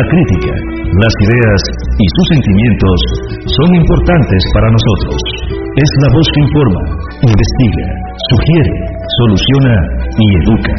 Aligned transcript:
La 0.00 0.08
crítica, 0.08 0.54
las 0.96 1.14
ideas 1.28 1.60
y 1.76 2.06
sus 2.08 2.26
sentimientos 2.32 2.98
son 3.52 3.68
importantes 3.84 4.40
para 4.56 4.72
nosotros. 4.72 5.20
Es 5.76 5.90
la 6.00 6.08
voz 6.16 6.24
que 6.24 6.40
informa, 6.40 6.82
investiga, 7.20 7.86
sugiere, 8.32 8.74
soluciona 9.20 9.76
y 10.08 10.26
educa. 10.40 10.76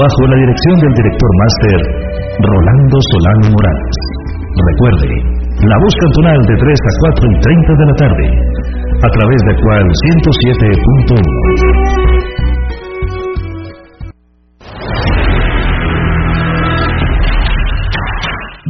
Bajo 0.00 0.20
la 0.32 0.40
dirección 0.40 0.74
del 0.80 0.94
director 1.04 1.30
máster 1.36 1.80
Rolando 2.48 2.96
Solano 3.12 3.46
Morales. 3.52 3.96
Recuerde, 4.40 5.10
la 5.60 5.76
voz 5.76 5.94
cantonal 6.00 6.40
de 6.48 6.56
3 6.56 6.80
a 6.80 6.92
4 7.12 7.28
y 7.28 7.36
30 7.36 7.76
de 7.76 7.84
la 7.84 7.96
tarde, 8.00 8.26
a 9.04 9.08
través 9.20 9.40
de 9.52 9.54
cual 9.60 9.84
107.1. 9.84 11.65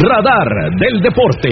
Radar 0.00 0.46
del 0.78 1.00
Deporte. 1.00 1.48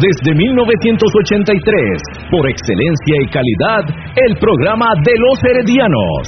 Desde 0.00 0.34
1983, 0.34 2.02
por 2.32 2.50
excelencia 2.50 3.16
y 3.22 3.26
calidad, 3.28 3.84
el 4.26 4.36
programa 4.38 4.86
de 5.04 5.12
los 5.16 5.38
heredianos. 5.44 6.26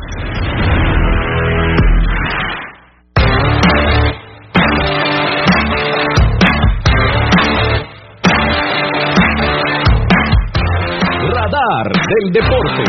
Radar 11.26 11.90
del 11.90 12.32
Deporte. 12.32 12.84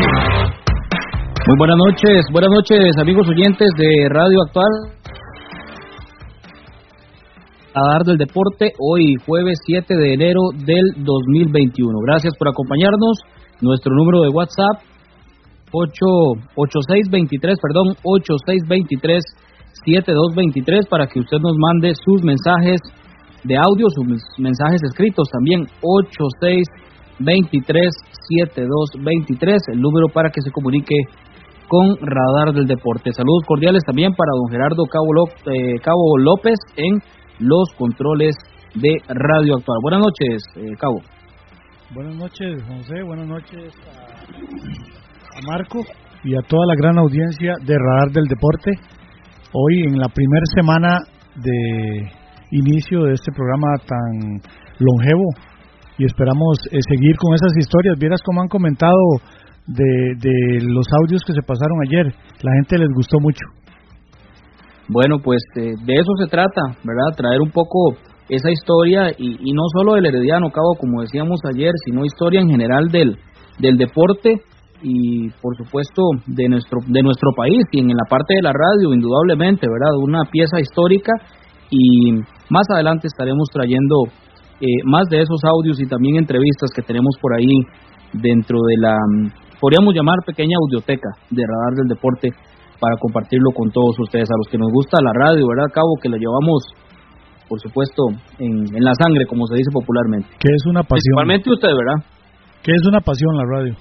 Muy 1.48 1.56
buenas 1.58 1.76
noches, 1.76 2.24
buenas 2.30 2.50
noches 2.54 2.96
amigos 3.00 3.26
oyentes 3.28 3.68
de 3.76 4.08
Radio 4.10 4.38
Actual. 4.46 4.99
Radar 7.72 8.02
del 8.02 8.18
Deporte, 8.18 8.72
hoy 8.78 9.14
jueves 9.24 9.60
7 9.64 9.94
de 9.94 10.14
enero 10.14 10.40
del 10.66 11.04
2021. 11.04 12.00
Gracias 12.04 12.34
por 12.36 12.48
acompañarnos. 12.48 13.20
Nuestro 13.60 13.94
número 13.94 14.22
de 14.22 14.30
WhatsApp 14.30 14.82
8623, 15.70 17.58
perdón, 17.62 17.94
8623 18.02 19.22
7223 19.86 20.88
para 20.88 21.06
que 21.06 21.20
usted 21.20 21.38
nos 21.38 21.56
mande 21.58 21.94
sus 21.94 22.24
mensajes 22.24 22.80
de 23.44 23.56
audio, 23.56 23.86
sus 23.94 24.04
mensajes 24.38 24.82
escritos 24.82 25.30
también 25.30 25.68
8623 25.80 27.94
7223, 28.28 29.62
el 29.72 29.80
número 29.80 30.08
para 30.12 30.30
que 30.30 30.42
se 30.42 30.50
comunique 30.50 30.96
con 31.68 31.96
Radar 32.02 32.52
del 32.52 32.66
Deporte. 32.66 33.12
Saludos 33.12 33.44
cordiales 33.46 33.84
también 33.86 34.12
para 34.12 34.32
don 34.34 34.48
Gerardo 34.50 34.86
Cabo, 34.90 35.06
eh, 35.54 35.76
López 36.18 36.58
en 36.76 36.98
los 37.40 37.70
controles 37.76 38.36
de 38.74 38.98
Radio 39.08 39.56
Actual. 39.56 39.78
Buenas 39.82 40.00
noches, 40.00 40.42
eh, 40.56 40.76
Cabo. 40.78 41.00
Buenas 41.92 42.14
noches, 42.14 42.62
José. 42.62 43.02
Buenas 43.02 43.26
noches 43.26 43.74
a, 43.88 45.40
Marco 45.50 45.80
y 46.22 46.36
a 46.36 46.42
toda 46.42 46.66
la 46.66 46.74
gran 46.76 46.98
audiencia 46.98 47.54
de 47.64 47.74
Radar 47.76 48.12
del 48.12 48.26
Deporte. 48.26 48.72
Hoy 49.52 49.82
en 49.88 49.98
la 49.98 50.08
primera 50.08 50.44
semana 50.54 50.98
de 51.36 52.12
inicio 52.52 53.04
de 53.04 53.14
este 53.14 53.32
programa 53.32 53.68
tan 53.86 54.40
longevo 54.78 55.24
y 55.98 56.04
esperamos 56.04 56.58
eh, 56.70 56.78
seguir 56.88 57.16
con 57.16 57.34
esas 57.34 57.56
historias. 57.58 57.98
Vieras 57.98 58.20
cómo 58.24 58.42
han 58.42 58.48
comentado 58.48 59.00
de, 59.66 60.14
de 60.18 60.60
los 60.62 60.86
audios 61.02 61.22
que 61.26 61.32
se 61.32 61.42
pasaron 61.42 61.78
ayer. 61.88 62.06
La 62.42 62.52
gente 62.52 62.78
les 62.78 62.88
gustó 62.94 63.18
mucho. 63.20 63.59
Bueno, 64.92 65.18
pues 65.22 65.38
eh, 65.56 65.70
de 65.86 65.94
eso 65.94 66.12
se 66.18 66.26
trata, 66.26 66.62
¿verdad? 66.82 67.16
Traer 67.16 67.40
un 67.40 67.50
poco 67.52 67.94
esa 68.28 68.50
historia 68.50 69.10
y, 69.16 69.52
no 69.52 69.62
solo 69.72 69.94
del 69.94 70.06
Herediano 70.06 70.50
Cabo, 70.50 70.74
como 70.78 71.02
decíamos 71.02 71.38
ayer, 71.52 71.70
sino 71.84 72.04
historia 72.04 72.40
en 72.40 72.48
general 72.48 72.88
del, 72.90 73.16
del 73.60 73.76
deporte 73.76 74.42
y 74.82 75.28
por 75.42 75.56
supuesto 75.56 76.02
de 76.26 76.48
nuestro 76.48 76.78
de 76.86 77.02
nuestro 77.02 77.30
país 77.36 77.62
y 77.70 77.80
en 77.80 77.88
la 77.88 78.08
parte 78.08 78.34
de 78.34 78.42
la 78.42 78.52
radio 78.52 78.94
indudablemente, 78.94 79.66
¿verdad? 79.68 79.94
Una 80.02 80.24
pieza 80.24 80.58
histórica 80.58 81.12
y 81.70 82.12
más 82.48 82.66
adelante 82.70 83.06
estaremos 83.06 83.48
trayendo 83.52 83.94
eh, 84.60 84.82
más 84.86 85.08
de 85.08 85.20
esos 85.20 85.40
audios 85.44 85.80
y 85.80 85.86
también 85.86 86.16
entrevistas 86.16 86.70
que 86.74 86.82
tenemos 86.82 87.14
por 87.20 87.34
ahí 87.34 87.60
dentro 88.14 88.58
de 88.66 88.76
la 88.78 88.96
podríamos 89.60 89.94
llamar 89.94 90.16
pequeña 90.26 90.56
audioteca 90.60 91.10
de 91.30 91.42
Radar 91.46 91.74
del 91.76 91.88
Deporte 91.88 92.30
para 92.80 92.96
compartirlo 92.96 93.52
con 93.54 93.70
todos 93.70 93.94
ustedes, 94.00 94.28
a 94.32 94.40
los 94.40 94.48
que 94.50 94.58
nos 94.58 94.72
gusta 94.72 94.98
la 95.04 95.12
radio, 95.12 95.46
¿verdad, 95.46 95.68
Cabo? 95.72 96.00
Que 96.00 96.08
lo 96.08 96.16
llevamos, 96.16 96.64
por 97.46 97.60
supuesto, 97.60 98.08
en, 98.40 98.64
la 98.72 98.96
sangre, 98.96 99.26
como 99.28 99.46
se 99.46 99.54
dice 99.54 99.70
popularmente. 99.70 100.28
Que 100.40 100.48
es 100.48 100.64
una 100.64 100.82
pasión. 100.82 101.20
Principalmente 101.20 101.52
usted, 101.52 101.68
¿verdad? 101.68 101.98
Que 102.64 102.72
es 102.72 102.82
una 102.88 103.00
pasión 103.00 103.36
la 103.36 103.44
radio. 103.44 103.74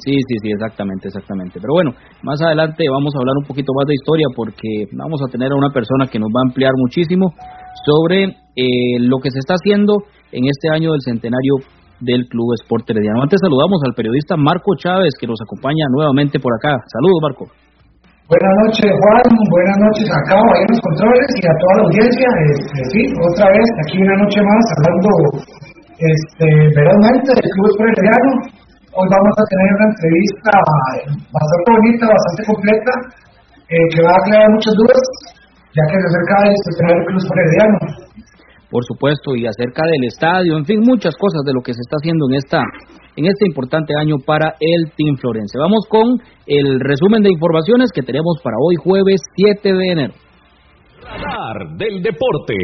Sí, 0.00 0.14
sí, 0.14 0.34
sí, 0.42 0.48
exactamente, 0.50 1.08
exactamente. 1.08 1.58
Pero 1.60 1.74
bueno, 1.74 1.90
más 2.22 2.40
adelante 2.40 2.84
vamos 2.88 3.12
a 3.14 3.18
hablar 3.18 3.34
un 3.36 3.46
poquito 3.46 3.72
más 3.74 3.86
de 3.86 3.94
historia 3.94 4.26
porque 4.34 4.86
vamos 4.96 5.20
a 5.26 5.30
tener 5.30 5.50
a 5.52 5.56
una 5.58 5.70
persona 5.70 6.06
que 6.06 6.18
nos 6.18 6.30
va 6.30 6.40
a 6.40 6.48
ampliar 6.48 6.72
muchísimo 6.76 7.34
sobre 7.84 8.24
eh, 8.54 8.98
lo 9.00 9.18
que 9.18 9.30
se 9.30 9.40
está 9.40 9.54
haciendo 9.54 10.06
en 10.30 10.46
este 10.46 10.70
año 10.70 10.92
del 10.92 11.02
centenario 11.02 11.66
del 12.00 12.28
Club 12.28 12.54
Sport 12.62 12.90
Herediano. 12.90 13.22
Antes 13.22 13.40
saludamos 13.42 13.82
al 13.86 13.94
periodista 13.94 14.36
Marco 14.36 14.76
Chávez 14.76 15.14
que 15.18 15.26
nos 15.26 15.40
acompaña 15.42 15.84
nuevamente 15.90 16.38
por 16.38 16.54
acá. 16.54 16.78
Saludos, 16.86 17.18
Marco. 17.20 17.67
Buenas 18.28 18.54
noches, 18.60 18.92
Juan. 18.92 19.24
Buenas 19.48 19.78
noches 19.88 20.04
a 20.12 20.20
Cabo, 20.28 20.44
ahí 20.52 20.60
en 20.60 20.72
los 20.76 20.84
controles 20.84 21.28
y 21.32 21.44
a 21.48 21.54
toda 21.64 21.72
la 21.80 21.84
audiencia. 21.88 22.28
Este, 22.52 22.78
sí, 22.92 23.00
otra 23.24 23.48
vez 23.48 23.66
aquí 23.80 23.96
una 24.04 24.20
noche 24.20 24.44
más 24.44 24.64
hablando 24.76 25.08
este, 25.96 26.48
verazmente 26.76 27.24
del 27.24 27.48
Club 27.56 27.72
Herediano. 27.88 28.32
Hoy 29.00 29.08
vamos 29.08 29.32
a 29.32 29.44
tener 29.48 29.68
una 29.80 29.88
entrevista 29.96 30.52
bastante 31.32 31.68
bonita, 31.72 32.04
bastante 32.04 32.42
completa, 32.52 32.92
eh, 33.72 33.86
que 33.96 34.00
va 34.04 34.12
a 34.12 34.20
aclarar 34.20 34.48
muchas 34.52 34.74
dudas, 34.76 35.02
ya 35.72 35.84
que 35.88 35.96
se 35.96 36.06
acerca 36.12 36.36
el 36.52 37.00
Club 37.08 37.24
Herediano 37.32 37.78
por 38.70 38.84
supuesto, 38.84 39.34
y 39.36 39.46
acerca 39.46 39.82
del 39.86 40.04
estadio, 40.04 40.56
en 40.56 40.64
fin, 40.64 40.80
muchas 40.80 41.14
cosas 41.16 41.42
de 41.44 41.52
lo 41.52 41.62
que 41.62 41.72
se 41.72 41.80
está 41.80 41.96
haciendo 42.00 42.26
en 42.30 42.36
esta 42.36 42.62
en 43.16 43.26
este 43.26 43.46
importante 43.48 43.94
año 43.98 44.16
para 44.24 44.54
el 44.60 44.92
Team 44.96 45.16
Florense. 45.16 45.58
Vamos 45.58 45.86
con 45.88 46.20
el 46.46 46.78
resumen 46.78 47.22
de 47.22 47.32
informaciones 47.32 47.90
que 47.92 48.02
tenemos 48.02 48.40
para 48.44 48.56
hoy 48.62 48.76
jueves 48.76 49.20
7 49.34 49.72
de 49.72 49.88
enero. 49.90 50.14
Radar 51.02 51.76
del 51.76 52.00
deporte. 52.00 52.54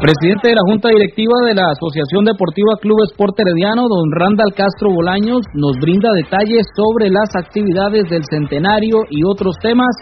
Presidente 0.00 0.48
de 0.48 0.56
la 0.56 0.64
Junta 0.64 0.88
Directiva 0.88 1.34
de 1.44 1.54
la 1.54 1.76
Asociación 1.76 2.24
Deportiva 2.24 2.72
Club 2.80 3.04
Sport 3.12 3.36
Herediano, 3.38 3.84
don 3.84 4.08
Randall 4.16 4.56
Castro 4.56 4.88
Bolaños, 4.88 5.44
nos 5.52 5.76
brinda 5.76 6.08
detalles 6.16 6.64
sobre 6.74 7.10
las 7.10 7.28
actividades 7.36 8.08
del 8.08 8.24
centenario 8.24 9.04
y 9.10 9.20
otros 9.28 9.54
temas 9.60 9.92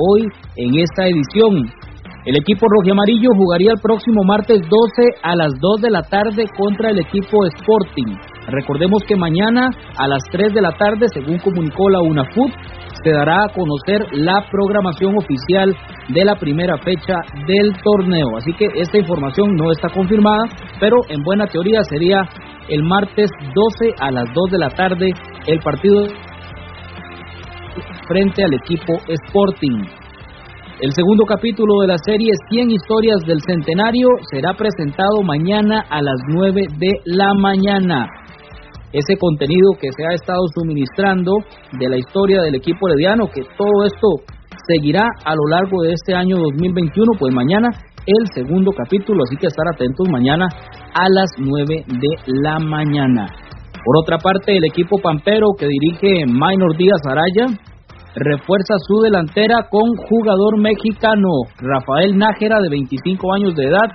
hoy 0.00 0.24
en 0.56 0.80
esta 0.80 1.04
edición. 1.04 1.68
El 2.24 2.36
equipo 2.40 2.64
amarillo 2.90 3.36
jugaría 3.36 3.72
el 3.72 3.80
próximo 3.82 4.24
martes 4.24 4.62
12 4.64 5.20
a 5.22 5.36
las 5.36 5.52
2 5.60 5.80
de 5.82 5.90
la 5.90 6.02
tarde 6.02 6.46
contra 6.56 6.88
el 6.88 7.00
equipo 7.00 7.44
Sporting. 7.44 8.16
Recordemos 8.48 9.02
que 9.06 9.14
mañana 9.14 9.68
a 9.98 10.08
las 10.08 10.22
3 10.32 10.54
de 10.54 10.62
la 10.62 10.72
tarde, 10.72 11.04
según 11.12 11.36
comunicó 11.38 11.90
la 11.90 12.00
UNAFUT, 12.00 12.50
se 13.04 13.10
dará 13.10 13.44
a 13.44 13.52
conocer 13.52 14.00
la 14.12 14.46
programación 14.50 15.14
oficial 15.16 15.76
de 16.08 16.24
la 16.24 16.36
primera 16.36 16.78
fecha 16.78 17.14
del 17.46 17.76
torneo. 17.82 18.36
Así 18.38 18.52
que 18.54 18.66
esta 18.74 18.98
información 18.98 19.54
no 19.56 19.70
está 19.70 19.88
confirmada, 19.90 20.44
pero 20.80 20.96
en 21.08 21.22
buena 21.22 21.46
teoría 21.46 21.80
sería 21.84 22.22
el 22.68 22.82
martes 22.82 23.30
12 23.54 23.94
a 24.00 24.10
las 24.10 24.24
2 24.32 24.50
de 24.50 24.58
la 24.58 24.70
tarde 24.70 25.10
el 25.46 25.60
partido 25.60 26.06
frente 28.08 28.42
al 28.42 28.54
equipo 28.54 28.94
Sporting. 29.08 29.84
El 30.80 30.92
segundo 30.92 31.24
capítulo 31.24 31.80
de 31.82 31.88
la 31.88 31.98
serie 31.98 32.32
100 32.50 32.70
historias 32.70 33.20
del 33.26 33.40
centenario 33.46 34.08
será 34.30 34.54
presentado 34.54 35.22
mañana 35.22 35.84
a 35.88 36.02
las 36.02 36.16
9 36.28 36.62
de 36.78 36.92
la 37.04 37.32
mañana. 37.34 38.08
Ese 38.94 39.18
contenido 39.18 39.72
que 39.80 39.90
se 39.90 40.06
ha 40.06 40.14
estado 40.14 40.40
suministrando 40.54 41.32
de 41.78 41.88
la 41.88 41.98
historia 41.98 42.42
del 42.42 42.54
equipo 42.54 42.88
herediano, 42.88 43.26
que 43.26 43.42
todo 43.58 43.84
esto 43.84 44.06
seguirá 44.68 45.02
a 45.24 45.34
lo 45.34 45.46
largo 45.50 45.82
de 45.82 45.92
este 45.92 46.14
año 46.14 46.36
2021, 46.38 47.18
pues 47.18 47.34
mañana 47.34 47.68
el 48.06 48.24
segundo 48.34 48.70
capítulo, 48.70 49.24
así 49.24 49.36
que 49.36 49.48
estar 49.48 49.66
atentos 49.74 50.06
mañana 50.08 50.46
a 50.94 51.08
las 51.10 51.30
9 51.38 51.84
de 51.88 52.32
la 52.42 52.58
mañana. 52.60 53.26
Por 53.84 53.98
otra 53.98 54.18
parte, 54.18 54.56
el 54.56 54.64
equipo 54.64 54.98
pampero 55.02 55.48
que 55.58 55.66
dirige 55.66 56.24
Minor 56.26 56.76
Díaz 56.76 57.00
Araya 57.10 57.46
refuerza 58.14 58.74
su 58.86 59.00
delantera 59.00 59.66
con 59.68 59.90
jugador 60.08 60.60
mexicano 60.60 61.28
Rafael 61.58 62.16
Nájera 62.16 62.60
de 62.60 62.68
25 62.68 63.34
años 63.34 63.54
de 63.56 63.64
edad 63.64 63.90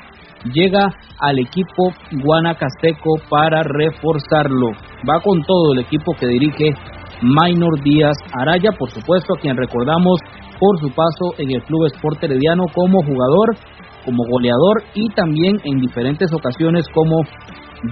llega 0.46 0.88
al 1.20 1.40
equipo 1.40 1.92
guanacasteco 2.12 3.16
para 3.30 3.64
reforzarlo. 3.64 4.72
Va 5.08 5.20
con 5.22 5.42
todo 5.44 5.74
el 5.74 5.80
equipo 5.80 6.14
que 6.20 6.28
dirige 6.28 6.74
Minor 7.22 7.82
Díaz 7.84 8.18
Araya, 8.34 8.72
por 8.78 8.90
supuesto, 8.90 9.34
a 9.34 9.42
quien 9.42 9.58
recordamos 9.58 10.20
por 10.60 10.80
su 10.80 10.90
paso 10.90 11.36
en 11.38 11.52
el 11.52 11.64
Club 11.64 11.86
Sport 11.96 12.24
Herediano 12.24 12.64
como 12.74 13.02
jugador, 13.04 13.56
como 14.06 14.24
goleador 14.30 14.84
y 14.94 15.10
también 15.10 15.60
en 15.64 15.80
diferentes 15.80 16.30
ocasiones 16.34 16.86
como 16.94 17.22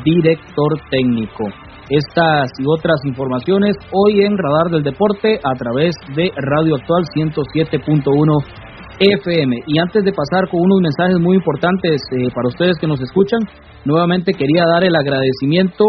director 0.04 0.80
técnico. 0.90 1.46
Estas 1.90 2.52
y 2.60 2.64
otras 2.68 3.00
informaciones 3.06 3.78
hoy 3.94 4.22
en 4.22 4.38
Radar 4.38 4.72
del 4.72 4.84
Deporte 4.84 5.40
a 5.42 5.54
través 5.56 5.96
de 6.16 6.32
Radio 6.36 6.76
Actual 6.76 7.04
107.1 7.16 8.67
FM. 9.00 9.56
Y 9.68 9.80
antes 9.80 10.04
de 10.04 10.12
pasar 10.12 10.50
con 10.50 10.62
unos 10.62 10.82
mensajes 10.82 11.20
muy 11.20 11.38
importantes 11.38 12.02
eh, 12.12 12.30
para 12.34 12.48
ustedes 12.48 12.78
que 12.80 12.88
nos 12.88 13.00
escuchan, 13.02 13.40
nuevamente 13.86 14.34
quería 14.34 14.64
dar 14.66 14.84
el 14.84 14.96
agradecimiento 14.96 15.86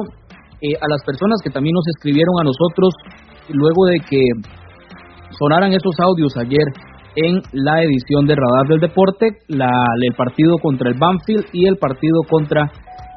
eh, 0.61 0.75
a 0.81 0.87
las 0.89 1.03
personas 1.05 1.41
que 1.43 1.51
también 1.51 1.75
nos 1.75 1.87
escribieron 1.97 2.35
a 2.41 2.45
nosotros 2.45 2.95
luego 3.49 3.87
de 3.87 4.01
que 4.01 4.23
sonaran 5.39 5.73
esos 5.73 5.95
audios 6.01 6.37
ayer 6.37 6.67
en 7.17 7.41
la 7.53 7.83
edición 7.83 8.27
de 8.27 8.37
Radar 8.37 8.69
del 8.69 8.81
Deporte, 8.81 9.31
la, 9.49 9.71
el 10.03 10.15
partido 10.15 10.57
contra 10.63 10.89
el 10.91 10.99
Banfield 10.99 11.47
y 11.53 11.67
el 11.67 11.77
partido 11.77 12.21
contra 12.29 12.71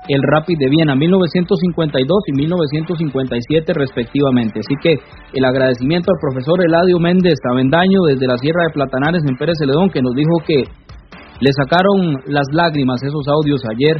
el 0.08 0.22
Rapid 0.24 0.58
de 0.58 0.70
Viena, 0.70 0.96
1952 0.96 2.24
y 2.28 2.32
1957 2.34 3.74
respectivamente. 3.74 4.60
Así 4.60 4.76
que 4.82 4.98
el 5.34 5.46
agradecimiento 5.46 6.12
al 6.12 6.20
profesor 6.20 6.64
Eladio 6.66 7.00
Méndez 7.00 7.38
Avendaño 7.50 8.02
desde 8.08 8.28
la 8.28 8.38
Sierra 8.38 8.64
de 8.68 8.74
Platanares 8.74 9.24
en 9.28 9.38
Pérez 9.38 9.58
Celedón 9.60 9.90
que 9.90 10.02
nos 10.02 10.16
dijo 10.16 10.42
que 10.46 10.64
le 11.40 11.52
sacaron 11.54 12.22
las 12.28 12.48
lágrimas 12.52 13.02
esos 13.04 13.28
audios 13.28 13.62
ayer 13.70 13.98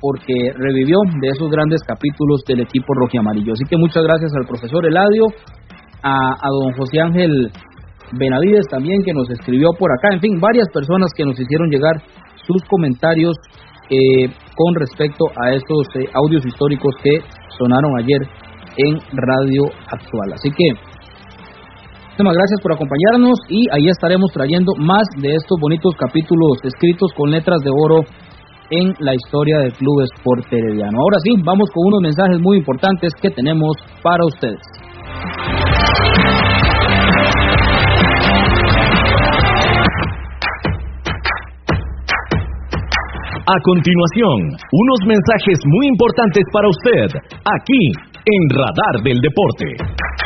porque 0.00 0.52
revivió 0.56 0.98
de 1.20 1.28
esos 1.28 1.50
grandes 1.50 1.80
capítulos 1.86 2.42
del 2.46 2.60
equipo 2.60 2.92
rojiamarillo. 2.94 3.52
Así 3.52 3.64
que 3.68 3.76
muchas 3.76 4.04
gracias 4.04 4.32
al 4.36 4.46
profesor 4.46 4.86
Eladio, 4.86 5.24
a, 6.02 6.48
don 6.48 6.72
José 6.74 7.00
Ángel 7.00 7.50
Benavides 8.12 8.66
también 8.70 9.02
que 9.04 9.12
nos 9.12 9.28
escribió 9.30 9.70
por 9.78 9.90
acá, 9.90 10.14
en 10.14 10.20
fin, 10.20 10.38
varias 10.38 10.68
personas 10.72 11.10
que 11.16 11.24
nos 11.24 11.38
hicieron 11.40 11.70
llegar 11.70 12.02
sus 12.46 12.62
comentarios 12.68 13.36
eh, 13.90 14.28
con 14.56 14.74
respecto 14.74 15.26
a 15.36 15.52
estos 15.52 15.86
eh, 16.00 16.08
audios 16.14 16.44
históricos 16.46 16.94
que 17.02 17.20
sonaron 17.58 17.92
ayer 17.98 18.22
en 18.76 18.98
Radio 19.12 19.70
Actual. 19.92 20.32
Así 20.32 20.50
que, 20.50 20.72
muchas 22.18 22.36
gracias 22.36 22.60
por 22.62 22.72
acompañarnos 22.72 23.38
y 23.48 23.68
ahí 23.72 23.88
estaremos 23.88 24.32
trayendo 24.32 24.72
más 24.78 25.04
de 25.20 25.36
estos 25.36 25.60
bonitos 25.60 25.94
capítulos 25.98 26.58
escritos 26.64 27.12
con 27.14 27.30
letras 27.30 27.60
de 27.62 27.70
oro 27.70 28.00
en 28.70 28.94
la 28.98 29.14
historia 29.14 29.58
del 29.58 29.72
Club 29.74 30.02
Sport 30.16 30.50
Herediano. 30.50 30.98
Ahora 30.98 31.18
sí, 31.22 31.30
vamos 31.44 31.70
con 31.72 31.86
unos 31.86 32.00
mensajes 32.02 32.40
muy 32.40 32.58
importantes 32.58 33.12
que 33.20 33.30
tenemos 33.30 33.76
para 34.02 34.24
ustedes. 34.24 34.60
A 43.48 43.54
continuación, 43.62 44.58
unos 44.72 45.06
mensajes 45.06 45.58
muy 45.66 45.86
importantes 45.86 46.42
para 46.52 46.66
usted, 46.66 47.06
aquí 47.46 47.92
en 48.26 48.50
Radar 48.50 49.04
del 49.04 49.20
Deporte. 49.20 50.25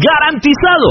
¡Garantizado! 0.00 0.90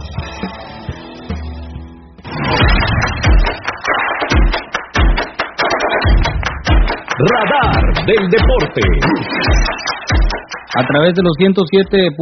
Radar 7.21 7.85
del 8.07 8.23
deporte. 8.33 8.81
A 10.73 10.83
través 10.87 11.13
de 11.13 11.21
los 11.21 11.37
107.1 11.37 12.17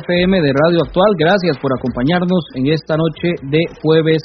FM 0.00 0.40
de 0.40 0.52
Radio 0.56 0.80
Actual, 0.86 1.12
gracias 1.18 1.58
por 1.60 1.72
acompañarnos 1.76 2.40
en 2.54 2.72
esta 2.72 2.96
noche 2.96 3.36
de 3.42 3.60
jueves 3.82 4.22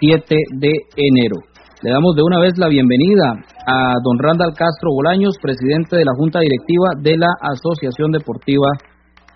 7 0.00 0.34
de 0.58 0.72
enero. 0.96 1.36
Le 1.82 1.90
damos 1.90 2.16
de 2.16 2.22
una 2.22 2.40
vez 2.40 2.58
la 2.58 2.66
bienvenida 2.68 3.38
a 3.66 3.94
don 4.02 4.18
Randall 4.18 4.54
Castro 4.56 4.90
Bolaños, 4.90 5.36
presidente 5.40 5.94
de 5.96 6.04
la 6.04 6.16
Junta 6.16 6.40
Directiva 6.40 6.98
de 6.98 7.16
la 7.16 7.30
Asociación 7.38 8.10
Deportiva 8.10 8.70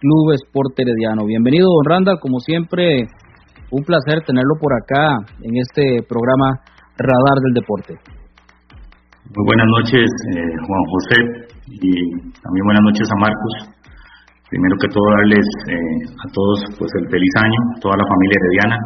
Club 0.01 0.35
Sport 0.49 0.75
Herediano. 0.75 1.25
Bienvenido, 1.25 1.69
don 1.69 1.87
Randall, 1.87 2.19
como 2.19 2.41
siempre, 2.41 3.07
un 3.71 3.85
placer 3.85 4.25
tenerlo 4.27 4.59
por 4.59 4.73
acá 4.75 5.23
en 5.43 5.55
este 5.55 6.03
programa 6.09 6.59
Radar 6.99 7.39
del 7.45 7.55
Deporte. 7.55 8.10
Muy 9.29 9.45
buenas 9.45 9.69
noches, 9.69 10.09
eh, 10.33 10.55
Juan 10.65 10.85
José, 10.91 11.19
y 11.69 11.93
también 12.41 12.65
buenas 12.65 12.83
noches 12.89 13.05
a 13.05 13.21
Marcos. 13.21 13.55
Primero 14.49 14.75
que 14.81 14.89
todo, 14.89 15.07
darles 15.21 15.47
eh, 15.69 16.17
a 16.25 16.27
todos 16.33 16.59
pues 16.81 16.91
el 16.99 17.07
feliz 17.13 17.35
año, 17.45 17.61
toda 17.85 18.01
la 18.01 18.07
familia 18.09 18.37
herediana. 18.41 18.79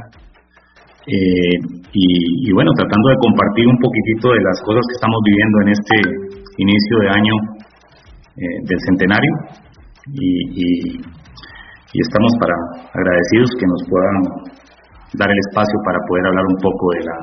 Eh, 1.07 1.57
y, 1.95 2.53
bueno, 2.53 2.73
tratando 2.76 3.09
de 3.09 3.17
compartir 3.23 3.64
un 3.69 3.79
poquitito 3.79 4.35
de 4.35 4.43
las 4.43 4.59
cosas 4.67 4.83
que 4.91 4.97
estamos 4.99 5.21
viviendo 5.25 5.57
en 5.62 5.69
este 5.71 5.97
inicio 6.59 6.95
de 6.99 7.09
año 7.09 7.35
del 8.67 8.81
centenario. 8.91 9.33
Y, 10.12 10.99
y 11.95 11.99
estamos 12.03 12.33
para 12.43 12.55
agradecidos 12.91 13.50
que 13.55 13.67
nos 13.71 13.83
puedan 13.88 14.17
dar 15.14 15.31
el 15.31 15.38
espacio 15.47 15.79
para 15.87 15.99
poder 16.09 16.26
hablar 16.26 16.45
un 16.50 16.59
poco 16.59 16.85
de 16.99 17.03
la, 17.07 17.17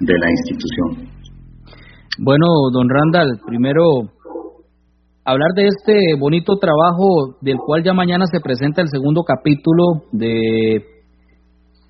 de 0.00 0.16
la 0.18 0.28
institución. 0.32 1.13
Bueno, 2.18 2.46
don 2.72 2.86
Randall, 2.88 3.40
primero 3.44 3.82
hablar 5.24 5.50
de 5.56 5.66
este 5.66 6.14
bonito 6.18 6.54
trabajo 6.60 7.38
del 7.40 7.56
cual 7.58 7.82
ya 7.82 7.92
mañana 7.92 8.26
se 8.30 8.38
presenta 8.38 8.82
el 8.82 8.88
segundo 8.88 9.22
capítulo 9.26 10.06
de 10.12 10.76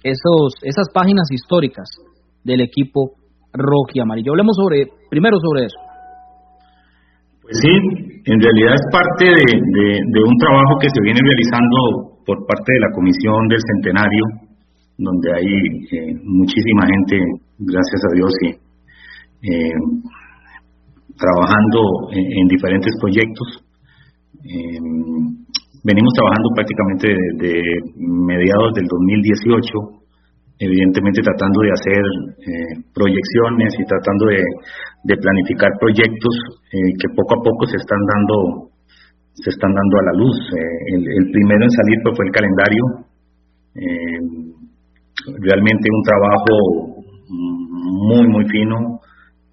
esos 0.02 0.54
esas 0.62 0.88
páginas 0.94 1.28
históricas 1.30 1.84
del 2.42 2.62
equipo 2.62 3.20
rojo 3.52 3.92
y 3.92 4.00
amarillo. 4.00 4.32
Hablemos 4.32 4.56
sobre 4.56 4.88
primero 5.10 5.36
sobre 5.40 5.66
eso. 5.66 5.76
Pues 7.42 7.60
sí, 7.60 7.74
en 8.24 8.40
realidad 8.40 8.72
es 8.80 8.86
parte 8.90 9.26
de, 9.28 10.20
un 10.24 10.36
trabajo 10.40 10.80
que 10.80 10.88
se 10.88 11.00
viene 11.04 11.20
realizando 11.20 12.16
por 12.24 12.46
parte 12.46 12.72
de 12.72 12.80
la 12.80 12.90
Comisión 12.94 13.48
del 13.48 13.60
Centenario 13.60 14.24
donde 14.96 15.28
hay 15.34 15.50
eh, 15.90 16.14
muchísima 16.22 16.86
gente, 16.86 17.18
gracias 17.58 18.00
a 18.06 18.14
Dios, 18.14 18.32
y, 18.46 18.64
eh, 19.44 19.76
trabajando 21.16 22.10
en, 22.12 22.48
diferentes 22.48 22.92
proyectos. 23.00 23.48
Eh, 24.40 24.80
venimos 25.84 26.12
trabajando 26.16 26.48
prácticamente 26.56 27.06
desde 27.12 27.52
mediados 28.00 28.72
del 28.74 28.86
2018, 28.88 30.00
evidentemente 30.58 31.20
tratando 31.22 31.60
de 31.60 31.70
hacer 31.76 32.02
proyecciones 32.94 33.74
y 33.78 33.84
tratando 33.84 34.26
de, 34.32 34.40
planificar 35.20 35.70
proyectos 35.78 36.34
que 36.72 37.08
poco 37.14 37.36
a 37.36 37.42
poco 37.44 37.66
se 37.66 37.76
están 37.76 38.00
dando 38.00 38.70
se 39.34 39.50
están 39.50 39.72
dando 39.74 39.94
a 39.98 40.04
la 40.08 40.14
luz. 40.18 40.36
El, 40.94 41.30
primero 41.30 41.64
en 41.64 41.70
salir 41.70 41.98
pues, 42.02 42.16
fue 42.16 42.26
el 42.26 42.32
calendario 42.32 42.82
realmente 45.40 45.88
un 45.90 46.02
trabajo 46.02 46.94
muy, 47.28 48.26
muy 48.28 48.44
fino, 48.48 49.00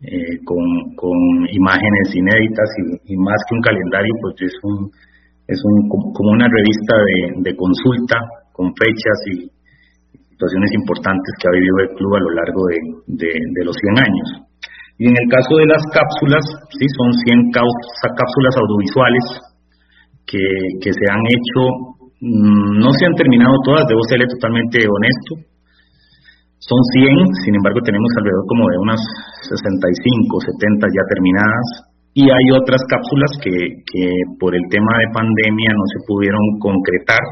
eh, 0.01 0.33
con, 0.45 0.65
con, 0.97 1.13
imágenes 1.45 2.09
inéditas 2.15 2.69
y, 3.05 3.15
más 3.17 3.37
que 3.45 3.53
un 3.53 3.61
calendario, 3.61 4.13
pues 4.21 4.33
es, 4.41 4.55
un, 4.63 4.89
es 5.45 5.61
un, 5.61 5.75
como 5.89 6.31
una 6.33 6.49
revista 6.49 6.97
de, 7.45 7.53
consulta 7.53 8.17
con 8.51 8.73
fechas 8.73 9.17
y 9.29 9.45
situaciones 10.33 10.71
importantes 10.73 11.29
que 11.37 11.45
ha 11.45 11.53
vivido 11.53 11.77
el 11.85 11.89
club 11.93 12.15
a 12.17 12.25
lo 12.25 12.31
largo 12.33 12.61
de, 12.65 13.29
de, 13.29 13.61
los 13.61 13.77
100 13.77 13.99
años. 14.01 14.27
Y 14.97 15.05
en 15.05 15.13
el 15.13 15.27
caso 15.29 15.53
de 15.53 15.69
las 15.69 15.85
cápsulas, 15.93 16.45
sí, 16.73 16.85
son 16.97 17.13
100 17.13 17.53
cápsulas 17.53 18.55
audiovisuales 18.57 19.25
que, 20.25 20.41
que 20.81 20.91
se 20.97 21.05
han 21.13 21.25
hecho, 21.29 21.61
mm, 22.25 22.73
no 22.81 22.89
se 22.97 23.05
han 23.05 23.13
terminado 23.13 23.53
todas, 23.65 23.85
debo 23.85 24.01
serle 24.09 24.25
totalmente 24.33 24.81
honesto, 24.81 25.50
son 26.61 26.77
100, 26.93 27.41
sin 27.41 27.57
embargo 27.57 27.81
tenemos 27.81 28.05
alrededor 28.21 28.45
como 28.45 28.69
de 28.69 28.77
unas 28.85 29.01
65, 29.49 30.45
70 30.61 30.93
ya 30.93 31.03
terminadas. 31.09 31.67
Y 32.13 32.29
hay 32.29 32.45
otras 32.53 32.85
cápsulas 32.85 33.31
que, 33.41 33.81
que 33.81 34.03
por 34.37 34.53
el 34.53 34.61
tema 34.69 34.93
de 34.99 35.09
pandemia 35.09 35.71
no 35.73 35.85
se 35.89 35.99
pudieron 36.05 36.43
concretar. 36.59 37.23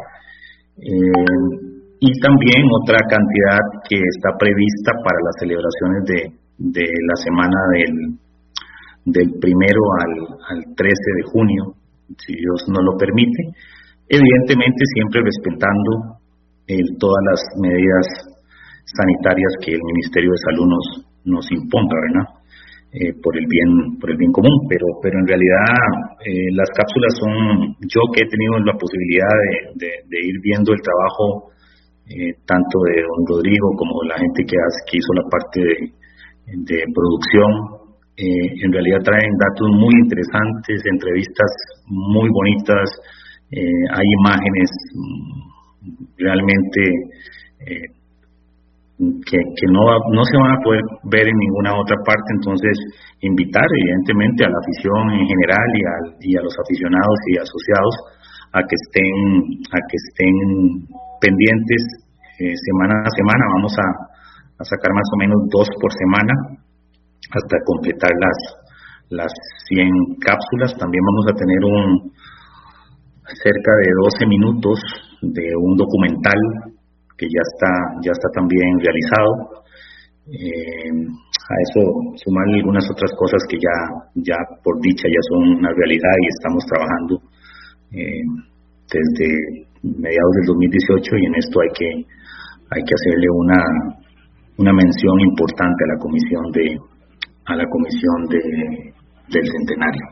Eh, 0.82 1.70
y 2.00 2.10
también 2.24 2.64
otra 2.82 2.98
cantidad 3.06 3.62
que 3.86 4.00
está 4.02 4.34
prevista 4.40 4.98
para 5.04 5.20
las 5.22 5.36
celebraciones 5.38 6.02
de, 6.10 6.20
de 6.74 6.88
la 6.90 7.18
semana 7.22 7.60
del, 7.76 7.96
del 9.14 9.30
primero 9.38 9.84
al, 10.00 10.14
al 10.58 10.60
13 10.74 10.90
de 10.90 11.24
junio, 11.30 11.64
si 12.18 12.34
Dios 12.34 12.66
nos 12.72 12.82
lo 12.82 12.98
permite, 12.98 13.52
evidentemente 14.10 14.82
siempre 14.96 15.22
respetando 15.22 16.18
todas 17.00 17.22
las 17.26 17.42
medidas 17.58 18.29
sanitarias 18.96 19.54
que 19.64 19.74
el 19.74 19.84
Ministerio 19.84 20.32
de 20.32 20.46
Salud 20.50 20.68
nos, 20.68 20.88
nos 21.26 21.46
imponga, 21.52 21.96
¿verdad? 22.10 22.40
Eh, 22.92 23.14
por 23.22 23.38
el 23.38 23.46
bien 23.46 24.02
por 24.02 24.10
el 24.10 24.18
bien 24.18 24.32
común 24.32 24.66
pero 24.68 24.88
pero 24.98 25.14
en 25.22 25.28
realidad 25.28 25.78
eh, 26.26 26.50
las 26.58 26.66
cápsulas 26.74 27.14
son 27.22 27.78
yo 27.86 28.02
que 28.10 28.26
he 28.26 28.26
tenido 28.26 28.58
la 28.66 28.74
posibilidad 28.74 29.30
de, 29.78 30.18
ir 30.26 30.34
viendo 30.42 30.74
el 30.74 30.82
trabajo 30.82 31.54
eh, 32.10 32.34
tanto 32.50 32.76
de 32.90 33.06
don 33.06 33.22
Rodrigo 33.30 33.78
como 33.78 33.94
la 34.10 34.18
gente 34.18 34.42
que 34.42 34.58
que 34.90 34.98
hizo 34.98 35.14
la 35.14 35.30
parte 35.30 35.62
de, 35.62 35.78
de 36.66 36.78
producción 36.90 37.94
en 38.18 38.74
realidad 38.74 39.06
traen 39.06 39.38
datos 39.38 39.70
muy 39.70 39.94
interesantes 39.94 40.82
entrevistas 40.90 41.52
muy 41.86 42.28
bonitas 42.34 42.90
hay 43.54 44.08
imágenes 44.18 44.70
mm, 44.98 45.94
realmente 46.18 46.82
que, 49.00 49.40
que 49.40 49.68
no, 49.72 49.84
no 50.12 50.24
se 50.28 50.36
van 50.36 50.52
a 50.52 50.64
poder 50.64 50.84
ver 51.08 51.24
en 51.24 51.38
ninguna 51.40 51.80
otra 51.80 51.96
parte, 52.04 52.36
entonces 52.36 52.76
invitar 53.24 53.64
evidentemente 53.64 54.44
a 54.44 54.52
la 54.52 54.60
afición 54.60 55.04
en 55.16 55.26
general 55.26 55.68
y, 55.72 55.82
y 56.28 56.38
a 56.38 56.44
los 56.44 56.52
aficionados 56.60 57.18
y 57.32 57.34
asociados 57.40 57.96
a 58.52 58.60
que 58.60 58.76
estén, 58.76 59.16
a 59.72 59.80
que 59.88 59.98
estén 60.04 60.36
pendientes 61.24 61.82
eh, 62.44 62.56
semana 62.56 63.00
a 63.00 63.12
semana, 63.16 63.44
vamos 63.56 63.74
a, 63.80 63.88
a 64.60 64.64
sacar 64.68 64.92
más 64.92 65.08
o 65.16 65.18
menos 65.18 65.40
dos 65.48 65.68
por 65.80 65.92
semana 65.96 66.34
hasta 67.32 67.56
completar 67.64 68.12
las, 68.20 68.40
las 69.16 69.32
100 69.70 70.20
cápsulas. 70.20 70.76
También 70.76 71.04
vamos 71.08 71.26
a 71.32 71.38
tener 71.40 71.62
un 71.64 72.12
cerca 73.44 73.72
de 73.80 73.90
12 74.04 74.26
minutos 74.28 74.80
de 75.22 75.56
un 75.56 75.78
documental 75.78 76.40
que 77.20 77.28
ya 77.28 77.44
está, 77.44 77.72
ya 78.00 78.12
está 78.16 78.28
también 78.34 78.80
realizado. 78.80 79.60
Eh, 80.32 81.30
a 81.50 81.56
eso 81.66 81.82
sumarle 82.24 82.62
algunas 82.62 82.86
otras 82.90 83.10
cosas 83.18 83.42
que 83.50 83.58
ya, 83.58 83.78
ya 84.22 84.38
por 84.64 84.80
dicha 84.80 85.10
ya 85.10 85.22
son 85.34 85.58
una 85.58 85.74
realidad 85.74 86.16
y 86.22 86.28
estamos 86.30 86.64
trabajando 86.70 87.14
eh, 87.98 88.24
desde 88.86 89.66
mediados 89.82 90.34
del 90.38 90.46
2018 90.46 91.18
y 91.18 91.26
en 91.26 91.36
esto 91.36 91.56
hay 91.60 91.72
que, 91.74 91.90
hay 92.70 92.82
que 92.86 92.94
hacerle 92.94 93.28
una, 93.34 93.62
una 94.62 94.74
mención 94.74 95.20
importante 95.22 95.80
a 95.84 95.94
la 95.94 95.98
comisión 95.98 96.44
de, 96.54 96.66
a 97.50 97.56
la 97.56 97.66
comisión 97.66 98.18
de, 98.30 98.42
del 99.34 99.46
centenario. 99.50 100.06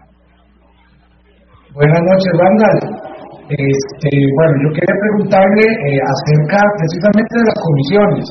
Buenas 1.77 2.01
noches, 2.01 2.33
Vandal. 2.33 3.06
Este, 3.47 4.11
bueno, 4.11 4.53
yo 4.59 4.69
quería 4.75 4.95
preguntarle 5.07 5.63
eh, 5.63 6.03
acerca 6.03 6.59
precisamente 6.83 7.31
de 7.31 7.47
las 7.47 7.59
comisiones. 7.63 8.25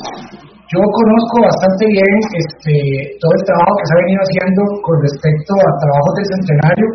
Yo 0.69 0.81
conozco 0.85 1.37
bastante 1.41 1.85
bien 1.89 2.17
este, 2.37 2.77
todo 3.17 3.33
el 3.33 3.45
trabajo 3.49 3.73
que 3.81 3.87
se 3.87 3.93
ha 3.97 4.03
venido 4.05 4.21
haciendo 4.29 4.63
con 4.85 4.97
respecto 5.01 5.53
a 5.57 5.79
trabajos 5.81 6.13
del 6.21 6.29
centenario 6.37 6.89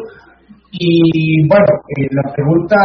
y 0.78 0.94
bueno, 1.50 1.72
eh, 1.98 2.08
la 2.14 2.26
pregunta 2.38 2.78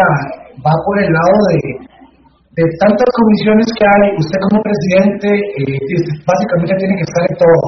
va 0.64 0.72
por 0.72 0.96
el 1.04 1.10
lado 1.12 1.36
de, 1.52 2.64
tantas 2.80 3.10
comisiones 3.12 3.68
que 3.76 3.84
hay, 3.84 4.16
usted 4.16 4.40
como 4.48 4.64
presidente 4.64 5.28
eh, 5.36 6.00
básicamente 6.24 6.80
tiene 6.80 6.96
que 6.96 7.08
estar 7.12 7.24
en 7.28 7.36
todo. 7.36 7.64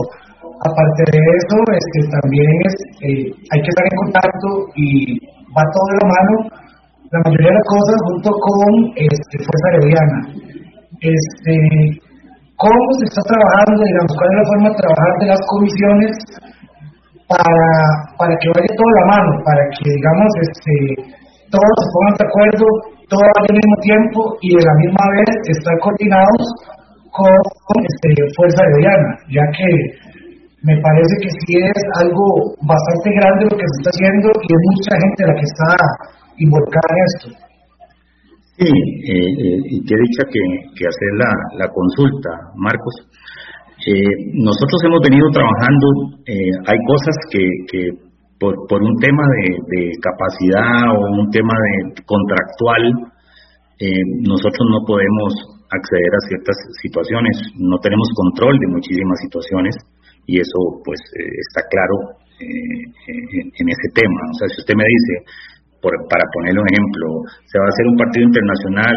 Aparte 0.65 1.03
de 1.13 1.21
eso, 1.21 1.57
este, 1.77 1.99
también 2.17 2.49
es, 2.65 2.75
hay 3.05 3.61
que 3.61 3.71
estar 3.77 3.85
en 3.85 3.97
contacto 4.09 4.49
y 4.81 5.21
va 5.53 5.61
todo 5.69 5.87
de 5.93 5.97
la 6.01 6.09
mano 6.09 6.35
la 7.13 7.21
mayoría 7.25 7.49
de 7.49 7.57
las 7.57 7.69
cosas 7.73 7.97
junto 8.05 8.31
con 8.37 8.71
este, 9.01 9.35
Fuerza 9.41 9.67
Herediana. 9.73 10.19
Este, 11.01 11.55
¿Cómo 12.59 12.85
se 12.99 13.05
está 13.07 13.23
trabajando, 13.23 13.81
digamos, 13.87 14.13
cuál 14.19 14.29
es 14.29 14.37
la 14.37 14.51
forma 14.51 14.69
de 14.69 14.81
trabajar 14.83 15.13
de 15.23 15.29
las 15.31 15.43
comisiones 15.47 16.13
para, 17.31 17.71
para 18.19 18.35
que 18.35 18.49
vaya 18.51 18.73
toda 18.75 18.93
la 18.99 19.07
mano, 19.15 19.31
para 19.47 19.63
que, 19.73 19.85
digamos, 19.89 20.31
este, 20.43 20.75
todos 21.49 21.75
se 21.81 21.89
pongan 21.97 22.17
de 22.19 22.27
acuerdo, 22.29 22.67
todo 23.09 23.25
al 23.25 23.57
mismo 23.57 23.77
tiempo 23.81 24.21
y 24.43 24.49
de 24.53 24.63
la 24.69 24.75
misma 24.85 25.05
vez 25.17 25.33
estar 25.55 25.77
coordinados 25.81 26.43
con 27.15 27.79
este, 27.89 28.09
Fuerza 28.37 28.61
de 28.69 28.75
Diana, 28.85 29.11
ya 29.33 29.45
que 29.55 29.71
me 30.67 30.75
parece 30.83 31.15
que 31.23 31.31
sí 31.31 31.55
es 31.57 31.81
algo 32.03 32.53
bastante 32.67 33.09
grande 33.17 33.49
lo 33.49 33.57
que 33.57 33.65
se 33.65 33.77
está 33.81 33.91
haciendo 33.97 34.29
y 34.35 34.49
es 34.51 34.63
mucha 34.77 34.95
gente 34.99 35.21
la 35.25 35.35
que 35.39 35.47
está 35.47 35.71
involucrada 36.39 36.93
en 36.95 37.05
esto. 37.07 37.49
Sí, 38.59 38.67
eh, 38.67 39.31
eh, 39.39 39.59
y 39.71 39.77
qué 39.87 39.95
dicha 39.95 40.27
que, 40.27 40.43
que 40.75 40.83
hacer 40.83 41.13
la, 41.15 41.63
la 41.63 41.69
consulta, 41.71 42.31
Marcos. 42.57 43.07
Eh, 43.87 44.35
nosotros 44.35 44.83
hemos 44.83 44.99
venido 45.07 45.31
trabajando, 45.31 45.87
hay 46.67 46.79
cosas 46.91 47.15
que, 47.31 47.47
que 47.71 47.81
por, 48.35 48.67
por, 48.67 48.83
un 48.83 48.99
tema 48.99 49.23
de, 49.23 49.95
capacidad 50.03 50.91
o 50.91 51.23
un 51.23 51.31
tema 51.31 51.55
de 51.55 52.03
contractual, 52.03 53.15
nosotros 54.27 54.65
no 54.75 54.83
podemos 54.83 55.31
acceder 55.71 56.11
a 56.11 56.27
ciertas 56.27 56.59
situaciones, 56.83 57.39
no 57.55 57.79
tenemos 57.79 58.11
control 58.19 58.59
de 58.59 58.67
muchísimas 58.75 59.23
situaciones 59.23 59.77
y 60.27 60.41
eso 60.41 60.83
pues 60.83 60.99
está 61.15 61.63
claro 61.71 62.19
en 62.43 63.67
ese 63.71 63.89
tema. 63.95 64.21
O 64.31 64.35
sea, 64.35 64.49
si 64.51 64.67
usted 64.67 64.75
me 64.75 64.83
dice, 64.83 65.15
por, 65.81 65.93
para 66.11 66.25
ponerle 66.35 66.61
un 66.61 66.71
ejemplo, 66.71 67.07
se 67.47 67.59
va 67.59 67.67
a 67.67 67.73
hacer 67.73 67.87
un 67.87 67.97
partido 67.97 68.25
internacional, 68.27 68.97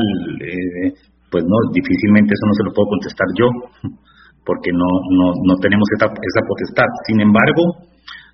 pues 1.32 1.44
no, 1.48 1.58
difícilmente 1.72 2.36
eso 2.36 2.46
no 2.46 2.56
se 2.60 2.66
lo 2.68 2.72
puedo 2.76 2.88
contestar 2.92 3.28
yo 3.40 3.48
porque 4.46 4.72
no, 4.74 4.90
no, 5.16 5.28
no 5.48 5.56
tenemos 5.62 5.88
esa, 5.96 6.12
esa 6.12 6.42
potestad. 6.44 6.90
Sin 7.08 7.22
embargo, 7.22 7.88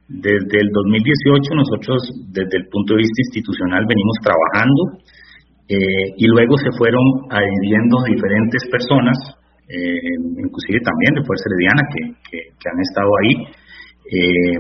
desde 0.08 0.58
el 0.64 0.70
2018 0.72 1.52
nosotros, 1.52 2.00
desde 2.32 2.64
el 2.64 2.66
punto 2.72 2.96
de 2.96 3.04
vista 3.04 3.20
institucional, 3.28 3.84
venimos 3.84 4.16
trabajando 4.24 4.82
eh, 5.68 6.16
y 6.16 6.26
luego 6.32 6.56
se 6.58 6.72
fueron 6.80 7.04
adhiriendo 7.28 8.00
diferentes 8.08 8.64
personas, 8.72 9.18
eh, 9.68 10.16
inclusive 10.40 10.80
también 10.80 11.12
de 11.20 11.28
Fuerza 11.28 11.44
Herediana, 11.52 11.84
que, 11.92 12.02
que, 12.32 12.68
han 12.72 12.80
estado 12.80 13.12
ahí, 13.20 13.34
eh, 14.16 14.60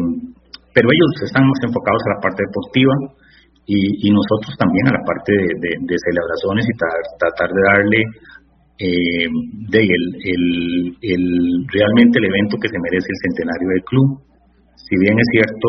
pero 0.76 0.92
ellos 0.92 1.12
están 1.24 1.48
más 1.48 1.64
enfocados 1.64 2.04
a 2.06 2.14
la 2.14 2.22
parte 2.22 2.44
deportiva 2.44 2.94
y, 3.68 4.08
y 4.08 4.10
nosotros 4.16 4.56
también 4.56 4.88
a 4.88 4.96
la 4.96 5.04
parte 5.04 5.36
de, 5.36 5.96
celebraciones 6.08 6.64
y 6.64 6.74
tratar 7.20 7.52
de 7.52 7.62
darle 7.68 8.02
eh, 8.80 9.28
de 9.68 9.82
realmente 11.68 12.16
el 12.16 12.26
evento 12.32 12.56
que 12.62 12.72
se 12.72 12.80
merece 12.80 13.12
el 13.12 13.22
centenario 13.28 13.68
del 13.76 13.84
club. 13.84 14.08
Si 14.72 14.96
bien 15.04 15.20
es 15.20 15.28
cierto, 15.36 15.68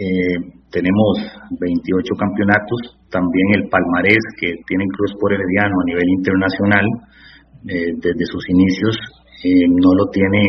eh, 0.00 0.40
tenemos 0.72 1.12
28 1.52 2.16
campeonatos, 2.16 2.96
también 3.12 3.60
el 3.60 3.68
palmarés 3.68 4.24
que 4.40 4.56
tiene 4.64 4.88
Cruz 4.96 5.12
por 5.20 5.34
Herediano 5.34 5.76
a 5.84 5.88
nivel 5.92 6.08
internacional 6.16 6.86
eh, 7.68 7.92
desde 8.00 8.24
sus 8.24 8.44
inicios 8.48 8.96
no 9.44 9.94
lo 9.94 10.10
tiene 10.10 10.42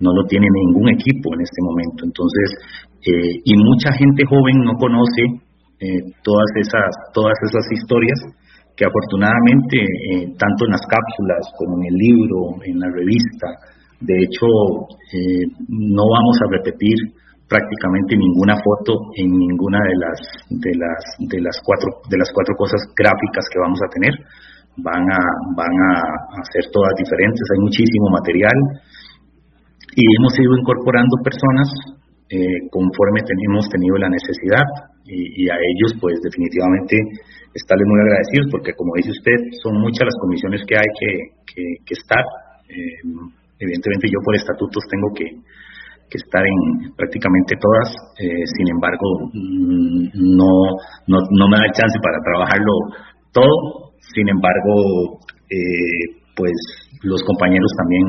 no 0.00 0.12
lo 0.12 0.26
tiene 0.28 0.44
ningún 0.52 0.90
equipo 0.90 1.32
en 1.32 1.40
este 1.40 1.56
momento. 1.64 2.04
Entonces, 2.04 2.52
y 3.00 3.54
mucha 3.56 3.96
gente 3.96 4.24
joven 4.28 4.60
no 4.60 4.74
conoce 4.76 5.45
todas 6.22 6.50
esas 6.56 6.90
todas 7.12 7.36
esas 7.44 7.66
historias 7.70 8.18
que 8.76 8.84
afortunadamente 8.84 9.80
eh, 9.80 10.28
tanto 10.36 10.68
en 10.68 10.72
las 10.76 10.84
cápsulas 10.84 11.42
como 11.56 11.80
en 11.80 11.88
el 11.88 11.96
libro, 11.96 12.38
en 12.60 12.76
la 12.78 12.92
revista, 12.92 13.48
de 14.04 14.16
hecho 14.20 14.46
eh, 15.16 15.48
no 15.68 16.04
vamos 16.04 16.36
a 16.44 16.52
repetir 16.60 16.96
prácticamente 17.48 18.20
ninguna 18.20 18.54
foto 18.60 19.16
en 19.16 19.32
ninguna 19.32 19.80
de 19.80 19.96
las 19.96 20.18
de 20.50 20.72
las 20.76 21.00
de 21.24 21.40
las 21.40 21.56
cuatro 21.64 22.04
de 22.04 22.18
las 22.20 22.28
cuatro 22.36 22.54
cosas 22.54 22.84
gráficas 22.92 23.48
que 23.48 23.58
vamos 23.64 23.80
a 23.80 23.88
tener. 23.96 24.14
Van 24.76 25.08
a 25.08 25.20
van 25.56 25.72
a, 25.72 26.44
ser 26.52 26.68
todas 26.68 26.92
diferentes. 27.00 27.40
Hay 27.56 27.60
muchísimo 27.64 28.12
material. 28.12 28.58
Y 29.96 30.04
hemos 30.20 30.36
ido 30.36 30.52
incorporando 30.60 31.16
personas 31.24 31.68
eh, 32.28 32.68
conforme 32.68 33.24
hemos 33.24 33.64
tenido 33.72 33.96
la 33.96 34.10
necesidad 34.10 34.68
y, 35.06 35.48
a 35.48 35.54
ellos 35.54 35.94
pues 36.00 36.18
definitivamente 36.22 36.98
estarles 37.54 37.86
muy 37.86 38.00
agradecidos 38.02 38.46
porque 38.50 38.74
como 38.74 38.94
dice 38.96 39.10
usted, 39.10 39.38
son 39.62 39.78
muchas 39.80 40.04
las 40.04 40.18
comisiones 40.20 40.62
que 40.66 40.74
hay 40.74 40.90
que, 40.98 41.10
que, 41.86 41.94
estar. 41.94 42.24
Eh, 42.68 42.98
evidentemente 43.58 44.10
yo 44.10 44.18
por 44.24 44.34
estatutos 44.34 44.82
tengo 44.90 45.08
que, 45.14 45.26
que 46.10 46.18
estar 46.18 46.42
en 46.42 46.92
prácticamente 46.98 47.54
todas, 47.54 47.88
eh, 48.18 48.44
sin 48.58 48.66
embargo 48.74 49.30
mm, 49.32 50.02
no, 50.34 50.52
no, 51.06 51.16
no, 51.22 51.44
me 51.48 51.56
da 51.56 51.70
chance 51.72 51.98
para 52.02 52.18
trabajarlo 52.26 52.74
todo, 53.32 53.94
sin 54.12 54.28
embargo 54.28 55.22
eh, 55.48 56.18
pues 56.34 56.52
los 57.02 57.22
compañeros 57.22 57.70
también 57.78 58.04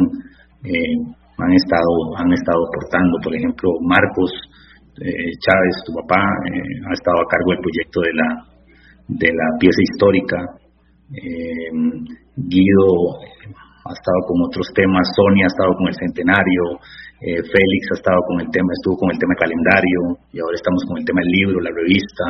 han 1.38 1.54
estado 1.54 2.18
han 2.18 2.34
estado 2.34 2.66
aportando, 2.66 3.18
por 3.24 3.34
ejemplo 3.36 3.70
Marcos 3.86 4.32
Chávez, 4.98 5.76
tu 5.86 5.94
papá, 5.94 6.20
ha 6.20 6.94
estado 6.94 7.22
a 7.22 7.30
cargo 7.30 7.52
del 7.52 7.62
proyecto 7.62 8.02
de 8.02 8.14
la 8.14 8.58
de 9.08 9.30
la 9.32 9.48
pieza 9.60 9.82
histórica. 9.82 10.38
Eh, 11.16 11.72
Guido 12.36 12.92
ha 13.88 13.94
estado 13.96 14.20
con 14.28 14.44
otros 14.44 14.68
temas, 14.76 15.08
Sonia 15.16 15.48
ha 15.48 15.54
estado 15.56 15.72
con 15.80 15.88
el 15.88 15.96
centenario, 15.96 16.64
eh, 17.24 17.40
Félix 17.40 17.82
ha 17.96 18.00
estado 18.04 18.20
con 18.28 18.42
el 18.44 18.52
tema, 18.52 18.68
estuvo 18.76 19.00
con 19.00 19.12
el 19.12 19.18
tema 19.18 19.34
calendario 19.40 20.20
y 20.36 20.40
ahora 20.44 20.60
estamos 20.60 20.84
con 20.84 21.00
el 21.00 21.06
tema 21.08 21.24
del 21.24 21.32
libro, 21.32 21.64
la 21.64 21.72
revista, 21.72 22.26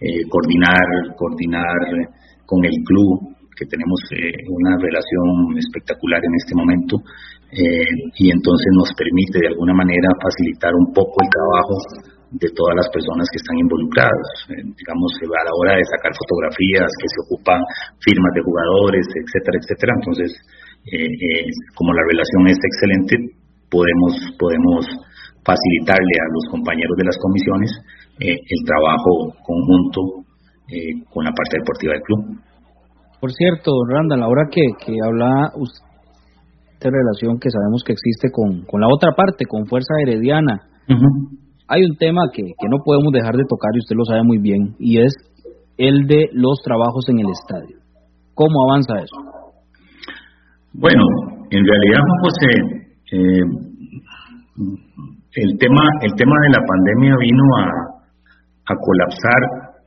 eh, 0.00 0.24
coordinar, 0.28 1.12
coordinar 1.16 2.08
con 2.48 2.64
el 2.64 2.76
club, 2.80 3.36
que 3.56 3.64
tenemos 3.64 3.96
una 4.52 4.76
relación 4.76 5.56
espectacular 5.56 6.20
en 6.20 6.34
este 6.36 6.54
momento 6.54 7.00
y 7.52 8.30
entonces 8.30 8.68
nos 8.74 8.90
permite 8.98 9.38
de 9.38 9.48
alguna 9.48 9.72
manera 9.72 10.08
facilitar 10.20 10.72
un 10.74 10.92
poco 10.92 11.14
el 11.22 11.30
trabajo 11.30 12.06
de 12.30 12.48
todas 12.52 12.74
las 12.74 12.88
personas 12.90 13.24
que 13.30 13.38
están 13.38 13.56
involucradas. 13.58 14.28
Eh, 14.50 14.66
digamos, 14.66 15.10
a 15.22 15.42
la 15.46 15.54
hora 15.54 15.72
de 15.78 15.84
sacar 15.86 16.10
fotografías, 16.10 16.90
que 16.98 17.08
se 17.08 17.20
ocupan 17.30 17.60
firmas 18.02 18.32
de 18.34 18.42
jugadores, 18.42 19.04
etcétera, 19.14 19.56
etcétera. 19.62 19.92
Entonces, 20.02 20.30
eh, 20.90 21.06
eh, 21.06 21.46
como 21.74 21.94
la 21.94 22.04
relación 22.10 22.42
es 22.50 22.58
excelente, 22.58 23.14
podemos, 23.70 24.12
podemos 24.38 24.82
facilitarle 25.46 26.14
a 26.18 26.28
los 26.34 26.44
compañeros 26.50 26.96
de 26.98 27.06
las 27.06 27.18
comisiones 27.18 27.70
el 28.18 28.60
trabajo 28.64 29.28
conjunto 29.44 30.24
con 31.12 31.22
la 31.22 31.30
parte 31.30 31.60
deportiva 31.60 31.92
del 31.92 32.02
club. 32.02 32.40
Por 33.20 33.30
cierto, 33.30 33.70
Randall, 33.92 34.22
ahora 34.22 34.48
que, 34.50 34.62
que 34.80 34.96
habla 35.04 35.52
de 36.80 36.90
relación 36.90 37.38
que 37.38 37.50
sabemos 37.50 37.82
que 37.84 37.92
existe 37.92 38.28
con, 38.30 38.64
con 38.66 38.80
la 38.80 38.88
otra 38.88 39.12
parte, 39.12 39.46
con 39.46 39.66
Fuerza 39.66 39.94
Herediana, 40.02 40.60
hay 41.68 41.82
un 41.82 41.96
tema 41.96 42.22
que, 42.32 42.42
que 42.42 42.68
no 42.68 42.78
podemos 42.84 43.12
dejar 43.12 43.34
de 43.34 43.44
tocar 43.48 43.70
y 43.74 43.80
usted 43.80 43.96
lo 43.96 44.04
sabe 44.04 44.22
muy 44.22 44.38
bien, 44.38 44.76
y 44.78 45.00
es 45.00 45.12
el 45.78 46.06
de 46.06 46.28
los 46.32 46.60
trabajos 46.62 47.08
en 47.08 47.18
el 47.20 47.26
estadio. 47.30 47.76
¿Cómo 48.34 48.54
avanza 48.70 48.94
eso? 49.00 49.16
Bueno, 50.74 51.04
en 51.50 51.64
realidad, 51.64 52.04
José, 52.20 52.52
eh, 53.12 53.44
el 55.36 55.58
tema 55.58 55.82
el 56.02 56.12
tema 56.14 56.36
de 56.44 56.50
la 56.50 56.62
pandemia 56.66 57.14
vino 57.20 57.44
a, 57.56 57.64
a 58.68 58.74
colapsar 58.76 59.40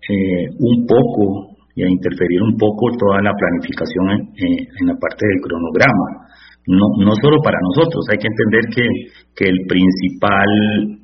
eh, 0.10 0.50
un 0.60 0.86
poco 0.86 1.56
y 1.76 1.84
a 1.84 1.90
interferir 1.90 2.42
un 2.42 2.58
poco 2.58 2.90
toda 2.98 3.22
la 3.22 3.34
planificación 3.34 4.34
en, 4.36 4.54
en 4.80 4.88
la 4.88 4.96
parte 4.98 5.26
del 5.26 5.42
cronograma 5.42 6.30
no, 6.70 6.86
no 7.02 7.14
solo 7.18 7.42
para 7.42 7.58
nosotros, 7.66 8.06
hay 8.14 8.22
que 8.22 8.30
entender 8.30 8.64
que, 8.70 8.86
que 9.34 9.46
el 9.50 9.60
principal 9.66 10.50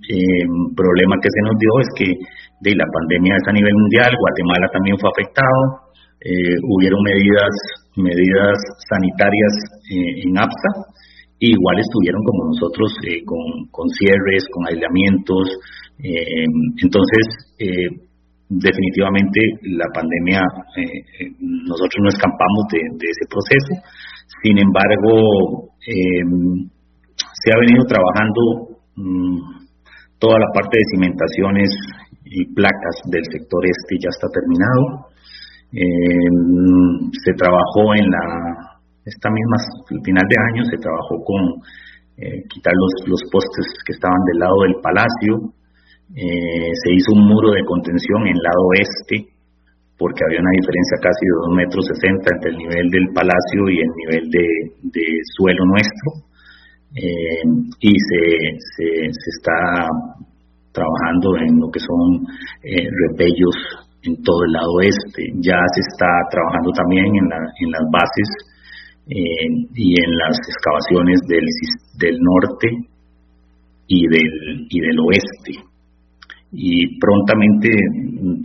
eh, 0.05 0.45
problema 0.77 1.17
que 1.17 1.33
se 1.33 1.41
nos 1.41 1.57
dio 1.57 1.73
es 1.81 1.89
que 1.97 2.09
de 2.61 2.73
la 2.77 2.85
pandemia 2.85 3.33
es 3.33 3.45
a 3.49 3.57
nivel 3.57 3.73
mundial, 3.73 4.13
Guatemala 4.13 4.69
también 4.69 4.97
fue 5.01 5.09
afectado, 5.09 5.89
eh, 6.21 6.61
hubieron 6.69 7.01
medidas, 7.01 7.53
medidas 7.97 8.57
sanitarias 8.93 9.53
eh, 9.89 10.29
en 10.29 10.37
APSA, 10.37 10.71
y 11.41 11.57
igual 11.57 11.81
estuvieron 11.81 12.21
como 12.23 12.53
nosotros 12.53 12.93
con, 13.25 13.65
con 13.73 13.89
cierres, 13.89 14.45
con 14.53 14.69
aislamientos, 14.69 15.51
entonces 16.79 17.25
definitivamente 18.47 19.39
la 19.75 19.85
pandemia, 19.93 20.41
nosotros 21.67 21.99
no 22.01 22.07
escapamos 22.07 22.63
de, 22.71 22.79
de 22.79 23.07
ese 23.11 23.25
proceso, 23.27 23.83
sin 24.43 24.57
embargo, 24.57 25.69
em, 25.85 26.69
se 27.15 27.51
ha 27.51 27.59
venido 27.59 27.85
trabajando 27.85 28.41
mm, 28.95 29.39
toda 30.19 30.39
la 30.39 30.49
parte 30.53 30.77
de 30.77 30.89
cimentaciones 30.93 31.69
y 32.25 32.53
placas 32.53 32.95
del 33.11 33.23
sector 33.31 33.61
este 33.65 33.95
ya 34.01 34.09
está 34.09 34.27
terminado. 34.29 35.11
Em, 35.71 37.11
se 37.11 37.33
trabajó 37.33 37.95
en 37.95 38.09
la 38.09 38.75
esta 39.05 39.29
misma 39.29 39.57
final 40.03 40.25
de 40.27 40.37
año 40.49 40.65
se 40.65 40.77
trabajó 40.81 41.21
con 41.23 41.61
eh, 42.17 42.41
quitar 42.49 42.73
los, 42.73 43.07
los 43.07 43.21
postes 43.29 43.67
que 43.85 43.93
estaban 43.93 44.17
del 44.31 44.39
lado 44.39 44.57
del 44.65 44.81
palacio 44.81 45.53
eh, 46.13 46.71
se 46.83 46.93
hizo 46.93 47.13
un 47.13 47.27
muro 47.27 47.51
de 47.51 47.65
contención 47.65 48.21
en 48.27 48.37
el 48.37 48.41
lado 48.41 48.61
oeste, 48.69 49.34
porque 49.97 50.23
había 50.27 50.43
una 50.43 50.55
diferencia 50.59 50.97
casi 50.99 51.23
de 51.23 51.35
2 51.47 51.55
metros 51.55 51.83
60 51.87 52.35
entre 52.35 52.49
el 52.51 52.57
nivel 52.57 52.85
del 52.91 53.07
palacio 53.15 53.59
y 53.71 53.77
el 53.79 53.91
nivel 54.03 54.23
de, 54.29 55.03
suelo 55.37 55.63
nuestro. 55.71 56.07
Eh, 56.95 57.43
y 57.79 57.91
se, 57.91 58.23
se, 58.75 59.29
está 59.35 59.87
trabajando 60.71 61.35
en 61.43 61.59
lo 61.59 61.67
que 61.71 61.79
son 61.79 62.23
eh, 62.63 62.87
repellos 63.07 63.55
en 64.03 64.21
todo 64.23 64.43
el 64.45 64.51
lado 64.51 64.71
oeste. 64.79 65.23
Ya 65.39 65.59
se 65.75 65.81
está 65.81 66.07
trabajando 66.31 66.71
también 66.71 67.05
en, 67.05 67.27
en 67.31 67.71
las 67.71 67.83
bases 67.91 68.29
eh, 69.07 69.47
y 69.75 69.93
en 70.01 70.11
las 70.17 70.35
excavaciones 70.49 71.19
del, 71.27 71.45
del 71.99 72.17
norte 72.19 72.67
y 73.87 74.07
del, 74.07 74.67
y 74.69 74.79
del 74.79 74.99
oeste. 74.99 75.75
Y 76.51 76.99
prontamente 76.99 77.69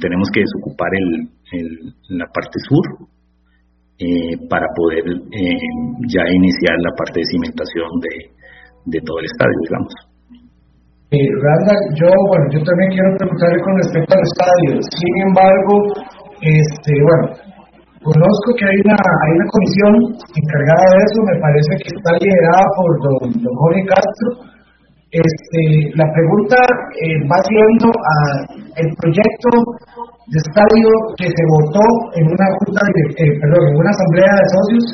tenemos 0.01 0.29
que 0.35 0.41
desocupar 0.41 0.89
el, 0.95 1.29
la 2.09 2.27
parte 2.33 2.59
sur 2.69 2.85
eh, 3.99 4.35
para 4.49 4.67
poder 4.75 5.05
eh, 5.05 5.67
ya 6.09 6.25
iniciar 6.25 6.77
la 6.81 6.93
parte 6.97 7.21
de 7.21 7.27
cimentación 7.27 7.91
de, 8.01 8.15
de 8.87 8.99
todo 9.05 9.19
el 9.19 9.27
estadio, 9.27 9.59
digamos. 9.69 9.95
Eh, 11.11 11.27
yo, 11.99 12.07
bueno, 12.07 12.45
yo 12.55 12.63
también 12.63 12.89
quiero 12.95 13.11
preguntarle 13.19 13.59
con 13.67 13.75
respecto 13.83 14.15
al 14.15 14.23
estadio. 14.23 14.71
Sin 14.95 15.15
embargo, 15.27 15.75
este, 16.39 16.93
bueno, 17.03 17.27
conozco 17.99 18.49
que 18.57 18.65
hay 18.65 18.79
una, 18.87 18.95
hay 18.95 19.33
una 19.35 19.49
comisión 19.51 19.93
encargada 20.39 20.87
de 20.87 21.01
eso, 21.11 21.19
me 21.27 21.39
parece 21.43 21.73
que 21.83 21.91
está 21.99 22.11
liderada 22.23 22.67
por 22.79 22.91
don, 23.03 23.43
don 23.43 23.55
Jorge 23.59 23.83
Castro. 23.91 24.50
Este, 25.11 25.63
la 25.99 26.07
pregunta 26.07 26.55
eh, 27.03 27.19
va 27.27 27.35
siendo 27.43 27.91
a 27.91 28.17
el 28.79 28.89
proyecto 28.95 29.51
de 30.31 30.39
estadio 30.39 30.87
que 31.19 31.27
se 31.27 31.45
votó 31.51 31.83
en 32.15 32.31
una 32.31 32.47
junta, 32.63 32.79
eh, 33.19 33.35
perdón, 33.43 33.59
en 33.59 33.75
una 33.75 33.91
asamblea 33.91 34.33
de 34.39 34.47
socios 34.55 34.87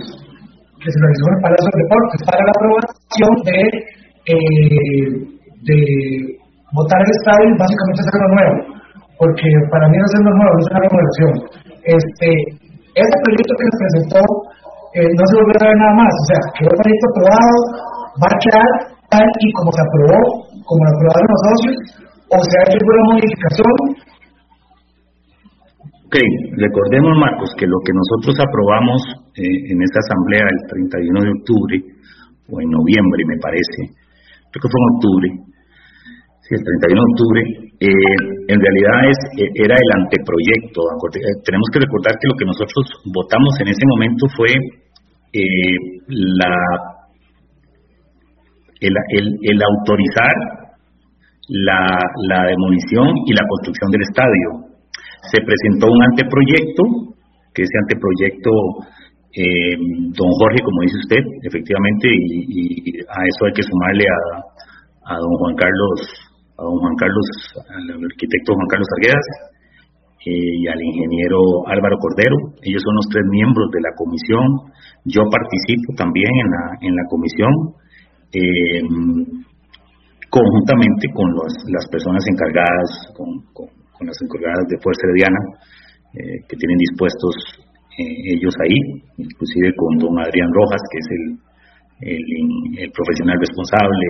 que 0.80 0.88
se 0.88 0.98
realizó 1.04 1.24
en 1.28 1.36
el 1.36 1.42
Palacio 1.44 1.68
de 1.68 1.80
Deportes 1.84 2.20
para 2.24 2.40
la 2.48 2.52
aprobación 2.56 3.32
de, 3.44 3.60
eh, 4.24 5.10
de 5.68 5.80
votar 6.72 6.96
el 6.96 7.12
estadio 7.12 7.52
básicamente 7.60 8.00
hacerlo 8.00 8.28
nuevo, 8.40 8.56
porque 9.20 9.48
para 9.68 9.84
mí 9.84 10.00
no 10.00 10.04
es 10.08 10.12
hacerlo 10.16 10.32
nuevo, 10.32 10.54
es 10.56 10.68
una 10.72 10.80
remodelación. 10.80 11.32
Este, 11.92 12.28
ese 12.96 13.16
proyecto 13.20 13.52
que 13.52 13.68
se 13.68 13.80
presentó 13.84 14.22
eh, 14.96 15.12
no 15.12 15.24
se 15.28 15.36
volvió 15.44 15.60
a 15.60 15.68
ver 15.68 15.76
nada 15.76 15.94
más, 16.00 16.08
o 16.08 16.24
sea, 16.32 16.40
quedó 16.56 16.72
proyecto 16.72 17.04
aprobado, 17.12 17.56
va 18.16 18.28
a 18.32 18.40
quedar 18.40 18.95
tal 19.10 19.26
y 19.40 19.46
como 19.52 19.70
se 19.72 19.82
aprobó, 19.82 20.20
como 20.66 20.80
lo 20.84 20.90
aprobaron 20.94 21.28
los 21.30 21.42
socios, 21.46 21.76
o 22.26 22.36
se 22.42 22.54
ha 22.58 22.62
hecho 22.66 22.78
alguna 22.80 23.02
modificación 23.14 24.06
Ok, 26.06 26.14
recordemos 26.54 27.18
Marcos 27.18 27.50
que 27.58 27.66
lo 27.66 27.82
que 27.82 27.90
nosotros 27.90 28.38
aprobamos 28.38 29.02
eh, 29.42 29.74
en 29.74 29.78
esta 29.82 29.98
asamblea 30.06 30.46
el 30.54 30.60
31 31.02 31.18
de 31.18 31.34
octubre, 31.34 31.76
o 32.46 32.62
en 32.62 32.70
noviembre 32.70 33.26
me 33.26 33.34
parece, 33.42 33.90
creo 34.54 34.60
que 34.62 34.70
fue 34.70 34.78
en 34.78 34.90
octubre, 34.94 35.28
sí, 36.46 36.50
el 36.54 36.62
31 36.62 36.94
de 36.94 37.10
octubre, 37.10 37.40
eh, 37.90 38.18
en 38.54 38.58
realidad 38.62 38.96
es, 39.10 39.18
eh, 39.34 39.50
era 39.66 39.74
el 39.74 39.90
anteproyecto. 40.06 40.78
tenemos 41.42 41.66
que 41.74 41.82
recordar 41.82 42.14
que 42.22 42.30
lo 42.30 42.38
que 42.38 42.46
nosotros 42.54 42.86
votamos 43.10 43.50
en 43.66 43.68
ese 43.74 43.84
momento 43.90 44.30
fue 44.38 44.50
la, 46.06 46.54
el, 48.80 49.58
autorizar 49.62 50.34
la, 51.48 52.40
demolición 52.48 53.14
y 53.26 53.32
la 53.32 53.46
construcción 53.48 53.90
del 53.90 54.02
estadio 54.02 54.48
se 55.30 55.38
presentó 55.42 55.86
un 55.90 56.02
anteproyecto, 56.10 56.82
que 57.54 57.62
ese 57.62 57.78
anteproyecto, 57.82 58.50
eh, 59.32 59.76
don 60.12 60.30
Jorge, 60.38 60.60
como 60.62 60.82
dice 60.82 60.98
usted, 61.02 61.22
efectivamente, 61.42 62.08
y, 62.08 63.00
a 63.00 63.18
eso 63.26 63.40
hay 63.46 63.52
que 63.52 63.62
sumarle 63.62 64.04
a, 64.06 65.14
a 65.14 65.18
don 65.18 65.32
Juan 65.38 65.56
Carlos, 65.56 66.00
a 66.58 66.62
don 66.62 66.78
Juan 66.78 66.96
Carlos, 66.96 67.26
al 67.68 68.04
arquitecto 68.04 68.54
Juan 68.54 68.68
Carlos 68.68 68.88
Arguedas, 68.96 69.26
eh, 70.26 70.58
y 70.58 70.66
al 70.66 70.82
ingeniero 70.82 71.38
Álvaro 71.70 71.94
Cordero. 72.02 72.34
Ellos 72.58 72.82
son 72.82 72.94
los 72.98 73.06
tres 73.14 73.22
miembros 73.30 73.70
de 73.70 73.78
la 73.78 73.94
comisión. 73.94 74.42
Yo 75.06 75.22
participo 75.30 75.94
también 75.94 76.26
en 76.26 76.48
la, 76.50 76.64
en 76.82 76.92
la 76.98 77.06
comisión, 77.06 77.52
eh, 78.32 78.82
conjuntamente 80.30 81.08
con 81.14 81.32
las 81.34 81.88
personas 81.90 82.24
encargadas, 82.28 83.12
con 83.14 84.06
las 84.06 84.16
encargadas 84.22 84.66
de 84.68 84.78
Fuerza 84.82 85.06
Herediana, 85.06 85.38
eh, 86.16 86.40
que 86.48 86.56
tienen 86.56 86.78
dispuestos 86.78 87.34
eh, 87.98 88.40
ellos 88.40 88.54
ahí, 88.64 88.78
inclusive 89.18 89.68
con 89.76 89.98
don 89.98 90.18
Adrián 90.18 90.48
Rojas, 90.48 90.80
que 90.88 90.98
es 90.98 91.08
el, 91.12 92.90
profesional 92.92 93.36
responsable, 93.38 94.06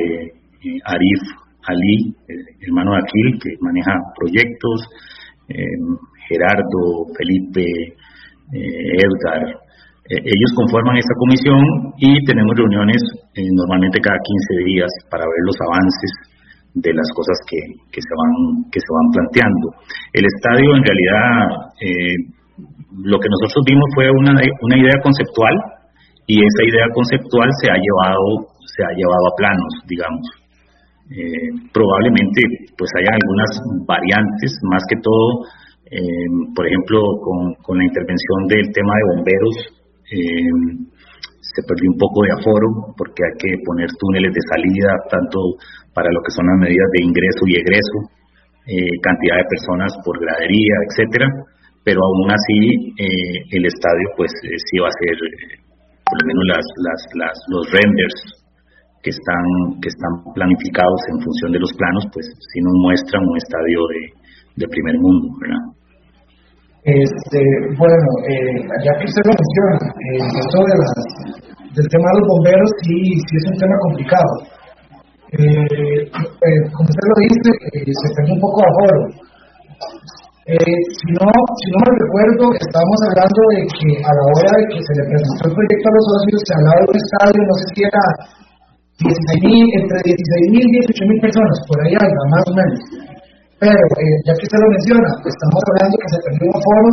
eh, 0.63 0.79
Arif 0.85 1.23
Ali, 1.67 2.15
hermano 2.63 2.93
de 2.93 2.99
Aquil, 2.99 3.41
que 3.43 3.51
maneja 3.61 3.91
proyectos, 4.15 4.87
Gerardo, 6.29 7.07
Felipe, 7.19 7.67
Edgar, 8.53 9.59
ellos 10.09 10.51
conforman 10.55 10.97
esta 10.97 11.15
comisión 11.19 11.61
y 11.99 12.25
tenemos 12.25 12.55
reuniones 12.55 13.01
normalmente 13.35 13.99
cada 13.99 14.17
15 14.17 14.65
días 14.71 14.91
para 15.11 15.25
ver 15.25 15.43
los 15.45 15.59
avances 15.67 16.11
de 16.77 16.93
las 16.93 17.09
cosas 17.17 17.37
que, 17.49 17.61
que, 17.89 18.01
se 18.05 18.13
van 18.13 18.33
que 18.69 18.81
se 18.81 18.91
van 18.93 19.09
planteando. 19.17 19.67
El 20.13 20.25
estadio 20.29 20.69
en 20.77 20.85
realidad 20.85 21.31
eh, 21.81 22.17
lo 23.01 23.17
que 23.17 23.33
nosotros 23.33 23.65
vimos 23.65 23.89
fue 23.97 24.13
una, 24.13 24.37
una 24.37 24.77
idea 24.77 24.97
conceptual 25.03 25.55
y 26.29 26.37
esa 26.37 26.63
idea 26.69 26.87
conceptual 26.93 27.49
se 27.65 27.73
ha 27.73 27.79
llevado 27.81 28.53
se 28.77 28.85
ha 28.85 28.93
llevado 28.93 29.25
a 29.25 29.37
planos, 29.41 29.73
digamos. 29.89 30.27
Eh, 31.07 31.49
probablemente 31.73 32.43
pues 32.77 32.91
haya 32.99 33.15
algunas 33.15 33.51
variantes, 33.87 34.51
más 34.69 34.83
que 34.91 35.01
todo, 35.01 35.27
eh, 35.87 36.29
por 36.53 36.67
ejemplo, 36.67 36.99
con, 37.23 37.55
con, 37.63 37.79
la 37.79 37.87
intervención 37.87 38.39
del 38.51 38.67
tema 38.75 38.93
de 38.93 39.05
bomberos, 39.15 39.57
se 40.11 41.63
perdió 41.65 41.89
un 41.89 41.99
poco 41.99 42.23
de 42.23 42.33
aforo 42.37 42.69
porque 42.97 43.23
hay 43.25 43.37
que 43.39 43.51
poner 43.65 43.89
túneles 43.97 44.33
de 44.35 44.43
salida 44.51 44.91
tanto 45.09 45.39
para 45.95 46.11
lo 46.13 46.21
que 46.21 46.35
son 46.35 46.47
las 46.47 46.59
medidas 46.61 46.91
de 46.93 47.05
ingreso 47.07 47.43
y 47.49 47.57
egreso, 47.57 47.99
eh, 48.67 48.93
cantidad 49.01 49.41
de 49.41 49.49
personas 49.49 49.91
por 50.05 50.19
gradería, 50.21 50.77
etcétera, 50.91 51.27
pero 51.87 52.03
aún 52.03 52.29
así 52.29 52.93
eh, 52.99 53.57
el 53.57 53.65
estadio 53.65 54.07
pues 54.19 54.31
eh, 54.43 54.59
sí 54.59 54.83
va 54.83 54.91
a 54.91 54.99
ser 55.01 55.17
por 56.07 56.17
lo 56.21 56.25
menos 56.29 56.45
las, 56.51 56.67
las, 57.15 57.37
los 57.51 57.65
renders 57.71 58.19
que 59.03 59.11
están 59.11 59.81
que 59.81 59.89
están 59.89 60.35
planificados 60.35 61.01
en 61.15 61.19
función 61.23 61.51
de 61.55 61.63
los 61.63 61.73
planos 61.79 62.05
pues 62.13 62.27
sí 62.27 62.59
nos 62.61 62.75
muestran 62.83 63.23
un 63.23 63.37
estadio 63.39 63.81
de, 63.95 64.03
de 64.61 64.67
primer 64.67 64.99
mundo, 64.99 65.31
¿verdad? 65.41 65.76
Este, 66.87 67.43
bueno, 67.75 68.09
ya 68.79 68.93
que 68.95 69.11
usted 69.11 69.25
lo 69.27 69.35
menciona, 69.35 69.75
esto 70.23 70.59
de 70.63 70.75
las 70.79 71.47
del 71.75 71.89
tema 71.91 72.07
de 72.09 72.17
los 72.23 72.29
bomberos 72.31 72.71
sí, 72.87 72.95
sí 73.27 73.33
es 73.43 73.47
un 73.51 73.59
tema 73.59 73.77
complicado. 73.91 74.33
Eh, 75.35 76.07
eh, 76.07 76.61
como 76.71 76.87
usted 76.87 77.07
lo 77.11 77.19
dice, 77.27 77.51
eh, 77.75 77.91
se 77.91 78.09
perdió 78.15 78.39
un 78.39 78.43
poco 78.47 78.63
de 78.63 78.71
aforo. 78.71 78.99
si, 80.47 81.09
no, 81.19 81.27
si 81.27 81.67
no 81.75 81.79
me 81.83 81.93
recuerdo, 82.07 82.45
estábamos 82.55 82.99
hablando 83.11 83.41
de 83.51 83.61
que 83.67 83.89
a 84.07 84.13
la 84.15 84.25
hora 84.31 84.53
de 84.55 84.65
que 84.71 84.79
se 84.79 84.95
le 84.95 85.05
presentó 85.11 85.43
el 85.51 85.55
proyecto 85.59 85.87
a 85.91 85.97
los 85.99 86.07
socios, 86.07 86.39
se 86.47 86.53
hablaba 86.55 86.81
de 86.87 87.03
estadio, 87.03 87.41
no 87.51 87.55
sé 87.59 87.65
si 87.75 87.81
era 87.83 88.05
16 89.03 89.75
entre 89.83 89.99
16.000 90.07 90.55
y 90.55 90.81
18.000 90.87 91.19
personas, 91.19 91.57
por 91.67 91.77
ahí 91.83 91.99
algo, 91.99 92.23
más 92.31 92.45
o 92.47 92.55
menos. 92.55 93.16
Pero, 93.57 93.73
ya 94.29 94.33
que 94.37 94.45
usted 94.45 94.61
lo 94.61 94.69
menciona, 94.69 95.11
estamos 95.25 95.63
hablando 95.73 95.95
que 95.97 96.11
se 96.13 96.21
perdió 96.29 96.45
un 96.45 96.57
aforo 96.61 96.91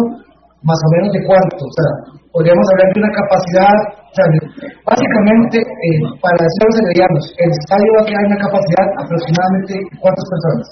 más 0.64 0.80
o 0.80 0.90
menos 0.96 1.12
de 1.12 1.22
cuánto, 1.28 1.60
o 1.60 1.74
sea, 1.76 1.92
podríamos 2.32 2.66
hablar 2.72 2.88
de 2.96 3.00
una 3.04 3.14
capacidad, 3.20 3.78
o 4.00 4.14
sea, 4.16 4.26
básicamente, 4.88 5.60
eh, 5.60 6.00
para 6.24 6.40
decirlo 6.40 6.88
el 7.36 7.52
estadio 7.52 7.90
va 8.00 8.02
a 8.02 8.08
quedar 8.08 8.26
una 8.32 8.40
capacidad 8.48 8.88
aproximadamente 9.04 9.74
cuántas 10.00 10.26
personas. 10.32 10.66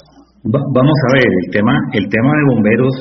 vamos 0.47 0.97
a 1.05 1.09
ver, 1.19 1.27
el 1.27 1.47
tema, 1.51 1.75
el 1.91 2.07
tema 2.07 2.31
de 2.39 2.43
bomberos, 2.55 2.95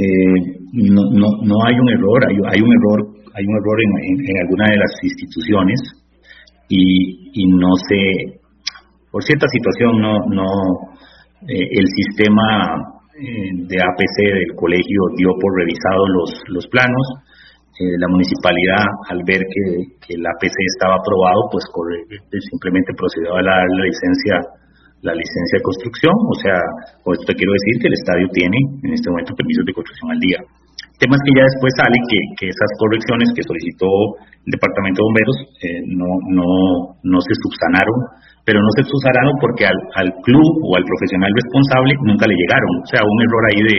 eh, 0.00 0.36
no, 0.72 1.02
no, 1.12 1.28
no 1.44 1.56
hay 1.68 1.76
un 1.76 1.88
error, 1.92 2.18
hay, 2.24 2.60
un 2.64 2.72
error, 2.72 2.98
hay 3.36 3.44
un 3.44 3.54
error 3.60 3.78
en, 3.84 3.92
en, 4.16 4.36
alguna 4.48 4.64
de 4.72 4.78
las 4.80 4.92
instituciones 5.04 5.78
y, 6.72 7.36
y 7.36 7.52
no 7.52 7.68
sé, 7.84 8.40
por 9.12 9.22
cierta 9.22 9.44
situación 9.52 10.00
no, 10.00 10.16
no, 10.32 10.48
eh, 10.48 11.11
el 11.48 11.86
sistema 11.86 12.78
de 13.18 13.76
APC 13.76 14.16
del 14.34 14.54
colegio 14.56 15.00
dio 15.16 15.30
por 15.40 15.50
revisado 15.58 16.02
los, 16.08 16.30
los 16.48 16.66
planos. 16.68 17.06
Eh, 17.72 17.96
la 17.98 18.08
municipalidad, 18.12 18.84
al 19.08 19.24
ver 19.24 19.40
que, 19.40 20.14
el 20.14 20.20
APC 20.20 20.56
estaba 20.76 21.00
aprobado, 21.00 21.48
pues 21.50 21.64
simplemente 22.52 22.92
procedió 22.92 23.32
a 23.32 23.40
dar 23.40 23.64
la 23.64 23.84
licencia 23.88 24.36
la 25.02 25.14
licencia 25.18 25.58
de 25.58 25.66
construcción, 25.66 26.14
o 26.14 26.36
sea, 26.38 26.58
con 27.02 27.10
esto 27.10 27.26
te 27.26 27.34
quiero 27.34 27.50
decir 27.50 27.74
que 27.82 27.90
el 27.90 27.98
estadio 27.98 28.26
tiene 28.30 28.54
en 28.86 28.94
este 28.94 29.10
momento 29.10 29.34
permisos 29.34 29.66
de 29.66 29.74
construcción 29.74 30.14
al 30.14 30.20
día. 30.22 30.38
Temas 31.02 31.18
que 31.26 31.34
ya 31.34 31.42
después 31.42 31.74
sale 31.74 31.98
que, 32.06 32.18
que 32.38 32.46
esas 32.46 32.70
correcciones 32.78 33.34
que 33.34 33.42
solicitó 33.42 33.90
el 34.46 34.50
Departamento 34.54 35.02
de 35.02 35.06
Bomberos 35.10 35.38
eh, 35.58 35.82
no, 35.90 36.10
no, 36.30 36.48
no 37.02 37.18
se 37.18 37.34
subsanaron, 37.34 37.98
pero 38.44 38.58
no 38.58 38.70
se 38.74 38.82
subsanaron 38.82 39.38
porque 39.38 39.66
al, 39.66 39.78
al 39.94 40.10
club 40.22 40.50
o 40.66 40.76
al 40.76 40.84
profesional 40.84 41.30
responsable 41.30 41.94
nunca 42.02 42.26
le 42.26 42.34
llegaron, 42.34 42.72
o 42.82 42.88
sea, 42.90 43.02
un 43.06 43.18
error 43.22 43.42
ahí 43.50 43.60
de, 43.62 43.76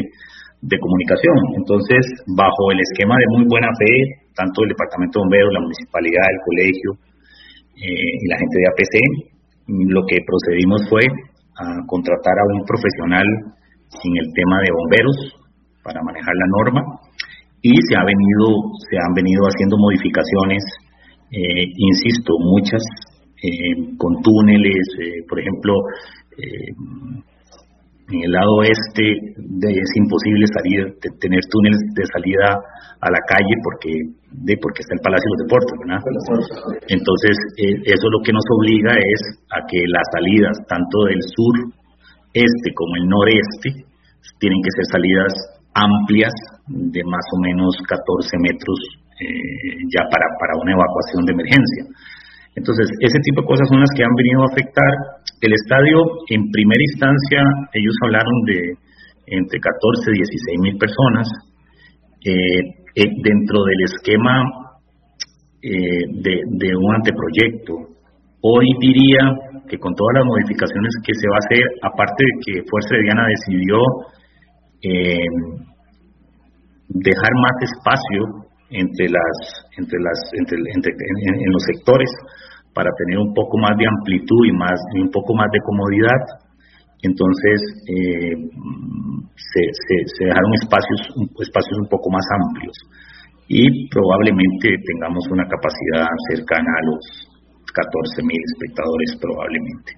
de 0.64 0.78
comunicación. 0.80 1.38
Entonces, 1.60 2.02
bajo 2.36 2.72
el 2.72 2.80
esquema 2.80 3.16
de 3.20 3.28
muy 3.36 3.46
buena 3.52 3.68
fe, 3.76 4.24
tanto 4.36 4.64
el 4.64 4.72
Departamento 4.72 5.20
de 5.20 5.24
Bomberos, 5.28 5.52
la 5.54 5.66
municipalidad, 5.68 6.26
el 6.32 6.42
colegio 6.48 6.90
eh, 7.76 8.10
y 8.24 8.26
la 8.32 8.38
gente 8.40 8.56
de 8.56 8.68
APC, 8.72 8.96
lo 9.68 10.02
que 10.08 10.24
procedimos 10.24 10.88
fue 10.90 11.04
a 11.04 11.66
contratar 11.88 12.36
a 12.40 12.50
un 12.56 12.66
profesional 12.66 13.28
en 14.02 14.14
el 14.18 14.28
tema 14.34 14.58
de 14.66 14.74
bomberos 14.74 15.18
para 15.84 16.02
manejar 16.02 16.34
la 16.34 16.50
norma 16.58 16.82
y 17.62 17.72
se 17.72 17.96
ha 17.96 18.04
venido 18.04 18.74
se 18.90 18.98
han 18.98 19.14
venido 19.14 19.46
haciendo 19.46 19.78
modificaciones 19.78 20.64
eh, 21.30 21.64
insisto 21.78 22.34
muchas 22.42 22.82
eh, 23.44 23.96
con 23.98 24.22
túneles 24.22 24.88
eh, 25.02 25.24
por 25.28 25.40
ejemplo 25.40 25.74
en 28.14 28.20
el 28.20 28.32
lado 28.32 28.52
oeste 28.60 29.04
es 29.04 29.92
imposible 29.96 30.46
salir, 30.52 31.00
tener 31.24 31.40
túneles 31.50 31.80
de 31.96 32.06
salida 32.12 32.60
a 33.00 33.08
la 33.08 33.22
calle 33.28 33.56
porque 33.64 33.92
de 34.44 34.54
porque 34.60 34.82
está 34.84 34.94
el 34.96 35.04
Palacio 35.04 35.24
de 35.24 35.34
los 35.34 35.44
Deportes, 35.48 35.76
¿verdad? 35.80 36.02
Entonces, 36.90 37.36
eh, 37.64 37.80
eso 37.86 38.06
lo 38.12 38.20
que 38.26 38.34
nos 38.34 38.44
obliga 38.60 38.92
es 38.98 39.22
a 39.50 39.64
que 39.66 39.80
las 39.88 40.08
salidas, 40.12 40.56
tanto 40.68 40.98
del 41.08 41.22
sur, 41.22 41.56
este 42.34 42.70
como 42.76 42.92
el 42.98 43.06
noreste, 43.08 43.88
tienen 44.40 44.60
que 44.60 44.74
ser 44.78 44.86
salidas 44.92 45.32
amplias 45.74 46.34
de 46.68 47.02
más 47.08 47.26
o 47.34 47.38
menos 47.42 47.72
14 47.88 48.38
metros 48.40 48.78
eh, 49.22 49.80
ya 49.90 50.04
para, 50.10 50.28
para 50.38 50.60
una 50.60 50.74
evacuación 50.76 51.24
de 51.26 51.34
emergencia. 51.34 51.84
Entonces, 52.56 52.86
ese 53.02 53.20
tipo 53.26 53.42
de 53.42 53.48
cosas 53.48 53.68
son 53.70 53.80
las 53.82 53.90
que 53.98 54.04
han 54.04 54.14
venido 54.14 54.42
a 54.42 54.52
afectar. 54.52 54.92
El 55.42 55.54
estadio, 55.54 55.98
en 56.30 56.52
primera 56.52 56.82
instancia, 56.94 57.42
ellos 57.74 57.96
hablaron 58.06 58.38
de 58.46 58.60
entre 59.26 59.60
14 59.60 60.12
y 60.12 60.18
16 60.22 60.60
mil 60.62 60.78
personas. 60.78 61.28
Eh, 62.26 62.62
eh, 62.96 63.10
dentro 63.24 63.64
del 63.66 63.82
esquema 63.90 64.46
eh, 65.62 66.06
de, 66.22 66.76
un 66.78 66.96
anteproyecto, 66.96 67.74
hoy 68.42 68.68
diría 68.80 69.34
que 69.68 69.80
con 69.80 69.96
todas 69.96 70.22
las 70.22 70.26
modificaciones 70.26 70.94
que 71.04 71.14
se 71.16 71.28
va 71.28 71.36
a 71.36 71.46
hacer, 71.50 71.66
aparte 71.82 72.24
de 72.24 72.34
que 72.46 72.70
Fuerza 72.70 72.96
Diana 73.02 73.26
decidió 73.28 73.78
dejar 76.90 77.32
más 77.40 77.56
espacio 77.64 78.43
entre 78.74 79.10
las, 79.10 79.38
entre 79.78 79.98
las, 80.02 80.18
entre, 80.34 80.58
en, 80.58 81.52
los 81.52 81.64
sectores 81.64 82.10
para 82.74 82.90
tener 82.98 83.20
un 83.20 83.34
poco 83.34 83.58
más 83.58 83.78
de 83.78 83.86
amplitud 83.86 84.42
y 84.50 84.54
más 84.54 84.78
y 84.98 85.02
un 85.02 85.12
poco 85.12 85.34
más 85.36 85.48
de 85.54 85.62
comodidad. 85.62 86.22
Entonces 87.04 87.58
eh, 87.88 88.36
se, 89.36 89.62
se, 90.18 90.26
dejaron 90.26 90.52
espacios, 90.62 91.00
espacios 91.40 91.78
un 91.80 91.90
poco 91.90 92.10
más 92.10 92.26
amplios 92.42 92.76
y 93.48 93.90
probablemente 93.90 94.80
tengamos 94.82 95.28
una 95.30 95.44
capacidad 95.44 96.08
cercana 96.32 96.72
a 96.72 96.86
los 96.88 97.02
14 97.74 98.24
mil 98.24 98.42
espectadores 98.54 99.18
probablemente. 99.20 99.92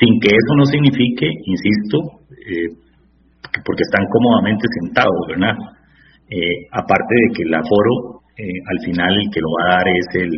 Sin 0.00 0.18
que 0.20 0.30
eso 0.32 0.52
no 0.56 0.64
signifique, 0.64 1.28
insisto, 1.28 1.98
eh, 2.32 2.70
porque 3.64 3.82
están 3.82 4.04
cómodamente 4.08 4.66
sentados, 4.80 5.22
¿verdad? 5.28 5.54
Eh, 6.28 6.66
aparte 6.72 7.14
de 7.14 7.28
que 7.34 7.42
el 7.46 7.54
aforo, 7.54 8.22
eh, 8.34 8.58
al 8.66 8.78
final 8.84 9.14
el 9.14 9.30
que 9.30 9.40
lo 9.40 9.50
va 9.54 9.62
a 9.62 9.76
dar 9.78 9.86
es 9.86 10.08
el, 10.18 10.32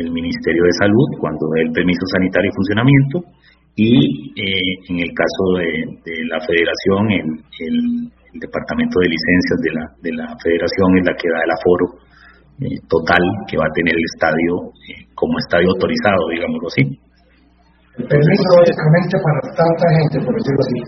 el, 0.00 0.10
Ministerio 0.10 0.64
de 0.64 0.72
Salud 0.80 1.08
cuando 1.20 1.44
dé 1.54 1.62
el 1.68 1.72
permiso 1.72 2.00
sanitario 2.08 2.48
y 2.48 2.56
funcionamiento, 2.56 3.16
y 3.76 3.92
eh, 4.32 4.72
en 4.88 4.98
el 5.00 5.12
caso 5.12 5.42
de, 5.60 6.24
la 6.24 6.40
Federación, 6.40 7.10
el, 7.12 7.28
el, 7.68 7.76
Departamento 8.32 8.96
de 9.00 9.12
Licencias 9.12 9.60
de 9.60 9.70
la, 9.76 9.84
de 10.00 10.12
la 10.16 10.26
Federación 10.40 10.88
es 10.96 11.04
la 11.04 11.12
que 11.20 11.28
da 11.28 11.44
el 11.44 11.52
aforo 11.52 11.86
total 12.88 13.20
que 13.44 13.58
va 13.58 13.66
a 13.68 13.74
tener 13.76 13.92
el 13.92 14.04
estadio 14.14 14.72
como 15.14 15.36
estadio 15.36 15.68
autorizado, 15.68 16.28
digámoslo 16.32 16.68
así. 16.72 16.82
El 17.98 18.08
permiso 18.08 18.48
básicamente 18.56 19.20
para 19.20 19.40
tanta 19.52 19.86
gente, 20.00 20.16
por 20.24 20.32
decirlo 20.32 20.62
así. 20.64 20.78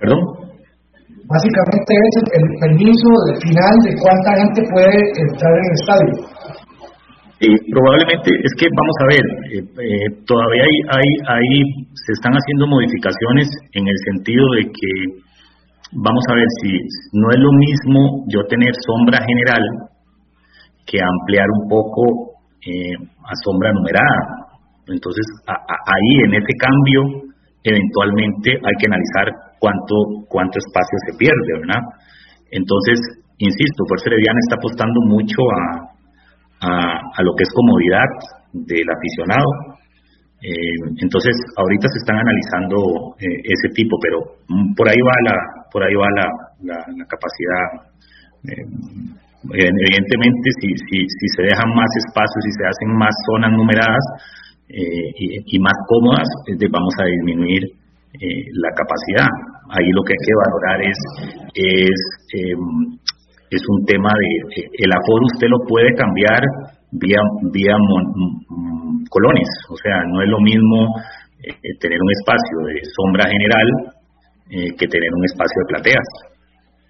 ¿Perdón? 0.00 0.39
Básicamente 1.30 1.94
es 1.94 2.14
el 2.26 2.46
permiso 2.58 3.08
final 3.38 3.74
de 3.86 3.92
cuánta 4.02 4.30
gente 4.34 4.60
puede 4.66 4.98
entrar 5.14 5.52
en 5.54 5.62
el 5.62 5.74
estadio. 5.78 6.14
Y 7.38 7.48
probablemente 7.70 8.34
es 8.34 8.52
que 8.58 8.66
vamos 8.66 8.96
a 8.98 9.06
ver, 9.14 9.24
eh, 9.48 9.62
eh, 9.62 10.06
todavía 10.26 10.64
hay, 10.66 11.54
se 11.94 12.12
están 12.18 12.34
haciendo 12.34 12.66
modificaciones 12.66 13.46
en 13.78 13.86
el 13.86 13.98
sentido 14.10 14.44
de 14.58 14.62
que, 14.74 14.90
vamos 16.02 16.24
a 16.30 16.34
ver 16.34 16.50
si 16.62 16.74
no 17.14 17.30
es 17.30 17.38
lo 17.38 17.52
mismo 17.62 18.26
yo 18.26 18.42
tener 18.50 18.74
sombra 18.84 19.22
general 19.22 19.64
que 20.84 20.98
ampliar 20.98 21.46
un 21.62 21.68
poco 21.70 22.42
eh, 22.66 22.98
a 22.98 23.32
sombra 23.46 23.72
numerada. 23.72 24.50
Entonces, 24.88 25.24
ahí 25.46 26.12
en 26.26 26.34
ese 26.34 26.54
cambio, 26.58 27.30
eventualmente 27.62 28.50
hay 28.50 28.74
que 28.82 28.86
analizar 28.90 29.49
cuánto, 29.60 30.26
cuánto 30.26 30.58
espacio 30.58 30.96
se 31.06 31.16
pierde, 31.20 31.60
¿verdad? 31.60 31.82
Entonces, 32.50 32.98
insisto, 33.38 33.86
Fuerza 33.86 34.10
Herediana 34.10 34.40
está 34.42 34.56
apostando 34.56 34.98
mucho 35.06 35.38
a, 35.38 35.90
a, 36.60 37.22
lo 37.22 37.32
que 37.36 37.44
es 37.44 37.52
comodidad 37.54 38.08
del 38.52 38.88
aficionado. 38.90 39.78
Eh, 40.40 40.76
entonces, 41.00 41.36
ahorita 41.56 41.86
se 41.88 41.98
están 42.00 42.16
analizando 42.16 43.14
eh, 43.20 43.44
ese 43.44 43.68
tipo, 43.76 43.96
pero 44.00 44.40
mm, 44.48 44.74
por 44.74 44.88
ahí 44.88 45.00
va 45.00 45.16
la, 45.28 45.36
por 45.70 45.84
ahí 45.84 45.94
va 45.94 46.08
la, 46.16 46.26
la, 46.64 47.04
capacidad. 47.04 47.64
Eh, 48.48 48.64
evidentemente, 49.52 50.48
si, 50.60 50.68
si, 50.88 50.98
si 51.04 51.26
se 51.36 51.42
dejan 51.42 51.68
más 51.76 51.88
espacios, 52.08 52.40
si 52.44 52.52
se 52.56 52.64
hacen 52.64 52.96
más 52.96 53.14
zonas 53.28 53.52
numeradas 53.52 54.04
y, 54.68 55.42
y, 55.44 55.58
más 55.58 55.74
cómodas, 55.88 56.28
vamos 56.70 56.94
a 57.00 57.04
disminuir 57.04 57.62
la 58.52 58.70
capacidad. 58.76 59.49
Ahí 59.68 59.86
lo 59.92 60.02
que 60.02 60.14
hay 60.16 60.22
que 60.24 60.36
valorar 60.40 60.78
es, 60.82 60.98
es, 61.54 62.00
em, 62.34 62.98
es 63.50 63.62
un 63.68 63.84
tema 63.84 64.08
de, 64.08 64.62
el 64.78 64.90
aforo 64.92 65.26
usted 65.34 65.48
lo 65.48 65.60
puede 65.66 65.90
cambiar 65.94 66.40
vía, 66.92 67.20
vía 67.52 67.74
colones, 69.10 69.48
o 69.68 69.76
sea, 69.76 70.02
no 70.06 70.22
es 70.22 70.28
lo 70.28 70.40
mismo 70.40 70.86
eh, 71.42 71.54
tener 71.80 71.98
un 71.98 72.12
espacio 72.18 72.56
de 72.66 72.78
sombra 72.94 73.24
general 73.26 73.68
eh, 74.50 74.70
que 74.78 74.86
tener 74.86 75.10
un 75.14 75.24
espacio 75.24 75.56
de 75.62 75.70
plateas. 75.74 76.08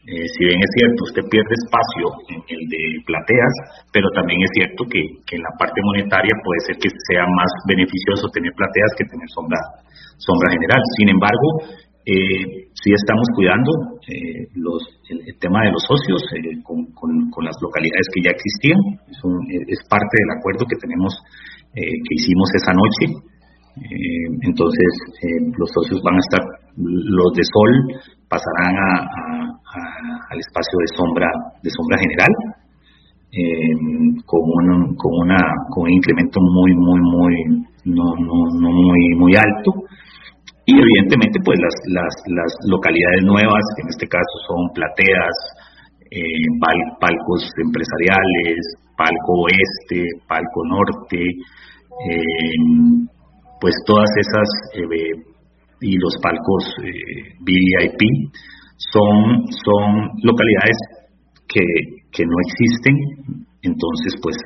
si 0.04 0.40
bien 0.44 0.60
es 0.60 0.72
cierto, 0.76 0.98
usted 1.04 1.24
pierde 1.28 1.52
espacio 1.52 2.06
en 2.32 2.40
el 2.44 2.62
de 2.68 2.82
plateas, 3.04 3.54
pero 3.92 4.08
también 4.16 4.40
es 4.40 4.50
cierto 4.56 4.84
que, 4.88 5.00
que 5.28 5.36
en 5.36 5.44
la 5.44 5.52
parte 5.60 5.80
monetaria 5.84 6.32
puede 6.44 6.60
ser 6.66 6.76
que 6.80 6.88
sea 7.08 7.24
más 7.24 7.52
beneficioso 7.68 8.32
tener 8.32 8.52
plateas 8.56 8.90
que 8.96 9.04
tener 9.08 9.28
sombra, 9.32 9.60
sombra 10.16 10.48
general. 10.56 10.80
Sin 10.96 11.08
embargo, 11.08 11.48
eh, 12.10 12.70
sí 12.74 12.90
estamos 12.90 13.26
cuidando 13.36 13.70
eh, 14.08 14.50
los, 14.56 14.82
el, 15.10 15.38
tema 15.38 15.62
de 15.62 15.70
los 15.70 15.82
socios 15.86 16.18
eh, 16.34 16.58
con, 16.64 17.44
las 17.44 17.56
localidades 17.62 18.06
que 18.10 18.22
ya 18.26 18.32
existían. 18.34 18.80
Es, 19.06 19.18
es 19.68 19.80
parte 19.88 20.14
del 20.18 20.34
acuerdo 20.34 20.66
que 20.66 20.80
tenemos, 20.80 21.14
eh, 21.78 21.86
que 21.86 22.14
hicimos 22.18 22.48
esa 22.58 22.72
noche. 22.74 23.04
entonces, 24.42 24.90
los 25.56 25.70
socios 25.70 26.02
van 26.02 26.16
a 26.18 26.24
estar, 26.26 26.42
los 26.76 27.30
de 27.38 27.44
sol 27.46 27.72
pasarán 28.28 28.74
a, 28.74 28.90
al 30.30 30.38
espacio 30.38 30.76
de 30.82 30.88
sombra, 30.98 31.28
de 31.62 31.70
sombra 31.70 31.96
general. 31.98 32.32
con, 34.26 34.42
un, 34.42 34.96
con, 34.98 35.12
una, 35.22 35.38
con 35.70 35.84
un 35.86 35.92
incremento 35.92 36.40
muy, 36.42 36.74
muy, 36.74 37.00
muy, 37.14 37.34
no, 37.86 38.06
no, 38.18 38.36
no 38.58 38.68
muy, 38.70 39.00
muy 39.16 39.32
alto 39.36 39.86
y 40.70 40.78
evidentemente 40.78 41.38
pues 41.44 41.58
las, 41.58 41.76
las, 41.90 42.14
las 42.30 42.52
localidades 42.70 43.22
nuevas, 43.24 43.64
que 43.74 43.82
en 43.82 43.88
este 43.88 44.06
caso 44.06 44.34
son 44.46 44.70
plateas, 44.74 45.36
eh, 46.10 46.46
palcos 47.00 47.42
empresariales, 47.58 48.58
palco 48.96 49.46
oeste, 49.46 50.06
palco 50.28 50.60
norte, 50.66 51.22
eh, 52.06 52.58
pues 53.60 53.74
todas 53.86 54.10
esas 54.16 54.48
eh, 54.74 55.14
y 55.82 55.96
los 55.98 56.14
palcos 56.22 56.64
VIP 57.40 58.00
son, 58.76 59.46
son 59.64 60.10
localidades 60.22 60.76
que, 61.48 61.64
que 62.12 62.24
no 62.24 62.36
existen, 62.46 62.94
entonces 63.62 64.14
pues 64.22 64.36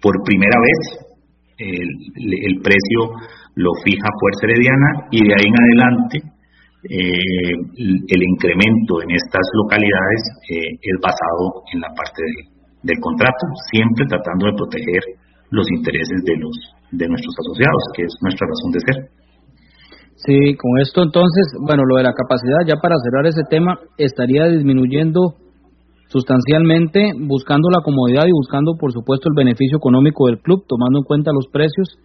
por 0.00 0.14
primera 0.24 0.58
vez 0.58 1.12
el 1.58 2.60
precio 2.62 3.20
lo 3.54 3.70
fija 3.84 4.08
Fuerza 4.18 4.46
Herediana 4.48 4.90
y 5.10 5.20
de 5.20 5.34
ahí 5.34 5.46
en 5.46 5.58
adelante 5.60 6.16
eh, 6.82 7.54
el 7.78 8.22
incremento 8.22 9.02
en 9.02 9.10
estas 9.14 9.46
localidades 9.54 10.22
eh, 10.50 10.78
es 10.82 10.96
basado 10.98 11.62
en 11.72 11.80
la 11.80 11.88
parte 11.94 12.22
del 12.82 12.98
contrato, 12.98 13.46
siempre 13.70 14.06
tratando 14.06 14.46
de 14.46 14.58
proteger 14.58 15.02
los 15.50 15.66
intereses 15.70 16.18
de 16.24 16.36
los 16.38 16.56
de 16.90 17.08
nuestros 17.08 17.34
asociados, 17.38 17.82
que 17.96 18.02
es 18.04 18.12
nuestra 18.20 18.46
razón 18.46 18.70
de 18.72 18.80
ser. 18.80 18.96
Sí, 20.26 20.56
con 20.56 20.78
esto 20.78 21.02
entonces, 21.02 21.56
bueno, 21.60 21.84
lo 21.84 21.96
de 21.96 22.04
la 22.04 22.14
capacidad, 22.14 22.66
ya 22.66 22.76
para 22.76 22.94
cerrar 23.02 23.26
ese 23.26 23.42
tema, 23.48 23.78
estaría 23.96 24.46
disminuyendo 24.46 25.34
sustancialmente, 26.08 27.12
buscando 27.16 27.70
la 27.70 27.80
comodidad 27.82 28.26
y 28.28 28.32
buscando, 28.32 28.76
por 28.78 28.92
supuesto, 28.92 29.30
el 29.30 29.34
beneficio 29.34 29.78
económico 29.78 30.26
del 30.26 30.38
club, 30.40 30.64
tomando 30.68 31.00
en 31.00 31.04
cuenta 31.04 31.32
los 31.32 31.48
precios 31.48 31.96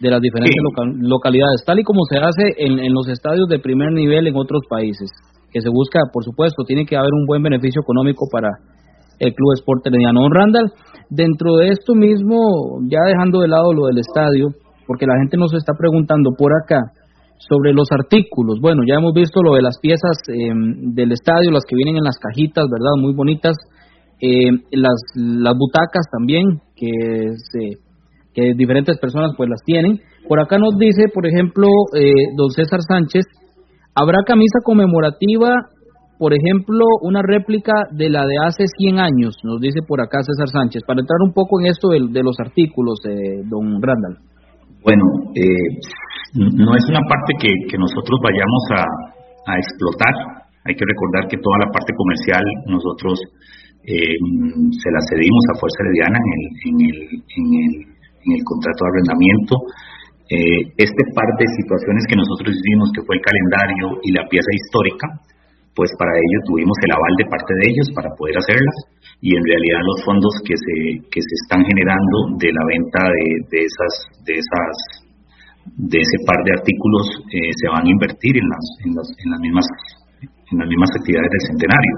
de 0.00 0.10
las 0.10 0.20
diferentes 0.20 0.54
localidades, 1.00 1.64
tal 1.66 1.80
y 1.80 1.82
como 1.82 2.04
se 2.10 2.18
hace 2.18 2.54
en, 2.58 2.78
en, 2.78 2.92
los 2.92 3.08
estadios 3.08 3.48
de 3.48 3.58
primer 3.58 3.92
nivel 3.92 4.26
en 4.26 4.36
otros 4.36 4.62
países, 4.68 5.10
que 5.50 5.60
se 5.60 5.68
busca, 5.68 6.00
por 6.12 6.24
supuesto, 6.24 6.62
tiene 6.64 6.86
que 6.86 6.96
haber 6.96 7.10
un 7.12 7.26
buen 7.26 7.42
beneficio 7.42 7.82
económico 7.82 8.26
para 8.30 8.48
el 9.18 9.34
Club 9.34 9.54
Sport 9.54 9.86
Herediano. 9.86 10.28
Randall, 10.30 10.72
dentro 11.10 11.56
de 11.56 11.70
esto 11.70 11.94
mismo, 11.94 12.80
ya 12.88 13.00
dejando 13.06 13.40
de 13.40 13.48
lado 13.48 13.72
lo 13.72 13.86
del 13.86 13.98
estadio, 13.98 14.48
porque 14.86 15.06
la 15.06 15.18
gente 15.20 15.36
nos 15.36 15.52
está 15.54 15.72
preguntando 15.76 16.30
por 16.36 16.52
acá 16.52 16.80
sobre 17.38 17.72
los 17.72 17.88
artículos. 17.90 18.58
Bueno, 18.60 18.82
ya 18.86 18.96
hemos 18.96 19.12
visto 19.14 19.42
lo 19.42 19.54
de 19.54 19.62
las 19.62 19.78
piezas 19.80 20.16
em, 20.28 20.94
del 20.94 21.12
estadio, 21.12 21.50
las 21.50 21.64
que 21.68 21.76
vienen 21.76 21.96
en 21.96 22.04
las 22.04 22.18
cajitas, 22.18 22.66
¿verdad? 22.70 22.96
Muy 23.00 23.14
bonitas. 23.14 23.56
Eh, 24.20 24.50
las, 24.72 24.98
las 25.14 25.54
butacas 25.56 26.06
también, 26.10 26.60
que, 26.74 26.90
se, 27.52 27.78
que 28.38 28.54
diferentes 28.54 28.98
personas 28.98 29.32
pues 29.36 29.48
las 29.48 29.62
tienen. 29.64 30.00
Por 30.28 30.40
acá 30.40 30.58
nos 30.58 30.76
dice, 30.78 31.08
por 31.12 31.26
ejemplo, 31.26 31.66
eh, 31.96 32.12
don 32.36 32.50
César 32.50 32.80
Sánchez, 32.86 33.24
¿habrá 33.94 34.18
camisa 34.26 34.60
conmemorativa 34.62 35.54
por 36.18 36.34
ejemplo, 36.34 36.82
una 37.02 37.22
réplica 37.22 37.86
de 37.94 38.10
la 38.10 38.26
de 38.26 38.42
hace 38.42 38.66
100 38.66 38.98
años, 38.98 39.38
nos 39.44 39.60
dice 39.62 39.86
por 39.86 40.02
acá 40.02 40.18
César 40.26 40.50
Sánchez, 40.50 40.82
para 40.82 40.98
entrar 40.98 41.22
un 41.22 41.32
poco 41.32 41.60
en 41.60 41.70
esto 41.70 41.94
de, 41.94 42.22
los 42.26 42.34
artículos, 42.42 42.98
de 43.06 43.46
don 43.46 43.78
Randall. 43.78 44.18
Bueno, 44.82 45.04
eh, 45.38 45.78
no 46.34 46.74
es 46.74 46.84
una 46.90 47.06
parte 47.06 47.38
que, 47.38 47.78
nosotros 47.78 48.18
vayamos 48.18 48.62
a, 48.74 48.82
explotar. 49.62 50.12
Hay 50.66 50.74
que 50.74 50.84
recordar 50.84 51.30
que 51.30 51.38
toda 51.38 51.56
la 51.64 51.70
parte 51.70 51.94
comercial 51.96 52.42
nosotros 52.66 53.16
eh, 53.86 54.18
se 54.74 54.90
la 54.90 55.00
cedimos 55.08 55.44
a 55.54 55.58
Fuerza 55.62 55.78
Herediana 55.86 56.18
en 56.18 56.30
el, 56.34 56.44
en 56.66 56.76
en 57.38 57.46
el, 57.62 57.97
en 58.24 58.30
el 58.34 58.42
contrato 58.44 58.80
de 58.84 58.90
arrendamiento. 58.90 59.54
Eh, 60.28 60.60
este 60.76 61.02
par 61.16 61.30
de 61.40 61.46
situaciones 61.56 62.04
que 62.04 62.20
nosotros 62.20 62.52
hicimos, 62.52 62.92
que 62.92 63.02
fue 63.02 63.16
el 63.16 63.24
calendario 63.24 63.96
y 64.04 64.12
la 64.12 64.28
pieza 64.28 64.52
histórica, 64.52 65.08
pues 65.78 65.94
para 65.94 66.10
ello 66.10 66.38
tuvimos 66.42 66.74
el 66.82 66.90
aval 66.90 67.14
de 67.22 67.30
parte 67.30 67.54
de 67.54 67.64
ellos 67.70 67.86
para 67.94 68.10
poder 68.18 68.34
hacerlas 68.34 68.76
y 69.22 69.30
en 69.30 69.46
realidad 69.46 69.78
los 69.86 70.02
fondos 70.02 70.34
que 70.42 70.58
se 70.58 71.06
que 71.06 71.22
se 71.22 71.34
están 71.46 71.62
generando 71.62 72.34
de 72.34 72.50
la 72.50 72.64
venta 72.66 72.98
de, 73.06 73.62
esas 73.62 73.94
de 74.26 74.34
esas 74.42 74.74
de 75.78 75.98
ese 76.02 76.18
par 76.26 76.42
de 76.42 76.50
artículos 76.58 77.04
eh, 77.30 77.54
se 77.54 77.70
van 77.70 77.86
a 77.86 77.90
invertir 77.94 78.34
en 78.42 78.46
las, 78.50 78.64
en 78.82 78.90
las 78.98 79.06
en 79.22 79.28
las 79.30 79.38
mismas 79.38 79.66
en 80.50 80.58
las 80.58 80.66
mismas 80.66 80.90
actividades 80.98 81.30
del 81.30 81.46
centenario 81.46 81.94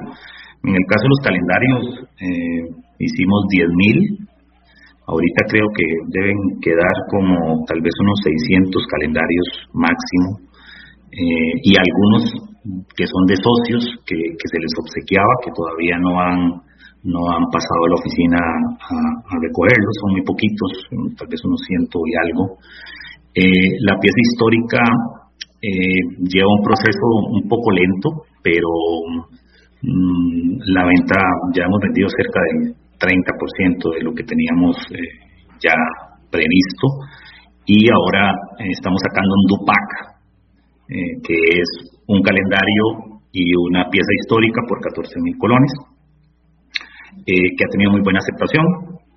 en 0.61 0.75
el 0.77 0.85
caso 0.85 1.05
de 1.09 1.13
los 1.17 1.23
calendarios 1.25 1.83
eh, 2.21 2.63
hicimos 3.01 3.49
10.000 3.49 4.29
ahorita 5.11 5.41
creo 5.51 5.67
que 5.75 5.87
deben 6.15 6.39
quedar 6.63 6.97
como 7.11 7.65
tal 7.67 7.83
vez 7.83 7.95
unos 7.99 8.19
600 8.23 8.79
calendarios 8.87 9.47
máximo 9.75 10.39
eh, 11.11 11.53
y 11.67 11.73
algunos 11.75 12.31
que 12.95 13.07
son 13.07 13.27
de 13.27 13.37
socios 13.41 13.83
que, 14.07 14.17
se 14.17 14.59
les 14.61 14.75
obsequiaba, 14.79 15.43
que 15.43 15.51
todavía 15.51 15.99
no 15.99 16.21
han, 16.21 16.39
no 17.03 17.21
han 17.35 17.47
pasado 17.51 17.83
a 17.83 17.91
la 17.91 17.99
oficina 17.99 18.39
a, 18.39 19.35
recogerlos, 19.41 19.95
son 19.99 20.13
muy 20.13 20.23
poquitos, 20.23 20.71
tal 21.19 21.27
vez 21.27 21.41
unos 21.45 21.61
ciento 21.67 21.99
y 22.07 22.13
algo. 22.15 22.45
Eh, 23.35 23.71
la 23.87 23.99
pieza 23.99 24.21
histórica 24.23 24.83
eh, 25.63 26.03
lleva 26.21 26.53
un 26.53 26.63
proceso 26.63 27.07
un 27.33 27.49
poco 27.49 27.73
lento, 27.73 28.09
pero 28.43 28.69
mm, 29.83 30.71
la 30.71 30.85
venta 30.85 31.17
ya 31.57 31.65
hemos 31.65 31.81
vendido 31.81 32.09
cerca 32.13 32.41
del 32.45 32.75
30% 33.01 33.95
de 33.97 34.03
lo 34.05 34.13
que 34.13 34.25
teníamos 34.25 34.77
eh, 34.93 35.01
ya 35.65 35.75
previsto 36.31 36.87
y 37.67 37.89
ahora 37.91 38.33
estamos 38.59 39.01
sacando 39.09 39.31
un 39.35 39.47
Dupac, 39.49 39.89
que 41.23 41.35
es 41.35 41.69
un 42.07 42.21
calendario 42.23 43.23
y 43.33 43.55
una 43.71 43.89
pieza 43.89 44.11
histórica 44.21 44.61
por 44.67 44.81
14 44.81 45.15
mil 45.23 45.37
colones, 45.39 45.73
eh, 47.27 47.49
que 47.57 47.65
ha 47.65 47.71
tenido 47.71 47.91
muy 47.93 48.03
buena 48.03 48.19
aceptación 48.19 48.65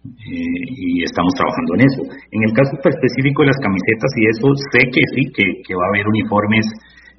eh, 0.05 0.61
y 0.69 1.03
estamos 1.03 1.33
trabajando 1.33 1.73
en 1.75 1.81
eso. 1.89 2.01
En 2.29 2.41
el 2.43 2.53
caso 2.53 2.77
específico 2.77 3.41
de 3.41 3.49
las 3.49 3.61
camisetas 3.61 4.11
y 4.17 4.23
eso, 4.29 4.47
sé 4.69 4.81
que 4.91 5.03
sí, 5.13 5.21
que, 5.33 5.73
va 5.73 5.85
a 5.85 5.91
haber 5.93 6.05
uniformes 6.07 6.65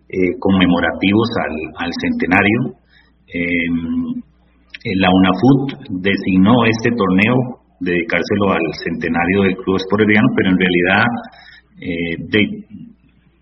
eh, 0.08 0.38
conmemorativos 0.38 1.28
al, 1.78 1.90
centenario. 1.98 2.58
Em, 4.84 5.00
la 5.00 5.08
UNAFUT 5.08 5.88
designó 6.04 6.64
este 6.68 6.90
torneo 6.92 7.64
dedicárselo 7.80 8.52
al 8.52 8.66
centenario 8.84 9.48
del 9.48 9.56
Club 9.56 9.76
Esporediano, 9.76 10.28
pero 10.36 10.50
en 10.52 10.58
realidad 10.60 11.04
de, 11.80 12.40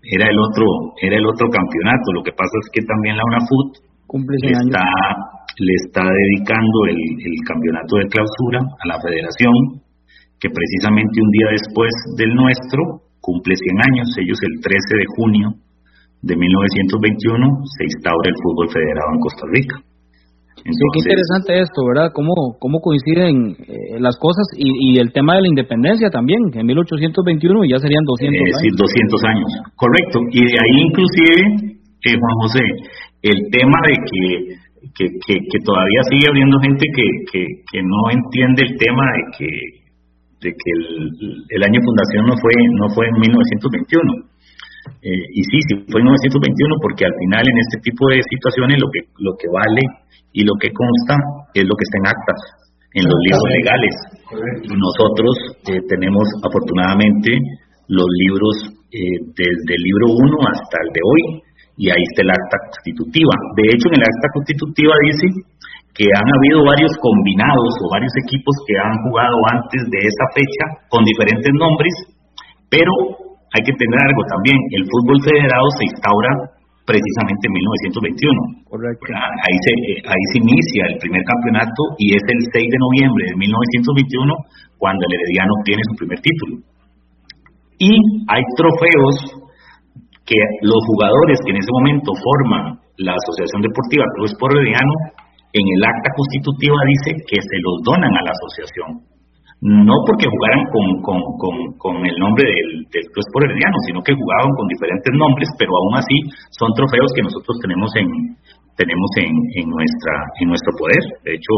era 0.03 0.25
el 0.27 0.39
otro 0.39 0.65
era 1.01 1.15
el 1.15 1.25
otro 1.27 1.47
campeonato. 1.51 2.15
Lo 2.15 2.23
que 2.23 2.31
pasa 2.31 2.55
es 2.63 2.67
que 2.71 2.81
también 2.87 3.17
la 3.17 3.27
UNAFUT 3.27 3.69
le 4.39 4.51
está, 4.51 4.83
le 5.59 5.73
está 5.83 6.03
dedicando 6.07 6.77
el, 6.87 6.99
el 6.99 7.37
campeonato 7.43 7.97
de 7.99 8.07
clausura 8.07 8.59
a 8.63 8.85
la 8.87 8.97
federación, 9.03 9.83
que 10.39 10.47
precisamente 10.47 11.19
un 11.19 11.31
día 11.31 11.47
después 11.51 11.91
del 12.17 12.35
nuestro 12.35 13.03
cumple 13.19 13.55
100 13.55 13.91
años. 13.91 14.07
Ellos 14.15 14.39
el 14.43 14.59
13 14.59 14.95
de 14.95 15.07
junio 15.15 15.47
de 16.23 16.35
1921 16.35 17.47
se 17.67 17.83
instaura 17.83 18.27
el 18.31 18.39
fútbol 18.39 18.67
federado 18.71 19.11
en 19.11 19.19
Costa 19.19 19.45
Rica 19.51 19.92
qué 20.61 20.99
interesante 21.01 21.59
esto, 21.59 21.81
¿verdad? 21.87 22.11
Cómo, 22.13 22.33
cómo 22.59 22.79
coinciden 22.79 23.57
eh, 23.67 23.99
las 23.99 24.17
cosas 24.17 24.45
y, 24.57 24.99
el 24.99 25.11
tema 25.11 25.35
de 25.35 25.41
la 25.41 25.49
independencia 25.49 26.09
también, 26.09 26.39
en 26.53 26.65
1821 26.65 27.65
ya 27.65 27.79
serían 27.79 28.03
200 28.05 28.33
eh, 28.33 28.43
años. 28.43 28.59
Sí, 28.61 28.69
200 28.69 29.23
años, 29.25 29.49
correcto. 29.75 30.17
Y 30.31 30.41
de 30.45 30.57
ahí 30.59 30.77
inclusive, 30.87 31.35
eh, 32.05 32.15
Juan 32.15 32.35
José, 32.45 32.65
el 33.23 33.39
tema 33.51 33.79
de 33.87 33.95
que, 33.97 34.25
que, 34.93 35.35
que, 35.35 35.59
todavía 35.63 36.01
sigue 36.11 36.27
habiendo 36.29 36.59
gente 36.59 36.85
que, 36.95 37.07
que, 37.31 37.41
que 37.71 37.79
no 37.81 38.01
entiende 38.11 38.63
el 38.67 38.77
tema 38.77 39.03
de 39.09 39.21
que 39.37 39.49
de 40.43 40.51
que 40.51 40.69
el, 40.75 41.39
el 41.55 41.63
año 41.63 41.79
de 41.79 41.87
fundación 41.87 42.27
no 42.27 42.35
fue 42.35 42.51
no 42.75 42.87
fue 42.91 43.07
en 43.07 43.15
1921 43.15 44.32
eh, 45.03 45.23
y 45.35 45.41
sí, 45.47 45.57
sí 45.67 45.73
fue 45.87 45.99
en 45.99 46.11
1921 46.11 46.83
porque 46.83 47.03
al 47.07 47.15
final 47.15 47.43
en 47.43 47.57
este 47.59 47.77
tipo 47.83 48.03
de 48.11 48.19
situaciones 48.23 48.79
lo 48.79 48.87
que 48.91 49.01
lo 49.19 49.31
que 49.39 49.47
vale 49.47 49.83
y 50.31 50.43
lo 50.43 50.55
que 50.59 50.71
consta 50.71 51.15
es 51.53 51.63
lo 51.63 51.75
que 51.75 51.85
está 51.87 51.97
en 52.01 52.07
actas, 52.09 52.39
en 52.99 53.05
los 53.05 53.19
libros 53.23 53.47
legales. 53.53 53.95
Nosotros 54.65 55.33
eh, 55.71 55.79
tenemos 55.87 56.25
afortunadamente 56.41 57.37
los 57.87 58.09
libros 58.27 58.55
eh, 58.91 59.17
desde 59.37 59.71
el 59.75 59.83
libro 59.83 60.05
1 60.19 60.51
hasta 60.51 60.77
el 60.83 60.89
de 60.91 61.03
hoy 61.03 61.21
y 61.77 61.89
ahí 61.89 62.03
está 62.11 62.23
el 62.25 62.31
acta 62.33 62.57
constitutiva. 62.69 63.33
De 63.55 63.65
hecho, 63.71 63.85
en 63.87 63.97
el 64.01 64.05
acta 64.07 64.29
constitutiva 64.33 64.93
dice 65.05 65.27
que 65.93 66.09
han 66.09 66.29
habido 66.29 66.65
varios 66.65 66.93
combinados 66.97 67.71
o 67.81 67.93
varios 67.93 68.13
equipos 68.25 68.55
que 68.65 68.75
han 68.77 68.97
jugado 69.05 69.37
antes 69.53 69.81
de 69.93 69.99
esa 70.01 70.25
fecha 70.33 70.65
con 70.89 71.05
diferentes 71.05 71.53
nombres, 71.53 71.93
pero 72.69 73.22
hay 73.53 73.61
que 73.61 73.75
tener 73.77 73.99
algo 74.01 74.21
también, 74.33 74.57
el 74.73 74.83
fútbol 74.89 75.21
federado 75.21 75.67
se 75.77 75.85
instaura 75.85 76.31
precisamente 76.89 77.43
en 77.47 77.53
1921. 77.53 78.65
Correcto. 78.65 79.05
Ahí 79.13 79.57
se, 79.61 79.71
eh, 79.71 80.01
ahí 80.03 80.23
se 80.33 80.37
inicia 80.41 80.81
el 80.89 80.97
primer 80.99 81.23
campeonato 81.23 81.81
y 82.01 82.17
es 82.17 82.23
el 82.27 82.39
6 82.49 82.59
de 82.59 82.79
noviembre 82.81 83.23
de 83.29 83.35
1921 83.37 84.81
cuando 84.81 85.05
el 85.05 85.13
Herediano 85.15 85.51
obtiene 85.61 85.85
su 85.85 85.95
primer 85.95 86.19
título. 86.19 86.53
Y 87.77 87.93
hay 88.27 88.43
trofeos 88.57 89.15
que 90.25 90.39
los 90.65 90.81
jugadores 90.89 91.39
que 91.45 91.51
en 91.51 91.59
ese 91.61 91.71
momento 91.71 92.11
forman 92.15 92.79
la 92.97 93.13
Asociación 93.15 93.61
Deportiva 93.61 94.05
Club 94.15 94.33
Sport 94.33 94.55
Herediano, 94.57 94.93
en 95.53 95.65
el 95.77 95.81
acta 95.85 96.09
constitutiva 96.17 96.77
dice 96.89 97.21
que 97.29 97.37
se 97.37 97.57
los 97.61 97.85
donan 97.85 98.11
a 98.11 98.23
la 98.25 98.33
asociación 98.33 99.12
no 99.63 99.95
porque 100.03 100.27
jugaran 100.27 100.63
con, 100.75 100.85
con, 100.99 101.19
con, 101.79 101.95
el 102.03 102.17
nombre 102.19 102.43
del, 102.43 102.83
del 102.91 103.05
Club 103.15 103.43
Herediano, 103.47 103.79
sino 103.87 104.03
que 104.03 104.11
jugaban 104.11 104.51
con 104.59 104.67
diferentes 104.67 105.13
nombres, 105.15 105.47
pero 105.55 105.71
aún 105.71 105.95
así 105.95 106.17
son 106.51 106.67
trofeos 106.75 107.07
que 107.15 107.23
nosotros 107.23 107.55
tenemos 107.63 107.87
en 107.95 108.07
tenemos 108.75 109.09
en, 109.23 109.31
en 109.31 109.65
nuestra 109.71 110.13
en 110.43 110.47
nuestro 110.51 110.71
poder. 110.75 111.03
De 111.23 111.39
hecho, 111.39 111.53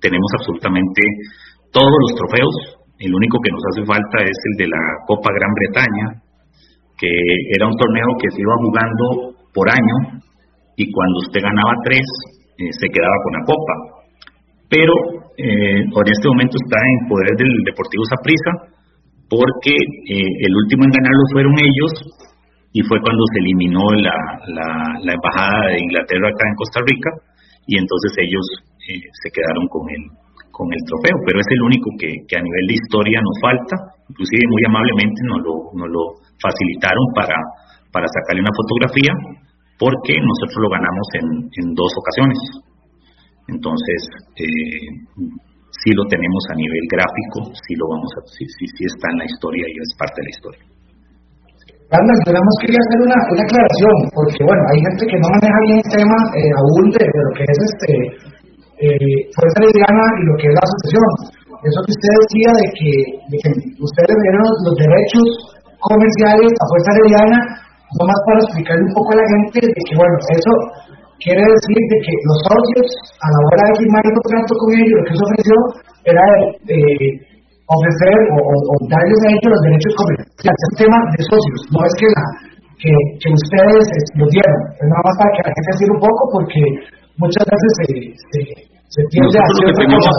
tenemos 0.00 0.30
absolutamente 0.40 1.02
todos 1.68 1.92
los 2.08 2.12
trofeos. 2.16 2.80
El 2.96 3.12
único 3.12 3.36
que 3.44 3.52
nos 3.52 3.62
hace 3.76 3.84
falta 3.84 4.24
es 4.24 4.38
el 4.48 4.54
de 4.64 4.68
la 4.72 4.82
Copa 5.04 5.28
Gran 5.28 5.52
Bretaña, 5.52 6.06
que 6.96 7.12
era 7.52 7.68
un 7.68 7.76
torneo 7.76 8.08
que 8.24 8.32
se 8.32 8.40
iba 8.40 8.56
jugando 8.56 9.36
por 9.52 9.68
año 9.68 10.24
y 10.80 10.88
cuando 10.88 11.16
usted 11.28 11.44
ganaba 11.44 11.76
tres, 11.84 12.06
eh, 12.56 12.72
se 12.72 12.88
quedaba 12.88 13.16
con 13.20 13.32
la 13.36 13.44
copa. 13.44 13.74
Pero 14.68 14.92
eh, 15.36 15.80
en 15.80 16.08
este 16.12 16.28
momento 16.28 16.56
está 16.60 16.78
en 16.78 17.08
poder 17.08 17.32
del 17.36 17.52
Deportivo 17.64 18.04
Saprissa 18.12 18.52
porque 19.28 19.72
eh, 19.72 20.32
el 20.44 20.52
último 20.56 20.84
en 20.84 20.92
ganarlo 20.92 21.24
fueron 21.32 21.54
ellos 21.56 21.92
y 22.72 22.80
fue 22.84 23.00
cuando 23.00 23.24
se 23.32 23.40
eliminó 23.40 23.80
la, 23.96 24.16
la, 25.00 25.12
embajada 25.12 25.72
de 25.72 25.80
Inglaterra 25.80 26.28
acá 26.28 26.44
en 26.48 26.56
Costa 26.56 26.80
Rica 26.84 27.10
y 27.66 27.78
entonces 27.78 28.12
ellos 28.24 28.44
se 28.88 29.28
quedaron 29.32 29.68
con 29.68 29.84
el, 29.88 30.02
con 30.58 30.66
el 30.74 30.82
trofeo, 30.90 31.16
pero 31.22 31.38
es 31.38 31.48
el 31.54 31.62
único 31.62 31.86
que, 31.94 32.10
que, 32.26 32.34
a 32.34 32.42
nivel 32.42 32.64
de 32.66 32.74
historia 32.82 33.22
nos 33.22 33.38
falta, 33.38 33.74
inclusive 34.10 34.42
muy 34.50 34.62
amablemente 34.66 35.20
nos 35.30 35.40
lo, 35.46 35.54
nos 35.70 35.86
lo 35.86 36.02
facilitaron 36.42 37.06
para, 37.14 37.38
para 37.94 38.10
sacarle 38.10 38.42
una 38.42 38.58
fotografía, 38.58 39.12
porque 39.78 40.18
nosotros 40.18 40.58
lo 40.66 40.70
ganamos 40.74 41.06
en, 41.14 41.26
en 41.62 41.66
dos 41.78 41.92
ocasiones. 41.94 42.38
Entonces, 43.48 44.00
eh, 44.36 44.88
sí 45.72 45.90
lo 45.96 46.04
tenemos 46.08 46.42
a 46.52 46.54
nivel 46.60 46.84
gráfico, 46.92 47.48
sí 47.64 47.72
lo 47.80 47.88
vamos 47.88 48.10
a, 48.16 48.20
sí, 48.36 48.44
sí, 48.44 48.82
está 48.84 49.08
en 49.12 49.18
la 49.24 49.26
historia 49.26 49.64
y 49.64 49.76
es 49.80 49.90
parte 49.96 50.16
de 50.20 50.26
la 50.28 50.34
historia. 50.36 50.64
Carlos, 51.88 52.18
yo 52.28 52.36
nada 52.36 52.52
quería 52.60 52.76
hacer 52.84 53.00
una, 53.00 53.18
una, 53.32 53.44
aclaración, 53.48 53.96
porque 54.12 54.40
bueno, 54.44 54.62
hay 54.68 54.78
gente 54.84 55.04
que 55.08 55.18
no 55.24 55.28
maneja 55.32 55.58
bien 55.64 55.80
el 55.80 55.88
tema 55.88 56.18
eh, 56.36 56.52
aún 56.60 56.84
de, 56.92 57.04
lo 57.08 57.32
que 57.32 57.44
es 57.48 57.58
este 57.64 57.92
eh, 58.84 59.16
Fuerza 59.32 59.58
Herediana 59.64 60.04
y 60.20 60.22
lo 60.28 60.34
que 60.36 60.46
es 60.52 60.54
la 60.54 60.64
asociación. 60.68 61.12
Eso 61.64 61.78
que 61.88 61.94
usted 61.96 62.12
decía 62.28 62.50
de 62.52 62.66
que, 62.76 62.92
de 63.32 63.36
que 63.40 63.50
ustedes 63.80 64.16
dieron 64.20 64.44
los 64.68 64.76
derechos 64.76 65.26
comerciales 65.80 66.52
a 66.52 66.64
Fuerza 66.68 66.90
Herediana, 66.92 67.38
nomás 67.96 68.20
para 68.28 68.40
explicarle 68.44 68.84
un 68.84 68.92
poco 68.92 69.08
a 69.16 69.20
la 69.24 69.28
gente 69.32 69.58
de 69.64 69.80
que, 69.88 69.94
bueno, 69.96 70.16
eso 70.36 70.52
quiere 71.22 71.42
decir 71.42 71.78
de 71.90 71.98
que 72.02 72.14
los 72.26 72.38
socios, 72.46 72.88
a 73.18 73.28
la 73.28 73.40
hora 73.50 73.64
de 73.68 73.74
firmar 73.82 74.02
el 74.06 74.14
contrato 74.18 74.52
con 74.58 74.68
ellos, 74.74 74.96
lo 74.98 75.04
que 75.06 75.14
se 75.18 75.24
ofreció 75.26 75.56
era 76.06 76.24
eh, 76.70 77.10
ofrecer 77.68 78.16
o, 78.32 78.38
o, 78.38 78.72
darles 78.88 79.20
a 79.26 79.30
ellos 79.34 79.50
los 79.52 79.62
derechos 79.66 79.94
comerciales. 79.98 80.58
Es 80.58 80.70
un 80.72 80.78
tema 80.78 80.98
de 81.14 81.20
socios, 81.26 81.60
no 81.74 81.80
es 81.84 81.94
que, 81.98 82.08
la, 82.08 82.24
que, 82.78 82.92
que 83.18 83.28
ustedes 83.34 83.84
los 84.14 84.28
dieron, 84.30 84.58
es 84.78 84.86
nada 84.86 85.02
más 85.04 85.14
para 85.18 85.30
que 85.34 85.42
la 85.42 85.52
gente 85.52 85.70
decir 85.74 85.88
un 85.90 86.00
poco, 86.00 86.22
porque 86.32 86.62
muchas 87.18 87.44
veces 87.44 87.70
se, 87.78 87.86
se, 88.30 88.40
se 88.88 89.00
tiende 89.10 89.34
nosotros 89.34 89.52
a 89.52 89.58
lo 89.58 89.66
que 89.66 89.78
tenemos, 89.82 90.16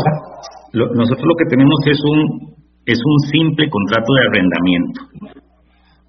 Nosotros 0.99 1.25
lo 1.25 1.37
que 1.39 1.47
tenemos 1.49 1.79
es 1.87 1.99
un, 2.03 2.19
es 2.85 2.99
un 2.99 3.17
simple 3.31 3.65
contrato 3.71 4.09
de 4.13 4.21
arrendamiento 4.27 4.99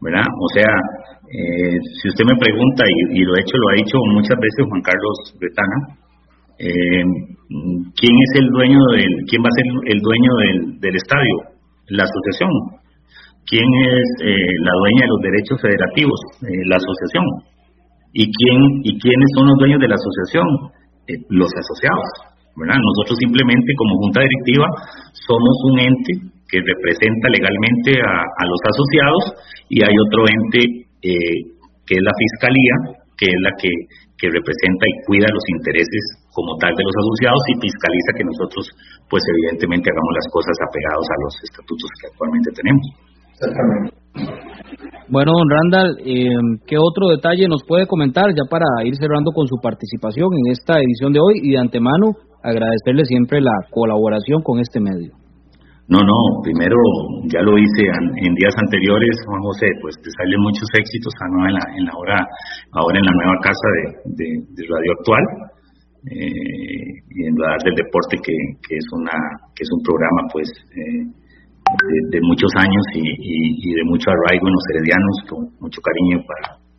¿verdad? 0.01 0.27
O 0.27 0.49
sea, 0.55 0.73
eh, 1.31 1.77
si 2.01 2.09
usted 2.09 2.25
me 2.25 2.37
pregunta, 2.41 2.83
y, 3.13 3.23
lo 3.23 3.37
he 3.37 3.41
hecho, 3.41 3.57
lo 3.57 3.69
ha 3.71 3.79
dicho 3.79 3.97
muchas 4.17 4.39
veces 4.41 4.67
Juan 4.69 4.83
Carlos 4.83 5.17
Betana, 5.39 5.79
eh, 6.59 7.05
¿quién 7.95 8.15
es 8.19 8.33
el 8.41 8.49
dueño 8.51 8.81
del, 8.97 9.13
quién 9.29 9.41
va 9.43 9.49
a 9.49 9.57
ser 9.57 9.67
el 9.95 10.01
dueño 10.01 10.33
del, 10.43 10.59
del 10.81 10.97
estadio? 10.97 11.37
La 11.89 12.05
asociación. 12.05 12.51
¿Quién 13.47 13.67
es 13.67 14.07
eh, 14.23 14.53
la 14.63 14.75
dueña 14.79 15.03
de 15.07 15.11
los 15.11 15.23
derechos 15.23 15.59
federativos? 15.61 16.21
la 16.41 16.77
asociación. 16.77 17.25
¿Y 18.13 18.27
quién 18.27 18.59
y 18.85 18.99
quiénes 18.99 19.29
son 19.35 19.49
los 19.49 19.59
dueños 19.59 19.81
de 19.81 19.89
la 19.89 19.97
asociación? 19.97 20.47
los 21.31 21.51
asociados. 21.51 22.31
¿verdad? 22.55 22.79
Nosotros 22.79 23.19
simplemente 23.19 23.73
como 23.75 23.99
junta 23.99 24.21
directiva 24.23 24.67
somos 25.27 25.55
un 25.73 25.79
ente 25.81 26.13
que 26.51 26.59
representa 26.59 27.27
legalmente 27.31 27.95
a, 28.03 28.45
los 28.45 28.61
asociados 28.67 29.23
y 29.71 29.79
hay 29.87 29.95
otro 29.95 30.27
ente 30.27 30.63
eh, 31.07 31.39
que 31.87 31.95
es 31.95 32.03
la 32.03 32.15
fiscalía, 32.19 32.75
que 33.15 33.27
es 33.31 33.41
la 33.41 33.53
que, 33.55 33.71
que 34.19 34.27
representa 34.29 34.85
y 34.85 34.95
cuida 35.07 35.27
los 35.31 35.47
intereses 35.55 36.05
como 36.35 36.59
tal 36.59 36.75
de 36.75 36.85
los 36.85 36.97
asociados 36.99 37.43
y 37.51 37.55
fiscaliza 37.63 38.11
que 38.19 38.27
nosotros, 38.27 38.65
pues 39.09 39.23
evidentemente, 39.31 39.91
hagamos 39.91 40.13
las 40.15 40.29
cosas 40.31 40.57
apegados 40.67 41.07
a 41.07 41.17
los 41.25 41.35
estatutos 41.47 41.89
que 41.99 42.07
actualmente 42.11 42.51
tenemos. 42.55 42.85
Bueno, 45.09 45.33
don 45.33 45.49
Randall, 45.49 45.99
eh, 46.05 46.35
¿qué 46.67 46.77
otro 46.79 47.09
detalle 47.09 47.49
nos 47.49 47.65
puede 47.67 47.87
comentar 47.87 48.31
ya 48.31 48.45
para 48.49 48.67
ir 48.85 48.95
cerrando 48.95 49.33
con 49.33 49.47
su 49.47 49.57
participación 49.63 50.29
en 50.45 50.53
esta 50.53 50.79
edición 50.79 51.13
de 51.13 51.21
hoy 51.21 51.41
y 51.43 51.53
de 51.53 51.59
antemano 51.59 52.15
agradecerle 52.43 53.05
siempre 53.05 53.41
la 53.41 53.55
colaboración 53.71 54.43
con 54.43 54.61
este 54.61 54.81
medio? 54.81 55.20
No, 55.91 55.99
no, 55.99 56.39
primero 56.47 56.79
ya 57.27 57.43
lo 57.43 57.59
hice 57.59 57.83
en, 57.83 58.35
días 58.39 58.55
anteriores, 58.63 59.11
Juan 59.27 59.43
José, 59.43 59.67
pues 59.83 59.99
te 59.99 60.07
salen 60.15 60.39
muchos 60.39 60.71
éxitos 60.79 61.11
en 61.19 61.51
la, 61.51 61.67
en 61.75 61.83
la 61.83 61.95
hora, 61.99 62.15
ahora 62.79 62.95
en 62.95 63.07
la 63.11 63.15
nueva 63.19 63.37
casa 63.43 63.69
de, 64.07 64.27
Radio 64.71 64.91
Actual 64.95 65.25
eh, 66.15 66.95
y 67.11 67.27
en 67.27 67.35
Radar 67.35 67.59
del 67.67 67.75
Deporte, 67.75 68.23
que, 68.23 68.37
que, 68.63 68.79
es 68.79 68.87
una 68.95 69.19
que 69.51 69.67
es 69.67 69.71
un 69.75 69.83
programa 69.83 70.31
pues 70.31 70.47
eh, 70.79 71.11
de, 71.11 72.21
muchos 72.23 72.55
años 72.55 72.85
y, 72.95 73.75
de 73.75 73.85
mucho 73.91 74.15
arraigo 74.15 74.47
en 74.47 74.55
los 74.55 74.67
heredianos, 74.71 75.15
con 75.27 75.41
mucho 75.59 75.83
cariño 75.83 76.23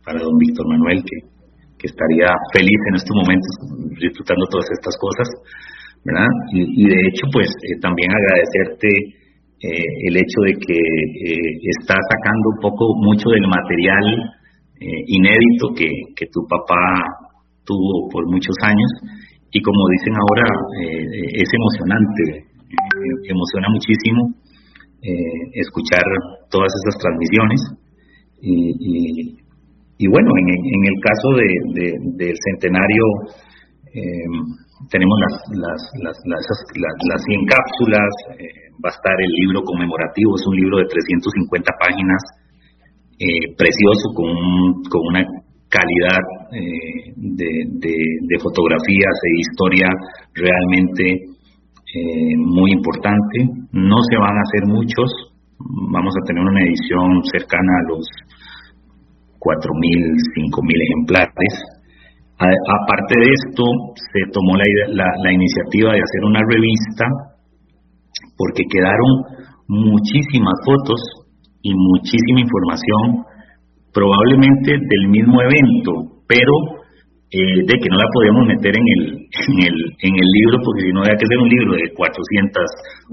para, 0.08 0.24
don 0.24 0.38
Víctor 0.40 0.64
Manuel, 0.72 1.04
que 1.04 1.84
estaría 1.84 2.32
feliz 2.56 2.80
en 2.88 2.94
estos 2.96 3.12
momentos 3.12 3.52
disfrutando 4.00 4.48
todas 4.48 4.72
estas 4.72 4.96
cosas. 4.96 5.28
Y, 6.52 6.88
de 6.88 7.00
hecho, 7.08 7.26
pues 7.32 7.46
eh, 7.46 7.78
también 7.80 8.10
agradecerte 8.10 8.88
eh, 9.62 9.86
el 10.08 10.16
hecho 10.16 10.38
de 10.46 10.54
que 10.58 10.74
eh, 10.74 11.38
estás 11.78 12.02
sacando 12.10 12.50
un 12.56 12.60
poco, 12.60 12.94
mucho 12.98 13.30
del 13.30 13.46
material 13.46 14.38
inédito 14.82 15.70
que, 15.76 15.86
que 16.16 16.26
tu 16.26 16.42
papá 16.50 16.98
tuvo 17.64 18.08
por 18.10 18.26
muchos 18.26 18.56
años. 18.64 18.90
Y 19.52 19.62
como 19.62 19.78
dicen 19.94 20.14
ahora, 20.18 20.42
es 21.38 21.48
emocionante, 21.54 22.50
emociona 23.30 23.68
muchísimo 23.70 24.34
escuchar 25.54 26.02
todas 26.50 26.66
esas 26.82 26.98
transmisiones. 26.98 27.60
Y, 28.40 29.38
y, 29.98 30.06
bueno, 30.08 30.30
en, 30.34 30.48
en, 30.50 30.82
el 30.82 30.98
caso 31.00 31.28
de, 31.38 32.26
del 32.26 32.36
centenario, 32.50 33.04
tenemos 34.90 35.16
las, 35.20 35.34
las, 35.58 35.80
las, 36.02 36.16
las, 36.26 36.96
las 37.08 37.20
100 37.22 37.46
cápsulas, 37.46 38.12
eh, 38.38 38.72
va 38.82 38.90
a 38.90 38.96
estar 38.96 39.16
el 39.20 39.32
libro 39.44 39.62
conmemorativo, 39.62 40.34
es 40.34 40.46
un 40.46 40.56
libro 40.56 40.78
de 40.78 40.86
350 40.90 41.70
páginas, 41.78 42.22
eh, 43.18 43.54
precioso, 43.56 44.10
con, 44.14 44.32
con 44.90 45.02
una 45.12 45.22
calidad 45.68 46.22
eh, 46.52 47.12
de, 47.16 47.50
de, 47.80 48.36
fotografías 48.42 49.16
e 49.24 49.40
historia 49.40 49.88
realmente 50.34 51.32
muy 52.36 52.72
importante. 52.72 53.44
No 53.72 53.96
se 54.08 54.16
van 54.16 54.36
a 54.36 54.44
hacer 54.48 54.64
muchos, 54.66 55.08
vamos 55.92 56.14
a 56.16 56.26
tener 56.26 56.42
una 56.42 56.64
edición 56.64 57.22
cercana 57.32 57.72
a 57.80 57.88
los 57.88 58.06
4.000, 59.38 60.16
5.000 60.36 60.82
ejemplares 60.82 61.81
Aparte 62.42 63.14
de 63.14 63.28
esto, 63.30 63.62
se 63.94 64.20
tomó 64.32 64.56
la, 64.58 65.30
iniciativa 65.30 65.94
de 65.94 66.02
hacer 66.02 66.22
una 66.26 66.40
revista 66.42 67.06
porque 68.36 68.64
quedaron 68.66 69.46
muchísimas 69.68 70.58
fotos 70.66 70.98
y 71.62 71.70
muchísima 71.70 72.40
información, 72.42 73.22
probablemente 73.94 74.74
del 74.74 75.04
mismo 75.08 75.38
evento, 75.40 76.18
pero 76.26 76.82
eh, 77.30 77.62
de 77.62 77.74
que 77.78 77.88
no 77.88 77.96
la 77.96 78.10
podíamos 78.10 78.44
meter 78.46 78.74
en 78.74 78.86
el, 78.98 79.02
en 79.22 79.56
el, 79.62 79.76
en 80.02 80.14
el 80.18 80.28
libro 80.42 80.58
porque 80.66 80.82
si 80.82 80.92
no 80.92 81.00
había 81.06 81.16
que 81.16 81.30
ser 81.30 81.38
un 81.38 81.48
libro 81.48 81.72
de 81.78 81.94
400 81.94 82.62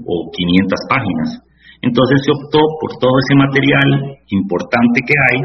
o 0.04 0.30
500 0.34 0.80
páginas. 0.90 1.28
Entonces 1.82 2.18
se 2.26 2.32
optó 2.34 2.60
por 2.82 2.98
todo 2.98 3.14
ese 3.24 3.34
material 3.38 3.88
importante 4.28 5.00
que 5.06 5.16
hay 5.16 5.38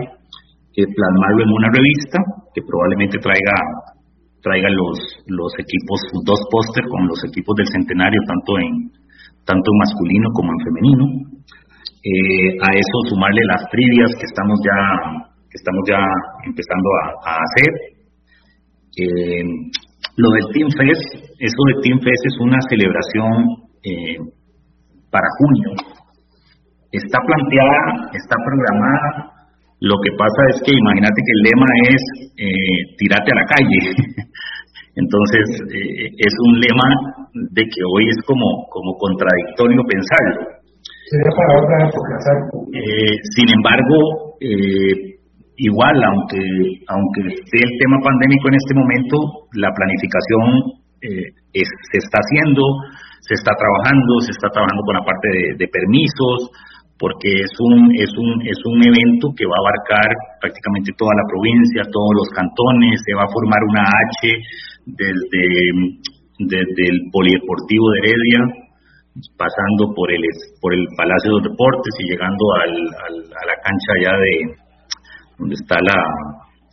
plasmarlo 0.83 1.41
en 1.43 1.51
una 1.55 1.69
revista 1.71 2.19
que 2.53 2.61
probablemente 2.67 3.17
traiga 3.19 3.55
traiga 4.45 4.69
los, 4.69 4.97
los 5.25 5.51
equipos, 5.57 5.97
dos 6.21 6.37
póster 6.53 6.85
con 6.85 7.09
los 7.09 7.17
equipos 7.25 7.57
del 7.57 7.65
centenario, 7.65 8.21
tanto 8.29 8.51
en 8.61 8.71
tanto 9.41 9.69
masculino 9.81 10.29
como 10.37 10.53
en 10.53 10.61
femenino. 10.61 11.05
Eh, 12.05 12.49
a 12.61 12.69
eso 12.77 12.95
sumarle 13.09 13.41
las 13.49 13.65
trivias 13.73 14.13
que 14.13 14.29
estamos 14.29 14.61
ya 14.61 14.77
que 15.49 15.57
estamos 15.57 15.83
ya 15.89 16.01
empezando 16.45 16.89
a, 17.25 17.33
hacer. 17.41 17.71
Eh, 19.01 19.45
lo 20.17 20.29
del 20.29 20.45
Team 20.53 20.69
Fest, 20.77 21.25
eso 21.41 21.61
de 21.73 21.75
Team 21.81 21.97
Fest 21.99 22.23
es 22.29 22.37
una 22.39 22.59
celebración 22.69 23.33
eh, 23.81 24.17
para 25.09 25.25
junio. 25.41 25.69
Está 26.91 27.17
planteada, 27.17 28.13
está 28.13 28.35
programada 28.45 29.34
lo 29.85 29.95
que 30.01 30.11
pasa 30.17 30.41
es 30.49 30.57
que 30.65 30.73
imagínate 30.73 31.21
que 31.21 31.33
el 31.37 31.41
lema 31.45 31.69
es 31.93 32.01
eh, 32.41 32.77
tirate 32.97 33.29
a 33.29 33.39
la 33.41 33.45
calle. 33.45 33.81
Entonces, 34.97 35.45
eh, 35.69 36.09
es 36.09 36.33
un 36.49 36.53
lema 36.59 36.89
de 37.53 37.63
que 37.63 37.81
hoy 37.93 38.09
es 38.09 38.17
como, 38.25 38.65
como 38.73 38.97
contradictorio 38.97 39.83
pensarlo. 39.85 40.57
Sería 41.05 41.29
para 41.37 41.51
otra 41.61 41.77
época, 41.85 42.13
eh, 42.73 43.13
sin 43.37 43.47
embargo, 43.53 44.33
igual, 45.57 45.95
aunque, 46.01 46.41
aunque 46.89 47.37
esté 47.37 47.57
el 47.61 47.73
tema 47.77 48.01
pandémico 48.01 48.49
en 48.49 48.57
este 48.57 48.73
momento, 48.73 49.17
la 49.53 49.69
planificación 49.69 50.81
eh, 51.05 51.63
se 51.91 51.97
está 52.01 52.17
haciendo, 52.19 52.61
se 53.21 53.33
está 53.35 53.51
trabajando, 53.55 54.19
se 54.25 54.31
está 54.31 54.49
trabajando 54.49 54.81
con 54.83 54.95
la 54.95 55.05
parte 55.05 55.27
de, 55.55 55.67
permisos, 55.67 56.51
porque 56.97 57.27
es 57.27 57.53
un, 57.59 57.91
es, 57.95 58.11
un, 58.15 58.31
es 58.47 58.59
un 58.65 58.79
evento 58.79 59.33
que 59.35 59.45
va 59.45 59.55
a 59.55 59.63
abarcar 59.67 60.09
prácticamente 60.39 60.95
toda 60.95 61.11
la 61.11 61.27
provincia, 61.27 61.91
todos 61.91 62.13
los 62.15 62.29
cantones, 62.31 63.03
se 63.03 63.13
va 63.13 63.23
a 63.27 63.33
formar 63.35 63.61
una 63.67 63.83
H 63.83 64.31
desde, 64.95 65.45
desde 66.39 66.83
el 66.87 66.99
Polideportivo 67.11 67.85
de 67.91 67.99
Heredia, 67.99 68.41
pasando 69.35 69.91
por 69.95 70.11
el, 70.11 70.23
por 70.61 70.73
el 70.73 70.87
Palacio 70.95 71.35
de 71.35 71.35
los 71.39 71.47
Deportes 71.51 71.93
y 71.99 72.11
llegando 72.11 72.43
al, 72.63 72.73
a 72.73 73.43
la 73.43 73.57
cancha 73.59 73.89
allá 73.99 74.13
de 74.19 74.33
donde 75.37 75.55
está 75.55 75.75
la, 75.83 75.99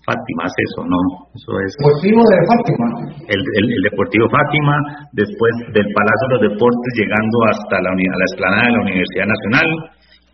Fátima 0.02 0.42
es 0.50 0.56
eso, 0.66 0.82
¿no? 0.82 0.98
Eso 1.30 1.50
es. 1.62 1.70
Deportivo 1.78 2.22
de 2.26 2.38
Fátima. 2.50 2.86
El, 3.30 3.38
el, 3.38 3.82
Deportivo 3.86 4.26
Fátima, 4.34 4.74
después 5.14 5.52
del 5.70 5.86
Palacio 5.94 6.26
de 6.26 6.34
los 6.34 6.42
Deportes, 6.50 6.90
llegando 6.98 7.36
hasta 7.54 7.76
la, 7.78 7.90
la 7.94 8.26
explanada 8.26 8.66
de 8.66 8.74
la 8.74 8.82
Universidad 8.82 9.28
Nacional, 9.30 9.68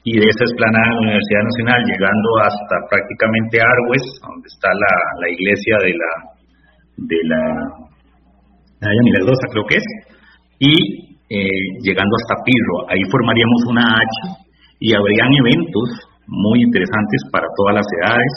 y 0.08 0.16
de 0.16 0.26
esa 0.32 0.44
explanada 0.48 0.88
de 0.88 0.94
la 0.96 1.04
Universidad 1.04 1.44
Nacional, 1.44 1.80
llegando 1.84 2.28
hasta 2.48 2.74
prácticamente 2.88 3.60
Argües, 3.60 4.04
donde 4.24 4.48
está 4.48 4.70
la, 4.72 4.94
la 5.20 5.28
iglesia 5.28 5.74
de 5.84 5.92
la. 5.92 6.12
de 7.12 7.20
la. 7.28 7.42
Milagrosa, 8.78 9.50
creo 9.50 9.66
que 9.66 9.76
es, 9.76 9.88
y 10.62 10.72
eh, 11.28 11.64
llegando 11.82 12.14
hasta 12.14 12.40
Pirro. 12.46 12.86
Ahí 12.88 13.02
formaríamos 13.10 13.60
una 13.68 13.98
H 13.98 14.38
y 14.78 14.94
habrían 14.94 15.34
eventos 15.44 16.08
muy 16.28 16.62
interesantes 16.62 17.20
para 17.32 17.46
todas 17.58 17.74
las 17.74 17.86
edades 17.90 18.32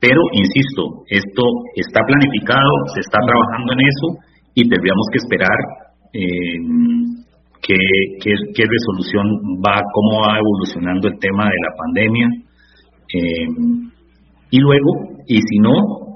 pero, 0.00 0.20
insisto, 0.32 1.04
esto 1.12 1.42
está 1.76 2.00
planificado, 2.08 2.72
se 2.94 3.00
está 3.04 3.20
trabajando 3.20 3.74
en 3.74 3.80
eso 3.84 4.06
y 4.54 4.64
tendríamos 4.66 5.06
que 5.12 5.18
esperar 5.20 5.58
eh, 6.16 6.56
qué, 7.74 8.62
resolución 8.64 9.26
va, 9.64 9.80
cómo 9.92 10.22
va 10.26 10.38
evolucionando 10.38 11.08
el 11.08 11.18
tema 11.18 11.44
de 11.44 11.58
la 11.62 11.72
pandemia. 11.76 12.26
Eh, 13.14 13.46
y 14.50 14.58
luego, 14.58 15.20
y 15.26 15.38
si 15.38 15.58
no, 15.58 15.72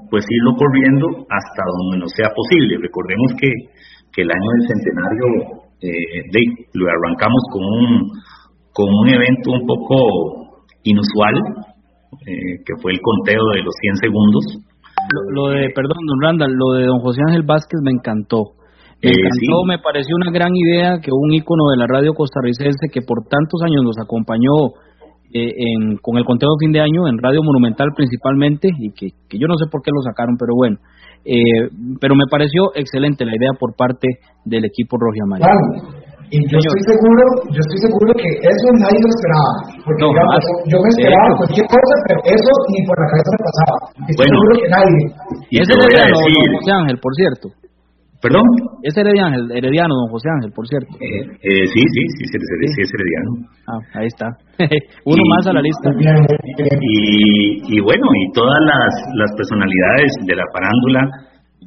pues 0.09 0.25
irlo 0.29 0.55
corriendo 0.57 1.07
hasta 1.29 1.63
donde 1.65 1.99
no 1.99 2.07
sea 2.09 2.29
posible. 2.35 2.77
Recordemos 2.81 3.33
que, 3.39 3.49
que 4.11 4.21
el 4.21 4.29
año 4.31 4.49
del 4.59 4.67
centenario 4.67 5.25
eh, 5.81 6.23
lo 6.73 6.85
arrancamos 6.87 7.43
con 7.51 7.63
un, 7.63 8.11
con 8.73 8.87
un 8.87 9.07
evento 9.09 9.51
un 9.51 9.65
poco 9.65 10.65
inusual, 10.83 11.35
eh, 12.27 12.63
que 12.65 12.73
fue 12.81 12.93
el 12.93 12.99
conteo 13.01 13.43
de 13.55 13.63
los 13.63 13.73
100 13.81 13.95
segundos. 13.97 14.43
Lo, 15.33 15.49
de, 15.49 15.69
perdón, 15.75 15.97
don 16.07 16.21
Randall, 16.21 16.53
lo 16.53 16.73
de 16.73 16.85
don 16.85 16.99
José 16.99 17.21
Ángel 17.27 17.43
Vázquez 17.43 17.79
me 17.83 17.91
encantó. 17.91 18.55
Me 19.01 19.11
eh, 19.11 19.13
encantó, 19.13 19.65
me 19.67 19.79
pareció 19.79 20.15
una 20.15 20.31
gran 20.31 20.55
idea 20.55 20.99
que 21.01 21.11
un 21.11 21.33
ícono 21.33 21.69
de 21.71 21.77
la 21.77 21.87
radio 21.87 22.13
costarricense 22.13 22.89
que 22.91 23.01
por 23.01 23.27
tantos 23.27 23.61
años 23.63 23.83
nos 23.83 23.97
acompañó 24.01 24.73
eh, 25.33 25.51
en, 25.51 25.97
con 25.97 26.17
el 26.17 26.25
conteo 26.25 26.49
de 26.49 26.65
fin 26.65 26.71
de 26.71 26.81
año 26.81 27.07
en 27.07 27.17
Radio 27.19 27.43
Monumental 27.43 27.89
principalmente, 27.95 28.69
y 28.79 28.91
que, 28.91 29.09
que 29.29 29.37
yo 29.37 29.47
no 29.47 29.55
sé 29.57 29.65
por 29.69 29.81
qué 29.81 29.91
lo 29.93 30.01
sacaron, 30.01 30.37
pero 30.37 30.55
bueno. 30.55 30.77
pero 31.99 32.15
me 32.15 32.25
pareció 32.29 32.71
excelente 32.75 33.25
la 33.25 33.35
idea 33.35 33.51
por 33.59 33.75
parte 33.75 34.07
del 34.45 34.65
equipo 34.65 34.97
rojo 34.97 35.15
y 35.15 35.21
amarillo. 35.21 36.05
Y 36.33 36.41
yo 36.49 36.57
estoy 36.57 36.83
seguro, 36.89 37.21
yo 37.53 37.61
estoy 37.61 37.79
seguro 37.85 38.09
que 38.17 38.29
eso 38.41 38.65
nadie 38.81 38.97
lo 38.97 39.09
esperaba. 39.13 39.51
Porque 39.85 40.01
yo 40.67 40.77
me 40.81 40.89
esperaba 40.89 41.29
cualquier 41.37 41.67
cosa, 41.69 41.93
pero 42.09 42.19
eso 42.25 42.51
ni 42.73 42.79
por 42.89 42.97
la 42.97 43.07
cabeza 43.13 43.29
me 43.29 43.41
pasaba. 43.45 43.77
Estoy 44.09 44.25
bueno, 44.25 44.33
seguro 44.33 44.53
que 44.57 44.69
nadie. 44.73 45.01
Y 45.53 45.55
ese 45.61 45.71
don 45.77 45.85
José 45.85 46.71
Ángel, 46.73 46.97
por 46.97 47.13
cierto. 47.13 47.45
¿Perdón? 48.25 48.45
Es 48.81 48.97
herediano, 48.97 49.37
herediano, 49.53 49.93
don 49.93 50.09
José 50.09 50.29
Ángel, 50.33 50.49
por 50.49 50.65
cierto. 50.65 50.97
Eh, 50.97 51.29
eh, 51.45 51.65
sí, 51.69 51.81
sí, 51.93 52.01
sí, 52.17 52.23
sí, 52.25 52.37
sí, 52.73 52.81
es 52.81 52.89
herediano. 52.89 53.29
Ah, 53.69 54.01
ahí 54.01 54.07
está. 54.09 54.27
Uno 55.05 55.21
más 55.29 55.45
a 55.45 55.53
la 55.53 55.61
lista. 55.61 55.93
Y, 55.93 57.77
y 57.77 57.79
bueno, 57.85 58.07
y 58.17 58.33
todas 58.33 58.57
las, 58.65 58.93
las 59.21 59.29
personalidades 59.37 60.09
de 60.25 60.35
la 60.35 60.45
parándula 60.49 61.01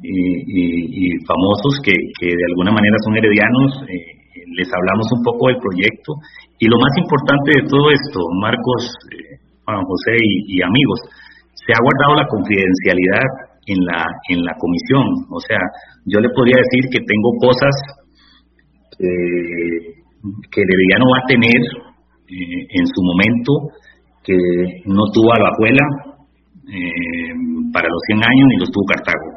y, 0.03 1.15
famosos 1.27 1.79
que, 1.83 1.93
que 2.19 2.27
de 2.27 2.45
alguna 2.51 2.71
manera 2.71 2.95
son 3.05 3.15
heredianos, 3.15 3.83
eh, 3.87 4.19
les 4.55 4.67
hablamos 4.67 5.07
un 5.15 5.23
poco 5.23 5.47
del 5.47 5.57
proyecto 5.63 6.11
y 6.59 6.67
lo 6.67 6.77
más 6.79 6.91
importante 6.97 7.51
de 7.55 7.63
todo 7.67 7.91
esto, 7.91 8.19
Marcos, 8.41 8.81
eh, 9.15 9.39
Juan 9.63 9.83
José 9.83 10.15
y, 10.19 10.61
amigos, 10.61 10.99
se 11.53 11.71
ha 11.71 11.79
guardado 11.79 12.19
la 12.19 12.27
confidencialidad 12.27 13.48
en 13.69 13.79
la, 13.85 14.01
en 14.29 14.43
la 14.43 14.53
comisión. 14.57 15.05
O 15.29 15.39
sea, 15.39 15.61
yo 16.05 16.19
le 16.19 16.29
podría 16.33 16.57
decir 16.57 16.89
que 16.91 17.05
tengo 17.05 17.29
cosas 17.39 17.73
eh, 18.97 19.99
que 20.51 20.61
el 20.61 20.99
no 20.99 21.07
va 21.13 21.21
a 21.23 21.29
tener 21.29 21.61
eh, 22.27 22.61
en 22.73 22.85
su 22.85 22.99
momento, 23.05 23.51
que 24.23 24.35
no 24.85 25.05
tuvo 25.13 25.31
a 25.33 25.39
la 25.39 25.49
abuela 25.53 25.85
para 27.73 27.89
los 27.89 28.01
100 28.13 28.21
años 28.21 28.45
ni 28.49 28.57
los 28.61 28.69
tuvo 28.69 28.85
Cartago. 28.85 29.29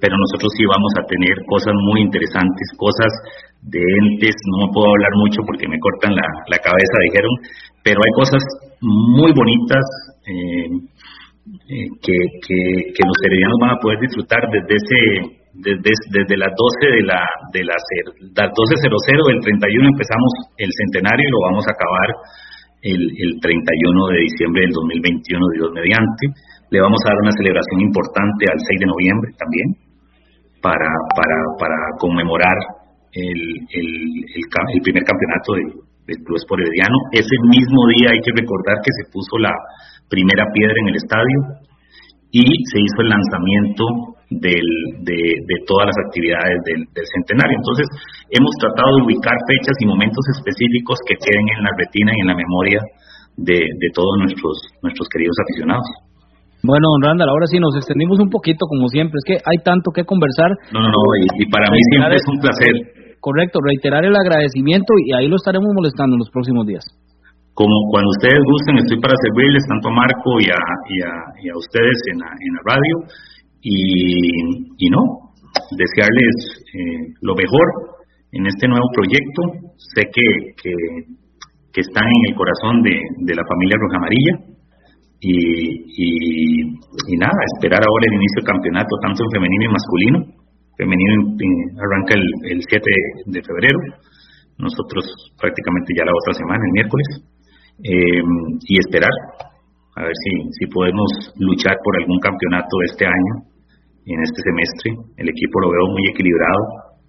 Pero 0.00 0.14
nosotros 0.16 0.48
sí 0.56 0.64
vamos 0.64 0.92
a 0.96 1.04
tener 1.04 1.34
cosas 1.44 1.74
muy 1.74 2.00
interesantes, 2.00 2.66
cosas 2.78 3.10
de 3.66 3.82
entes, 3.82 4.32
no 4.56 4.70
puedo 4.72 4.86
hablar 4.88 5.12
mucho 5.18 5.42
porque 5.44 5.68
me 5.68 5.76
cortan 5.76 6.14
la, 6.14 6.24
la 6.48 6.58
cabeza, 6.62 7.04
dijeron, 7.10 7.34
pero 7.82 7.98
hay 8.00 8.12
cosas 8.14 8.40
muy 8.80 9.32
bonitas 9.34 9.84
eh, 11.68 11.88
que, 12.02 13.04
los 13.04 13.18
heredianos 13.24 13.58
van 13.60 13.76
a 13.76 13.80
poder 13.80 13.98
disfrutar 14.00 14.42
desde 14.52 14.74
ese 14.74 15.00
desde, 15.58 15.90
desde 16.12 16.36
las 16.36 16.52
12 16.54 16.96
de 16.96 17.02
la 17.02 17.20
de 17.52 17.64
las, 17.64 17.82
las 18.36 18.50
12.00 18.52 19.32
del 19.32 19.40
31 19.40 19.88
empezamos 19.88 20.30
el 20.56 20.70
centenario 20.70 21.24
y 21.24 21.32
lo 21.32 21.40
vamos 21.50 21.64
a 21.66 21.72
acabar 21.72 22.08
el, 22.84 23.00
el 23.00 23.30
31 23.40 24.06
de 24.14 24.18
diciembre 24.22 24.60
del 24.62 24.72
2021 24.76 25.56
Dios 25.56 25.70
mediante 25.72 26.24
le 26.70 26.78
vamos 26.78 27.00
a 27.02 27.10
dar 27.10 27.18
una 27.22 27.34
celebración 27.34 27.80
importante 27.80 28.44
al 28.46 28.60
6 28.60 28.80
de 28.80 28.86
noviembre 28.86 29.28
también 29.34 29.68
para 30.62 30.90
para 31.16 31.36
para 31.58 31.78
conmemorar 31.98 32.54
el, 33.12 33.40
el, 33.72 34.80
primer 34.82 35.02
campeonato 35.04 35.52
del, 35.54 35.88
Club 36.24 36.40
Sport 36.40 36.62
Herediano. 36.64 36.96
Ese 37.12 37.36
mismo 37.52 37.84
día 37.92 38.08
hay 38.08 38.20
que 38.24 38.32
recordar 38.32 38.80
que 38.80 38.92
se 38.96 39.12
puso 39.12 39.36
la 39.36 39.52
primera 40.08 40.44
piedra 40.52 40.76
en 40.80 40.88
el 40.88 40.96
estadio 40.96 41.38
y 42.30 42.44
se 42.44 42.78
hizo 42.80 42.98
el 43.00 43.08
lanzamiento 43.08 43.84
del, 44.28 44.68
de, 45.08 45.16
de, 45.16 45.56
todas 45.64 45.88
las 45.88 45.98
actividades 46.04 46.60
del, 46.68 46.84
del, 46.92 47.06
centenario. 47.16 47.56
Entonces, 47.56 47.88
hemos 48.28 48.52
tratado 48.60 49.00
de 49.00 49.04
ubicar 49.08 49.32
fechas 49.48 49.72
y 49.80 49.86
momentos 49.88 50.20
específicos 50.36 51.00
que 51.08 51.16
queden 51.16 51.46
en 51.56 51.64
la 51.64 51.72
retina 51.72 52.12
y 52.12 52.20
en 52.20 52.28
la 52.28 52.36
memoria 52.36 52.80
de, 53.40 53.56
de 53.56 53.88
todos 53.96 54.20
nuestros, 54.20 54.56
nuestros 54.82 55.08
queridos 55.08 55.36
aficionados. 55.48 55.88
Bueno, 56.60 56.90
don 56.98 57.02
Randall, 57.06 57.30
ahora 57.30 57.46
sí 57.46 57.58
nos 57.58 57.76
extendimos 57.76 58.18
un 58.18 58.28
poquito, 58.28 58.66
como 58.66 58.88
siempre. 58.88 59.16
Es 59.16 59.24
que 59.24 59.38
hay 59.40 59.62
tanto 59.62 59.94
que 59.94 60.04
conversar. 60.04 60.50
No, 60.74 60.82
no, 60.82 60.90
no, 60.90 61.00
y, 61.38 61.46
para 61.48 61.70
mí 61.70 61.78
siempre 61.88 62.16
es 62.16 62.26
un 62.26 62.38
placer. 62.42 62.74
Correcto, 63.20 63.60
reiterar 63.62 64.04
el 64.04 64.14
agradecimiento 64.14 64.92
y 65.06 65.14
ahí 65.14 65.28
lo 65.28 65.36
estaremos 65.36 65.68
molestando 65.74 66.14
en 66.14 66.20
los 66.20 66.30
próximos 66.30 66.66
días. 66.66 66.84
Como 67.58 67.90
cuando 67.90 68.06
ustedes 68.14 68.38
gusten, 68.46 68.78
estoy 68.78 69.02
para 69.02 69.18
servirles 69.18 69.66
tanto 69.66 69.90
a 69.90 69.98
Marco 69.98 70.38
y 70.38 70.46
a, 70.46 71.58
ustedes 71.58 71.98
en 72.14 72.22
la, 72.22 72.62
radio. 72.62 72.94
Y, 73.66 74.86
no, 74.94 75.34
desearles 75.74 76.34
eh, 76.70 77.18
lo 77.18 77.34
mejor 77.34 77.66
en 78.30 78.46
este 78.46 78.68
nuevo 78.70 78.86
proyecto. 78.94 79.74
Sé 79.74 80.06
que, 80.06 80.54
que, 80.54 81.82
están 81.82 82.06
en 82.06 82.22
el 82.30 82.34
corazón 82.38 82.82
de, 82.86 83.34
la 83.34 83.42
familia 83.42 83.74
Roja 83.82 83.98
Amarilla 84.06 84.34
y, 85.18 86.62
nada, 87.18 87.42
esperar 87.58 87.82
ahora 87.82 88.06
el 88.06 88.22
inicio 88.22 88.38
del 88.38 88.54
campeonato, 88.54 89.02
tanto 89.02 89.26
en 89.26 89.30
femenino 89.34 89.64
y 89.66 89.74
masculino. 89.74 90.18
Femenino 90.78 91.34
arranca 91.74 92.14
el, 92.14 92.54
el 92.54 92.62
7 92.62 92.86
de 93.26 93.42
febrero, 93.42 93.78
nosotros 94.58 95.02
prácticamente 95.40 95.90
ya 95.98 96.06
la 96.06 96.14
otra 96.14 96.34
semana, 96.38 96.62
el 96.62 96.72
miércoles, 96.78 97.34
eh, 97.84 98.22
y 98.66 98.74
esperar 98.78 99.10
a 99.98 100.02
ver 100.02 100.14
si, 100.14 100.32
si 100.54 100.64
podemos 100.70 101.10
luchar 101.38 101.74
por 101.82 101.92
algún 101.98 102.18
campeonato 102.20 102.70
este 102.86 103.04
año, 103.04 103.48
en 104.08 104.20
este 104.22 104.40
semestre. 104.40 104.88
El 105.20 105.28
equipo 105.28 105.60
lo 105.60 105.68
veo 105.68 105.86
muy 105.92 106.04
equilibrado, 106.08 106.62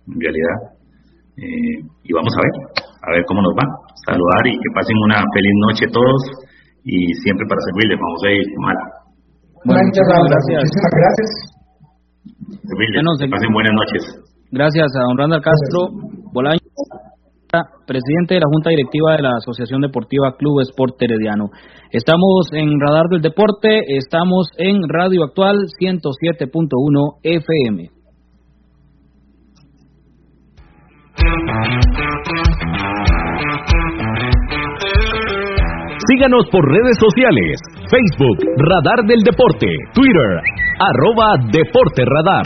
en 0.09 0.19
realidad, 0.19 0.57
eh, 1.37 1.75
y 2.03 2.11
vamos 2.11 2.33
a 2.35 2.41
ver, 2.43 2.53
a 2.83 3.09
ver 3.15 3.23
cómo 3.29 3.41
nos 3.41 3.53
va. 3.55 3.65
Saludar 4.09 4.43
y 4.47 4.57
que 4.57 4.69
pasen 4.73 4.97
una 5.05 5.21
feliz 5.31 5.55
noche 5.69 5.85
todos 5.93 6.21
y 6.83 7.13
siempre 7.23 7.45
para 7.47 7.61
servirle, 7.71 7.95
vamos 7.95 8.21
a 8.25 8.29
ir 8.33 8.47
mal. 8.59 8.77
muchas 9.63 10.07
gracias. 10.09 10.59
Muchísimas 10.65 10.93
gracias. 10.97 11.29
Servirle. 12.67 13.31
Pasen 13.31 13.53
buenas 13.53 13.75
noches. 13.77 14.01
Gracias 14.51 14.87
a 14.97 14.99
don 15.07 15.17
Randall 15.17 15.43
Castro 15.45 15.93
Bolaño. 16.33 16.59
Presidente 17.87 18.35
de 18.35 18.41
la 18.41 18.51
Junta 18.51 18.69
Directiva 18.69 19.15
de 19.15 19.23
la 19.23 19.37
Asociación 19.37 19.81
Deportiva 19.81 20.35
Club 20.37 20.61
Sport 20.61 21.01
Herediano. 21.01 21.49
Estamos 21.91 22.49
en 22.53 22.79
Radar 22.79 23.07
del 23.09 23.21
Deporte, 23.21 23.81
estamos 23.97 24.49
en 24.57 24.81
Radio 24.87 25.23
Actual 25.23 25.57
107.1 25.81 27.17
FM. 27.23 27.89
Síganos 36.07 36.45
por 36.51 36.65
redes 36.65 36.97
sociales, 36.99 37.59
Facebook, 37.89 38.37
Radar 38.57 39.05
del 39.07 39.21
Deporte, 39.21 39.67
Twitter, 39.93 40.41
arroba 40.79 41.35
Deporte 41.51 42.03
Radar. 42.05 42.45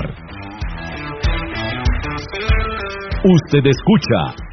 Usted 3.24 3.66
escucha 3.66 4.53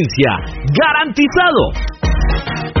garantizado. 0.73 2.80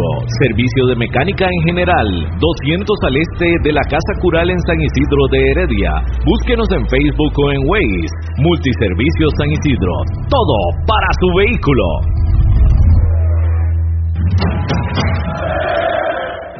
servicio 0.41 0.87
de 0.87 0.95
mecánica 0.95 1.45
en 1.45 1.61
general, 1.67 2.07
200 2.39 2.97
al 3.03 3.15
este 3.17 3.47
de 3.63 3.71
la 3.73 3.81
Casa 3.89 4.13
Cural 4.21 4.49
en 4.49 4.59
San 4.67 4.79
Isidro 4.79 5.23
de 5.31 5.39
Heredia. 5.51 5.91
Búsquenos 6.25 6.67
en 6.71 6.87
Facebook 6.87 7.33
o 7.35 7.51
en 7.51 7.61
Waze. 7.67 8.13
Multiservicios 8.37 9.31
San 9.37 9.49
Isidro. 9.51 9.93
Todo 10.29 10.57
para 10.87 11.09
su 11.19 11.27
vehículo. 11.37 11.85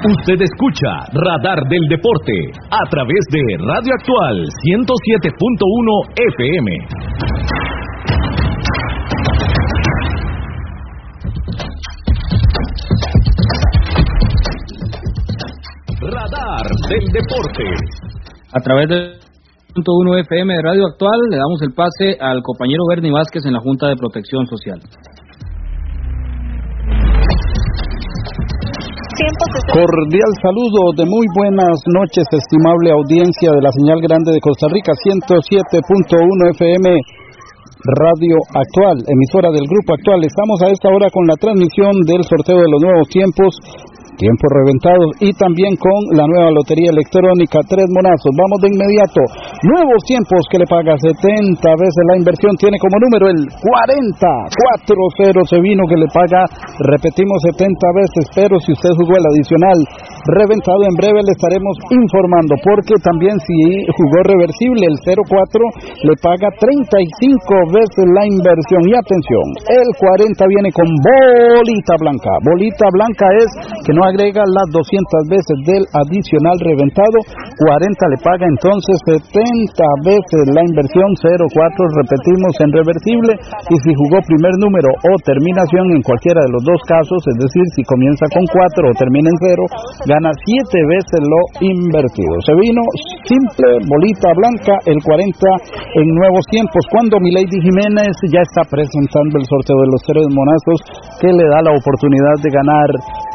Usted 0.02 0.42
escucha 0.42 1.06
Radar 1.14 1.62
del 1.70 1.86
Deporte 1.88 2.34
a 2.72 2.90
través 2.90 3.22
de 3.30 3.42
Radio 3.60 3.94
Actual 3.94 4.48
107.1 4.66 5.92
FM. 6.36 7.71
Radar 16.02 16.66
del 16.90 17.06
Deporte. 17.14 17.62
A 18.50 18.60
través 18.66 18.90
del 18.90 19.22
punto 19.70 19.92
1 20.02 20.18
FM 20.26 20.50
de 20.50 20.62
Radio 20.66 20.90
Actual 20.90 21.30
le 21.30 21.38
damos 21.38 21.62
el 21.62 21.78
pase 21.78 22.18
al 22.18 22.42
compañero 22.42 22.90
Bernie 22.90 23.14
Vázquez 23.14 23.46
en 23.46 23.54
la 23.54 23.62
Junta 23.62 23.86
de 23.86 24.02
Protección 24.02 24.48
Social. 24.50 24.82
Cordial 29.70 30.32
saludo 30.42 30.90
de 30.98 31.06
muy 31.06 31.26
buenas 31.38 31.78
noches, 31.94 32.26
estimable 32.34 32.90
audiencia 32.90 33.54
de 33.54 33.62
la 33.62 33.70
señal 33.70 34.02
grande 34.02 34.34
de 34.34 34.42
Costa 34.42 34.74
Rica, 34.74 34.98
107.1 35.06 36.50
FM 36.50 36.98
Radio 38.02 38.38
Actual, 38.58 39.06
emisora 39.06 39.54
del 39.54 39.70
Grupo 39.70 39.94
Actual. 39.94 40.26
Estamos 40.26 40.58
a 40.66 40.74
esta 40.74 40.90
hora 40.90 41.14
con 41.14 41.30
la 41.30 41.38
transmisión 41.38 41.94
del 42.10 42.26
sorteo 42.26 42.58
de 42.58 42.72
los 42.74 42.82
nuevos 42.82 43.08
tiempos 43.10 43.54
tiempos 44.22 44.50
reventados 44.54 45.10
y 45.18 45.34
también 45.34 45.74
con 45.82 45.98
la 46.14 46.30
nueva 46.30 46.54
lotería 46.54 46.94
electrónica 46.94 47.66
Tres 47.66 47.90
Monazos. 47.90 48.30
Vamos 48.38 48.62
de 48.62 48.70
inmediato. 48.70 49.22
Nuevos 49.66 50.00
tiempos 50.06 50.46
que 50.46 50.62
le 50.62 50.70
paga 50.70 50.94
70 50.94 51.58
veces 51.58 52.02
la 52.06 52.22
inversión. 52.22 52.54
Tiene 52.62 52.78
como 52.78 53.02
número 53.02 53.34
el 53.34 53.42
40. 53.50 54.22
4-0 54.86 55.50
se 55.50 55.58
vino 55.58 55.90
que 55.90 55.98
le 55.98 56.06
paga, 56.14 56.46
repetimos 56.86 57.42
70 57.58 57.66
veces, 57.98 58.24
pero 58.38 58.62
si 58.62 58.78
usted 58.78 58.94
jugó 58.94 59.18
el 59.18 59.26
adicional 59.26 59.80
reventado 60.38 60.82
en 60.86 60.96
breve 60.98 61.20
le 61.26 61.34
estaremos 61.34 61.76
informando 61.90 62.54
porque 62.62 62.96
también 63.02 63.36
si 63.42 63.58
jugó 63.90 64.18
reversible 64.30 64.86
el 64.86 64.98
0-4 65.02 66.06
le 66.06 66.16
paga 66.22 66.48
35 66.58 67.74
veces 67.74 68.06
la 68.14 68.24
inversión. 68.26 68.82
Y 68.86 68.94
atención, 68.94 69.46
el 69.70 69.88
40 69.98 70.38
viene 70.48 70.70
con 70.74 70.86
bolita 70.86 71.96
blanca. 72.02 72.32
Bolita 72.46 72.88
blanca 72.92 73.28
es 73.40 73.50
que 73.86 73.94
no 73.94 74.04
agrega 74.06 74.42
las 74.46 74.68
200 74.74 75.32
veces 75.32 75.56
del 75.66 75.84
adicional 75.94 76.58
reventado, 76.62 77.18
40 77.58 78.14
le 78.14 78.18
paga 78.22 78.46
entonces 78.46 78.96
70 79.06 79.32
veces 80.06 80.42
la 80.54 80.62
inversión, 80.66 81.10
04 81.18 82.02
repetimos 82.04 82.54
en 82.62 82.70
reversible 82.74 83.32
y 83.70 83.76
si 83.82 83.92
jugó 83.96 84.18
primer 84.26 84.54
número 84.60 84.90
o 84.92 85.12
terminación 85.26 85.86
en 85.94 86.02
cualquiera 86.02 86.42
de 86.46 86.52
los 86.54 86.64
dos 86.64 86.82
casos, 86.88 87.20
es 87.26 87.38
decir, 87.42 87.66
si 87.76 87.82
comienza 87.86 88.26
con 88.34 88.44
4 88.46 88.90
o 88.90 88.94
termina 88.98 89.30
en 89.30 89.40
0, 89.40 90.11
gana 90.12 90.32
7 90.36 90.76
veces 90.92 91.20
lo 91.24 91.40
invertido. 91.64 92.36
Se 92.44 92.54
vino 92.60 92.84
simple, 93.24 93.80
bolita 93.88 94.36
blanca, 94.36 94.76
el 94.92 95.00
40 95.00 95.24
en 95.96 96.08
nuevos 96.20 96.44
tiempos, 96.52 96.84
cuando 96.92 97.16
Milady 97.24 97.60
Jiménez 97.64 98.12
ya 98.28 98.44
está 98.44 98.68
presentando 98.68 99.40
el 99.40 99.46
sorteo 99.48 99.80
de 99.80 99.88
los 99.88 100.02
tres 100.04 100.28
monazos 100.28 100.78
que 101.24 101.32
le 101.32 101.46
da 101.48 101.64
la 101.64 101.74
oportunidad 101.80 102.36
de 102.44 102.50
ganar 102.52 102.90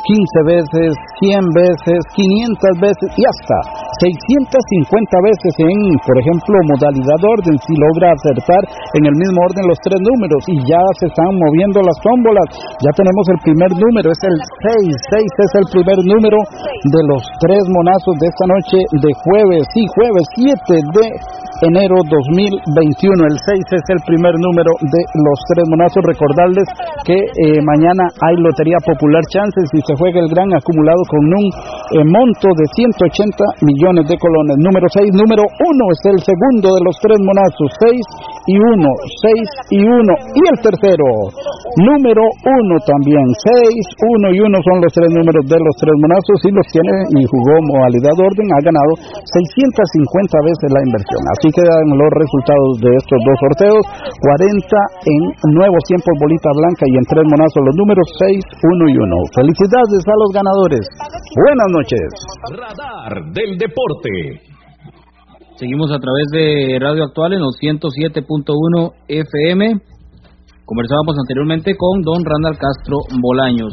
15 0.06 0.54
veces, 0.54 0.94
100 1.18 1.42
veces, 1.50 1.98
500 2.14 2.78
veces 2.78 3.08
y 3.18 3.22
hasta 3.26 3.58
650 3.98 5.26
veces 5.26 5.52
en, 5.66 5.98
por 6.04 6.16
ejemplo, 6.20 6.54
modalidad 6.70 7.20
orden, 7.26 7.56
si 7.58 7.74
logra 7.74 8.12
acertar 8.14 8.62
en 8.94 9.02
el 9.08 9.14
mismo 9.18 9.38
orden 9.42 9.66
los 9.66 9.80
tres 9.82 9.98
números 9.98 10.40
y 10.46 10.56
ya 10.62 10.82
se 11.00 11.10
están 11.10 11.32
moviendo 11.34 11.80
las 11.82 11.98
tómbolas. 12.04 12.46
Ya 12.84 12.92
tenemos 12.94 13.24
el 13.34 13.40
primer 13.42 13.70
número, 13.74 14.12
es 14.12 14.22
el 14.22 14.36
6. 14.38 14.94
6 15.10 15.26
es 15.26 15.52
el 15.58 15.66
primer 15.74 15.98
número 16.06 16.38
de 16.38 17.02
los 17.10 17.22
tres 17.42 17.62
monazos 17.72 18.14
de 18.20 18.26
esta 18.30 18.46
noche 18.46 18.78
de 19.02 19.10
jueves, 19.26 19.62
sí, 19.74 19.82
jueves 19.96 20.24
7 20.38 20.54
de 20.94 21.06
enero 21.62 21.96
2021. 22.04 23.24
El 23.24 23.36
6 23.38 23.80
es 23.80 23.84
el 23.88 24.00
primer 24.04 24.34
número 24.36 24.72
de 24.80 25.02
los 25.24 25.38
tres 25.48 25.64
monazos. 25.70 26.02
Recordarles 26.04 26.66
que 27.04 27.16
eh, 27.16 27.60
mañana 27.64 28.04
hay 28.20 28.36
Lotería 28.36 28.76
Popular 28.84 29.24
Chances 29.32 29.68
y 29.72 29.80
se 29.80 29.94
juega 29.96 30.20
el 30.20 30.28
gran 30.28 30.52
acumulado 30.52 31.00
con 31.08 31.22
un 31.24 31.46
eh, 31.46 32.04
monto 32.04 32.48
de 32.56 32.66
180 32.76 33.64
millones 33.64 34.04
de 34.08 34.16
colones. 34.18 34.56
Número 34.60 34.86
6, 34.90 35.14
número 35.16 35.44
1 35.44 35.94
es 35.96 36.00
el 36.12 36.18
segundo 36.20 36.74
de 36.76 36.82
los 36.84 36.96
tres 37.00 37.18
monazos. 37.24 37.68
6 37.80 38.35
y 38.46 38.54
1, 38.54 38.88
6 39.26 39.74
y 39.74 39.80
1. 39.82 40.14
Y 40.38 40.42
el 40.46 40.58
tercero, 40.62 41.06
número 41.82 42.22
1 42.22 42.86
también. 42.86 43.26
6, 43.42 43.74
1 44.22 44.34
y 44.34 44.38
1 44.40 44.46
son 44.46 44.76
los 44.80 44.92
tres 44.94 45.10
números 45.10 45.44
de 45.50 45.58
los 45.58 45.74
tres 45.82 45.96
monazos 45.98 46.38
y 46.46 46.50
los 46.54 46.66
tiene 46.70 46.94
y 47.18 47.20
jugó 47.26 47.54
modalidad 47.66 48.16
orden. 48.16 48.46
Ha 48.54 48.60
ganado 48.62 48.92
650 49.02 50.46
veces 50.46 50.68
la 50.70 50.82
inversión. 50.86 51.22
Así 51.34 51.48
quedan 51.50 51.86
los 51.94 52.10
resultados 52.14 52.72
de 52.82 52.90
estos 52.94 53.18
dos 53.26 53.36
sorteos. 53.50 53.84
40 54.22 55.10
en 55.10 55.22
nuevos 55.54 55.82
tiempos 55.90 56.14
bolita 56.22 56.50
blanca 56.54 56.84
y 56.86 56.94
en 56.96 57.06
tres 57.10 57.26
monazos 57.26 57.60
los 57.66 57.74
números 57.76 58.06
6, 58.30 58.40
1 58.40 58.90
y 58.90 58.96
1. 58.96 59.34
Felicidades 59.34 60.02
a 60.06 60.16
los 60.22 60.30
ganadores. 60.30 60.84
Buenas 61.34 61.70
noches. 61.74 62.08
Radar 62.54 63.12
del 63.34 63.58
deporte. 63.58 64.55
Seguimos 65.56 65.88
a 65.90 65.96
través 65.96 66.28
de 66.36 66.76
Radio 66.78 67.04
Actual 67.04 67.32
en 67.32 67.40
los 67.40 67.56
107.1 67.56 68.92
FM. 69.08 69.80
Conversábamos 70.66 71.16
anteriormente 71.16 71.72
con 71.78 72.02
don 72.02 72.20
Randall 72.20 72.60
Castro 72.60 73.00
Bolaños. 73.22 73.72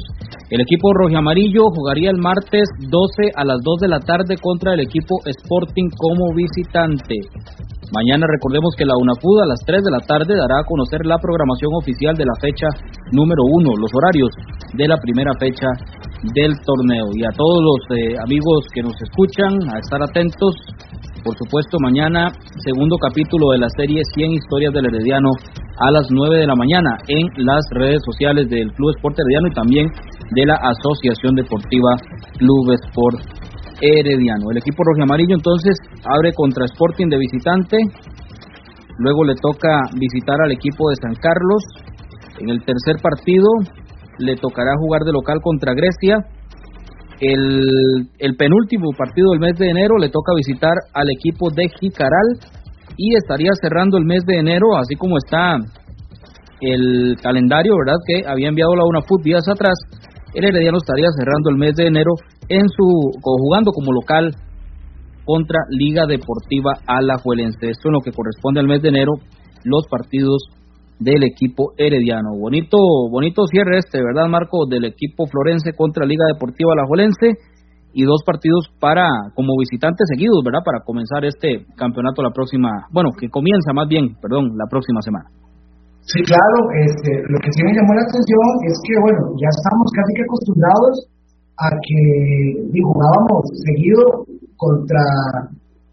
El 0.49 0.61
equipo 0.61 0.87
amarillo 1.17 1.67
jugaría 1.75 2.09
el 2.09 2.23
martes 2.23 2.63
12 2.87 3.35
a 3.35 3.43
las 3.43 3.59
2 3.59 3.79
de 3.81 3.87
la 3.89 3.99
tarde 3.99 4.37
contra 4.39 4.75
el 4.75 4.79
equipo 4.79 5.19
Sporting 5.25 5.89
como 5.91 6.31
visitante. 6.31 7.19
Mañana 7.91 8.31
recordemos 8.31 8.73
que 8.77 8.85
la 8.85 8.95
UNAFUD 8.95 9.43
a 9.43 9.51
las 9.51 9.59
3 9.67 9.83
de 9.83 9.91
la 9.91 9.99
tarde 10.07 10.39
dará 10.39 10.63
a 10.63 10.65
conocer 10.65 11.05
la 11.05 11.19
programación 11.19 11.75
oficial 11.75 12.15
de 12.15 12.23
la 12.23 12.39
fecha 12.39 12.67
número 13.11 13.43
1, 13.43 13.69
los 13.75 13.91
horarios 13.91 14.31
de 14.73 14.87
la 14.87 14.95
primera 15.03 15.35
fecha 15.37 15.67
del 16.31 16.55
torneo. 16.63 17.11
Y 17.11 17.25
a 17.27 17.35
todos 17.35 17.59
los 17.59 17.81
eh, 17.91 18.15
amigos 18.23 18.71
que 18.73 18.81
nos 18.81 18.95
escuchan, 19.03 19.51
a 19.67 19.79
estar 19.83 20.01
atentos. 20.01 20.55
Por 21.23 21.37
supuesto, 21.37 21.77
mañana, 21.79 22.35
segundo 22.67 22.97
capítulo 22.99 23.51
de 23.51 23.59
la 23.59 23.69
serie 23.69 24.01
100 24.03 24.31
historias 24.31 24.73
del 24.73 24.87
Herediano 24.87 25.31
a 25.79 25.89
las 25.89 26.11
9 26.11 26.35
de 26.35 26.47
la 26.47 26.55
mañana 26.55 26.97
en 27.07 27.23
las 27.45 27.63
redes 27.71 28.03
sociales 28.03 28.49
del 28.49 28.67
Club 28.73 28.91
Sport 28.97 29.15
Herediano 29.19 29.47
y 29.47 29.53
también 29.55 29.87
de 30.35 30.45
la 30.45 30.59
Asociación 30.59 31.35
Deportiva 31.35 31.95
Club 32.37 32.75
Sport 32.75 33.23
Herediano. 33.79 34.51
El 34.51 34.57
equipo 34.57 34.83
rojo 34.83 35.01
amarillo 35.01 35.35
entonces 35.35 35.79
abre 36.03 36.33
contra 36.35 36.65
Sporting 36.65 37.07
de 37.07 37.17
visitante, 37.17 37.77
luego 38.99 39.23
le 39.23 39.35
toca 39.35 39.79
visitar 39.95 40.35
al 40.43 40.51
equipo 40.51 40.89
de 40.89 40.95
San 41.07 41.15
Carlos. 41.15 41.63
En 42.39 42.49
el 42.49 42.59
tercer 42.65 42.99
partido 43.01 43.47
le 44.19 44.35
tocará 44.35 44.75
jugar 44.77 45.03
de 45.03 45.13
local 45.13 45.39
contra 45.41 45.71
Grecia. 45.73 46.19
El, 47.25 48.35
penúltimo 48.37 48.91
partido 48.97 49.31
del 49.31 49.39
mes 49.39 49.57
de 49.57 49.69
enero 49.69 49.97
le 49.97 50.09
toca 50.09 50.33
visitar 50.35 50.73
al 50.93 51.07
equipo 51.09 51.49
de 51.55 51.69
Jicaral 51.79 52.27
y 52.97 53.15
estaría 53.15 53.51
cerrando 53.61 53.97
el 53.97 54.03
mes 54.03 54.23
de 54.25 54.39
enero, 54.39 54.75
así 54.75 54.95
como 54.95 55.17
está 55.17 55.55
el 56.59 57.15
calendario, 57.21 57.75
¿verdad? 57.77 57.97
Que 58.05 58.27
había 58.27 58.49
enviado 58.49 58.75
la 58.75 58.83
UNAFUT 58.83 59.23
días 59.23 59.47
atrás. 59.47 59.75
El 60.33 60.45
Herediano 60.45 60.77
estaría 60.77 61.07
cerrando 61.17 61.49
el 61.49 61.57
mes 61.57 61.75
de 61.75 61.87
enero 61.87 62.11
en 62.49 62.67
su 62.67 63.11
jugando 63.21 63.71
como 63.71 63.93
local 63.93 64.35
contra 65.23 65.59
Liga 65.69 66.05
Deportiva 66.05 66.73
Alajuelense. 66.85 67.69
Esto 67.69 67.87
en 67.87 67.93
lo 67.93 68.01
que 68.01 68.11
corresponde 68.11 68.59
al 68.59 68.67
mes 68.67 68.81
de 68.81 68.89
enero, 68.89 69.13
los 69.63 69.87
partidos 69.89 70.43
del 70.99 71.23
equipo 71.23 71.73
herediano. 71.77 72.37
Bonito, 72.37 72.77
bonito 73.09 73.45
cierre 73.47 73.77
este, 73.77 74.01
¿verdad, 74.03 74.27
Marco? 74.27 74.65
Del 74.67 74.85
equipo 74.85 75.25
florense 75.27 75.73
contra 75.75 76.05
Liga 76.05 76.25
Deportiva 76.31 76.73
Alajuelense 76.73 77.37
y 77.93 78.03
dos 78.03 78.25
partidos 78.25 78.73
para 78.79 79.05
como 79.35 79.53
visitantes 79.59 80.09
seguidos, 80.09 80.41
¿verdad? 80.43 80.65
Para 80.65 80.81
comenzar 80.81 81.23
este 81.25 81.65
campeonato 81.77 82.23
la 82.23 82.33
próxima, 82.33 82.89
bueno, 82.91 83.09
que 83.13 83.29
comienza 83.29 83.71
más 83.73 83.87
bien, 83.87 84.17
perdón, 84.19 84.57
la 84.57 84.65
próxima 84.69 85.01
semana. 85.01 85.29
Sí, 86.03 86.19
claro, 86.27 86.57
este, 86.83 87.11
lo 87.31 87.39
que 87.39 87.47
sí 87.53 87.63
me 87.63 87.71
llamó 87.71 87.95
la 87.95 88.03
atención 88.03 88.47
es 88.67 88.75
que, 88.83 88.95
bueno, 88.99 89.21
ya 89.39 89.47
estamos 89.47 89.87
casi 89.95 90.11
que 90.19 90.25
acostumbrados 90.27 90.95
a 91.63 91.67
que 91.79 91.99
jugábamos 92.75 93.41
seguido 93.63 94.01
contra, 94.57 94.99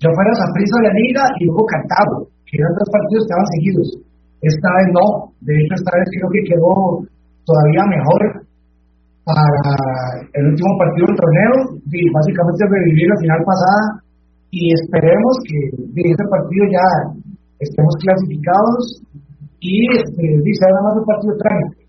yo 0.02 0.08
fuera 0.10 0.50
Prisa 0.56 0.76
de 0.82 0.88
la 0.88 0.94
Liga 0.98 1.24
y 1.38 1.44
luego 1.46 1.62
Cartago, 1.68 2.18
que 2.42 2.58
eran 2.58 2.74
dos 2.74 2.88
partidos 2.90 3.22
que 3.22 3.28
estaban 3.28 3.50
seguidos. 3.54 3.88
Esta 4.40 4.68
vez 4.80 4.88
no, 4.92 5.36
de 5.40 5.52
hecho 5.52 5.74
esta 5.76 5.92
vez 5.96 6.06
creo 6.16 6.28
que 6.32 6.48
quedó 6.48 6.74
todavía 7.44 7.84
mejor 7.88 8.20
para 9.24 9.44
el 10.32 10.44
último 10.48 10.72
partido 10.78 11.06
del 11.06 11.20
torneo, 11.20 11.54
y 11.90 12.08
básicamente 12.10 12.64
revivir 12.66 13.06
la 13.08 13.20
final 13.20 13.40
pasada 13.44 13.80
y 14.50 14.72
esperemos 14.74 15.32
que 15.46 15.58
de 15.76 16.02
este 16.10 16.24
partido 16.26 16.64
ya 16.70 16.86
estemos 17.58 17.94
clasificados 18.02 19.02
y 19.60 19.86
este, 19.94 20.24
dice 20.42 20.64
nada 20.66 20.82
más 20.82 20.94
un 20.96 21.06
partido 21.06 21.34
trágico. 21.36 21.80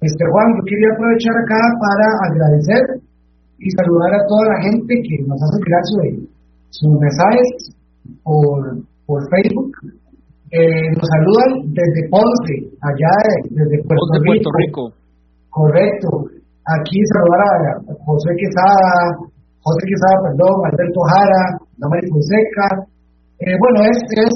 Este 0.00 0.24
Juan, 0.28 0.46
yo 0.54 0.62
quería 0.68 0.92
aprovechar 0.92 1.34
acá 1.40 1.60
para 1.80 2.06
agradecer 2.28 2.84
y 3.58 3.70
saludar 3.72 4.12
a 4.14 4.26
toda 4.28 4.44
la 4.52 4.58
gente 4.62 4.92
que 5.02 5.16
nos 5.24 5.40
hace 5.40 5.58
llegar 5.64 5.82
sus 6.70 6.92
mensajes 7.00 7.48
por, 8.22 8.84
por 9.06 9.18
Facebook. 9.30 9.72
Eh, 10.56 10.88
nos 10.96 11.04
saludan 11.04 11.68
desde 11.68 12.08
Ponce, 12.08 12.54
allá 12.80 13.12
desde 13.52 13.76
Puerto, 13.84 14.08
Puerto 14.24 14.50
Rico. 14.56 14.82
Correcto. 15.52 16.08
Aquí 16.64 16.96
saludar 17.12 17.76
a 17.76 17.92
José 18.08 18.32
Quesada, 18.40 19.20
José 19.60 19.82
Quesada, 19.84 20.16
perdón, 20.32 20.56
Alberto 20.64 21.00
Jara, 21.12 21.42
Damaris 21.76 22.08
Fonseca. 22.08 22.88
Eh, 23.44 23.52
bueno, 23.52 23.84
es, 23.84 24.00
es 24.16 24.32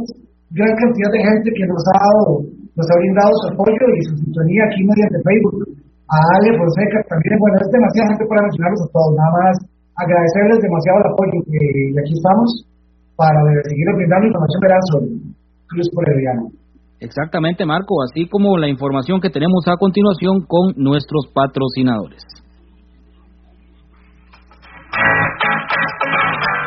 gran 0.52 0.76
cantidad 0.76 1.08
de 1.08 1.24
gente 1.24 1.48
que 1.56 1.64
nos 1.72 1.80
ha 1.88 1.96
dado, 2.04 2.44
nos 2.76 2.84
ha 2.84 2.96
brindado 3.00 3.32
su 3.40 3.46
apoyo 3.56 3.84
y 3.96 4.00
su 4.04 4.14
sintonía 4.20 4.68
aquí 4.68 4.84
mediante 4.84 5.24
Facebook. 5.24 5.72
A 6.04 6.16
Ale 6.36 6.52
Fonseca 6.52 7.00
también, 7.08 7.40
bueno, 7.40 7.56
es 7.64 7.70
demasiada 7.72 8.12
gente 8.12 8.28
para 8.28 8.44
mencionarlos 8.44 8.82
a 8.84 8.92
todos, 8.92 9.12
nada 9.16 9.32
más 9.40 9.54
agradecerles 10.04 10.58
demasiado 10.60 10.96
el 11.00 11.08
apoyo 11.16 11.38
y 11.48 11.96
aquí 11.96 12.12
estamos 12.12 12.48
para 13.16 13.40
seguir 13.64 13.88
brindando 13.96 14.26
información 14.28 14.60
veraz 14.60 14.84
sobre 14.92 15.29
Cruz 15.70 15.86
Herediano. 15.86 16.50
Exactamente, 17.00 17.64
Marco, 17.64 18.02
así 18.04 18.28
como 18.28 18.58
la 18.58 18.68
información 18.68 19.20
que 19.20 19.30
tenemos 19.30 19.64
a 19.66 19.76
continuación 19.76 20.44
con 20.46 20.74
nuestros 20.76 21.32
patrocinadores. 21.32 22.22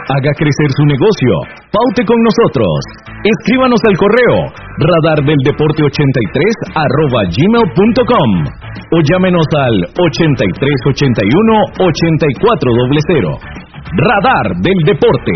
Haga 0.03 0.31
crecer 0.35 0.69
su 0.75 0.83
negocio. 0.85 1.33
Paute 1.71 2.03
con 2.05 2.17
nosotros. 2.23 2.75
Escríbanos 3.23 3.79
al 3.87 3.95
correo 3.95 4.51
radardeldeporte83 4.83 6.75
arroba 6.75 7.23
gmail.com 7.29 8.29
o 8.91 8.97
llámenos 9.09 9.47
al 9.57 9.75
8381 9.95 11.55
8400. 11.79 13.37
Radar 13.95 14.47
del 14.61 14.79
Deporte. 14.85 15.35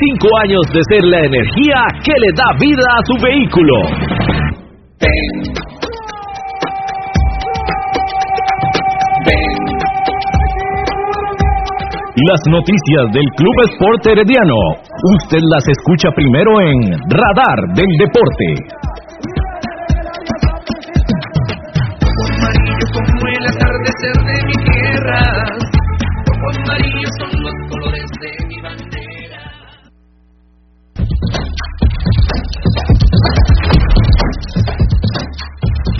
Cinco 0.00 0.28
años 0.44 0.62
de 0.72 0.80
ser 0.88 1.04
la 1.06 1.18
energía 1.26 1.82
que 2.04 2.12
le 2.20 2.30
da 2.32 2.46
vida 2.60 2.86
a 2.86 3.02
su 3.04 3.14
vehículo. 3.20 3.74
Las 12.14 12.40
noticias 12.48 13.12
del 13.12 13.26
Club 13.36 13.54
Sport 13.72 14.06
Herediano. 14.06 14.54
Usted 15.16 15.40
las 15.50 15.64
escucha 15.66 16.10
primero 16.14 16.60
en 16.60 16.92
Radar 17.10 17.58
del 17.74 17.90
Deporte. 17.98 18.87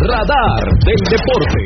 Radar 0.08 0.64
del 0.86 1.02
Deporte. 1.10 1.60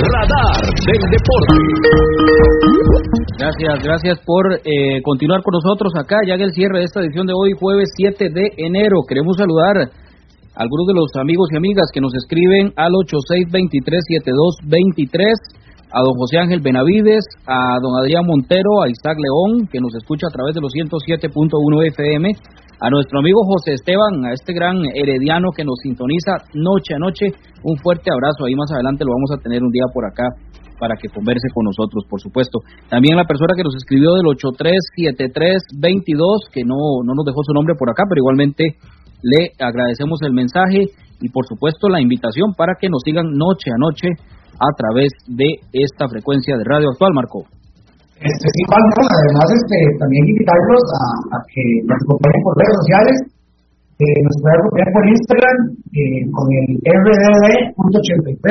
Radar 0.00 0.64
del 0.86 1.10
Deporte. 1.10 1.56
Gracias, 3.38 3.84
gracias 3.84 4.18
por 4.24 4.54
eh, 4.54 5.02
continuar 5.02 5.42
con 5.42 5.52
nosotros 5.52 5.92
acá, 5.94 6.16
ya 6.26 6.38
que 6.38 6.44
el 6.44 6.52
cierre 6.52 6.78
de 6.78 6.84
esta 6.84 7.00
edición 7.00 7.26
de 7.26 7.34
hoy, 7.36 7.52
jueves 7.60 7.90
7 7.96 8.30
de 8.30 8.52
enero. 8.56 9.02
Queremos 9.06 9.36
saludar 9.36 9.90
algunos 10.58 10.90
de 10.90 10.98
los 10.98 11.14
amigos 11.14 11.46
y 11.52 11.56
amigas 11.56 11.86
que 11.94 12.02
nos 12.02 12.12
escriben 12.18 12.74
al 12.74 12.90
86237223, 13.06 15.14
a 15.94 16.02
don 16.02 16.18
José 16.18 16.38
Ángel 16.38 16.60
Benavides, 16.60 17.24
a 17.46 17.78
don 17.80 17.94
Adrián 17.94 18.26
Montero, 18.26 18.82
a 18.82 18.90
Isaac 18.90 19.18
León, 19.22 19.68
que 19.70 19.78
nos 19.78 19.94
escucha 19.94 20.26
a 20.26 20.34
través 20.34 20.58
de 20.58 20.60
los 20.60 20.74
107.1 20.74 21.86
FM, 21.94 22.34
a 22.80 22.90
nuestro 22.90 23.20
amigo 23.20 23.44
José 23.46 23.74
Esteban, 23.78 24.24
a 24.26 24.32
este 24.34 24.52
gran 24.52 24.82
herediano 24.98 25.52
que 25.54 25.62
nos 25.62 25.78
sintoniza 25.80 26.42
noche 26.54 26.94
a 26.94 26.98
noche, 26.98 27.26
un 27.62 27.78
fuerte 27.78 28.10
abrazo, 28.10 28.44
ahí 28.44 28.56
más 28.58 28.72
adelante 28.74 29.04
lo 29.06 29.12
vamos 29.14 29.30
a 29.38 29.40
tener 29.40 29.62
un 29.62 29.70
día 29.70 29.86
por 29.94 30.06
acá 30.10 30.26
para 30.80 30.96
que 30.98 31.08
converse 31.08 31.50
con 31.54 31.66
nosotros, 31.66 32.04
por 32.10 32.20
supuesto. 32.20 32.58
También 32.90 33.16
la 33.16 33.26
persona 33.26 33.54
que 33.54 33.62
nos 33.62 33.76
escribió 33.76 34.14
del 34.14 34.26
837322, 34.26 36.48
que 36.50 36.64
no, 36.66 37.04
no 37.06 37.14
nos 37.14 37.26
dejó 37.26 37.44
su 37.46 37.54
nombre 37.54 37.76
por 37.78 37.90
acá, 37.90 38.02
pero 38.10 38.22
igualmente 38.22 38.74
le 39.22 39.50
agradecemos 39.58 40.20
el 40.22 40.32
mensaje 40.32 40.90
y 41.20 41.28
por 41.30 41.46
supuesto 41.46 41.88
la 41.88 42.00
invitación 42.00 42.54
para 42.56 42.74
que 42.80 42.88
nos 42.88 43.02
sigan 43.04 43.34
noche 43.34 43.70
a 43.70 43.78
noche 43.78 44.08
a 44.58 44.70
través 44.74 45.10
de 45.26 45.62
esta 45.72 46.08
frecuencia 46.08 46.56
de 46.56 46.64
Radio 46.64 46.90
Actual, 46.90 47.14
Marco. 47.14 47.46
Este, 48.18 48.46
sí, 48.50 48.62
además 48.66 49.48
este, 49.54 49.78
también 50.02 50.26
invitarlos 50.26 50.82
a, 51.30 51.38
que 51.54 51.62
nos 51.86 51.98
acompañen 52.02 52.42
por 52.42 52.54
redes 52.58 52.76
sociales, 52.82 53.16
eh, 53.98 54.18
nos 54.26 54.34
pueden 54.42 54.58
acompañar 54.58 54.90
por 54.90 55.04
Instagram 55.06 55.58
eh, 55.94 56.22
con 56.34 56.46
el 56.50 56.68
RDD.83, 56.82 58.42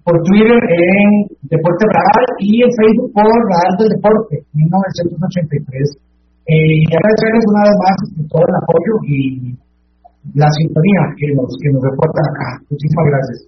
por 0.00 0.16
Twitter 0.24 0.60
en 0.64 1.08
Deporte 1.44 1.84
Real 1.92 2.24
y 2.40 2.64
en 2.64 2.72
Facebook 2.72 3.12
por 3.12 3.28
Real 3.28 3.72
del 3.84 3.88
Deporte 4.00 4.34
1983. 4.56 6.00
Eh, 6.48 6.80
y 6.80 6.88
agradecerles 6.88 7.44
una 7.52 7.62
vez 7.68 7.76
más 7.84 7.96
todo 8.32 8.44
el 8.48 8.56
apoyo 8.64 8.92
y 9.04 9.16
la 10.34 10.48
sintonía 10.50 11.02
que 11.16 11.26
nos, 11.34 11.50
que 11.60 11.70
nos 11.72 11.82
reportan 11.82 12.24
acá. 12.30 12.48
Muchísimas 12.70 13.06
gracias. 13.10 13.38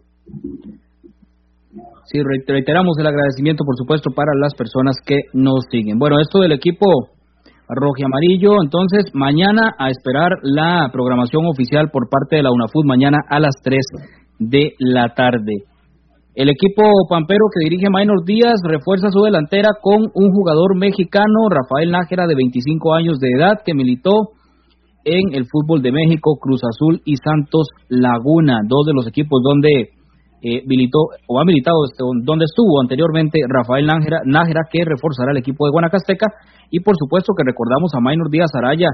Sí, 2.05 2.19
reiteramos 2.47 2.99
el 2.99 3.07
agradecimiento, 3.07 3.65
por 3.65 3.77
supuesto, 3.77 4.11
para 4.15 4.33
las 4.37 4.55
personas 4.55 4.97
que 5.05 5.21
nos 5.33 5.65
siguen. 5.71 5.99
Bueno, 5.99 6.21
esto 6.21 6.41
del 6.41 6.53
equipo 6.53 6.87
rojo 7.69 8.05
amarillo, 8.05 8.61
entonces 8.63 9.07
mañana 9.15 9.73
a 9.79 9.89
esperar 9.89 10.33
la 10.43 10.91
programación 10.93 11.47
oficial 11.47 11.91
por 11.91 12.11
parte 12.11 12.37
de 12.37 12.43
la 12.43 12.53
UNAFUT, 12.53 12.85
mañana 12.85 13.19
a 13.29 13.41
las 13.41 13.55
3 13.63 13.81
de 14.39 14.73
la 14.79 15.15
tarde. 15.15 15.65
El 16.35 16.49
equipo 16.49 16.83
pampero 17.09 17.45
que 17.53 17.65
dirige 17.65 17.91
Maynor 17.91 18.25
Díaz 18.25 18.61
refuerza 18.65 19.09
su 19.11 19.23
delantera 19.23 19.69
con 19.81 20.03
un 20.15 20.33
jugador 20.33 20.77
mexicano, 20.77 21.49
Rafael 21.51 21.91
Nájera, 21.91 22.27
de 22.27 22.35
25 22.35 22.95
años 22.95 23.19
de 23.21 23.29
edad, 23.37 23.61
que 23.65 23.75
militó 23.75 24.33
en 25.05 25.35
el 25.35 25.47
fútbol 25.51 25.83
de 25.83 25.93
México, 25.93 26.39
Cruz 26.41 26.61
Azul 26.65 27.01
y 27.05 27.17
Santos 27.17 27.69
Laguna, 27.89 28.61
dos 28.67 28.87
de 28.87 28.95
los 28.95 29.07
equipos 29.07 29.41
donde 29.43 29.91
eh, 30.43 30.63
militó 30.67 30.99
o 31.29 31.41
ha 31.41 31.45
militado, 31.45 31.85
este, 31.85 32.03
donde 32.25 32.45
estuvo 32.45 32.81
anteriormente 32.81 33.41
Rafael 33.49 33.87
Nájera, 33.87 34.63
que 34.71 34.85
reforzará 34.85 35.33
el 35.33 35.39
equipo 35.39 35.65
de 35.67 35.71
Guanacasteca 35.71 36.27
y 36.71 36.81
por 36.81 36.97
supuesto 36.99 37.33
que 37.37 37.45
recordamos 37.47 37.93
a 37.95 38.01
Maynor 38.01 38.31
Díaz 38.31 38.51
Araya, 38.55 38.89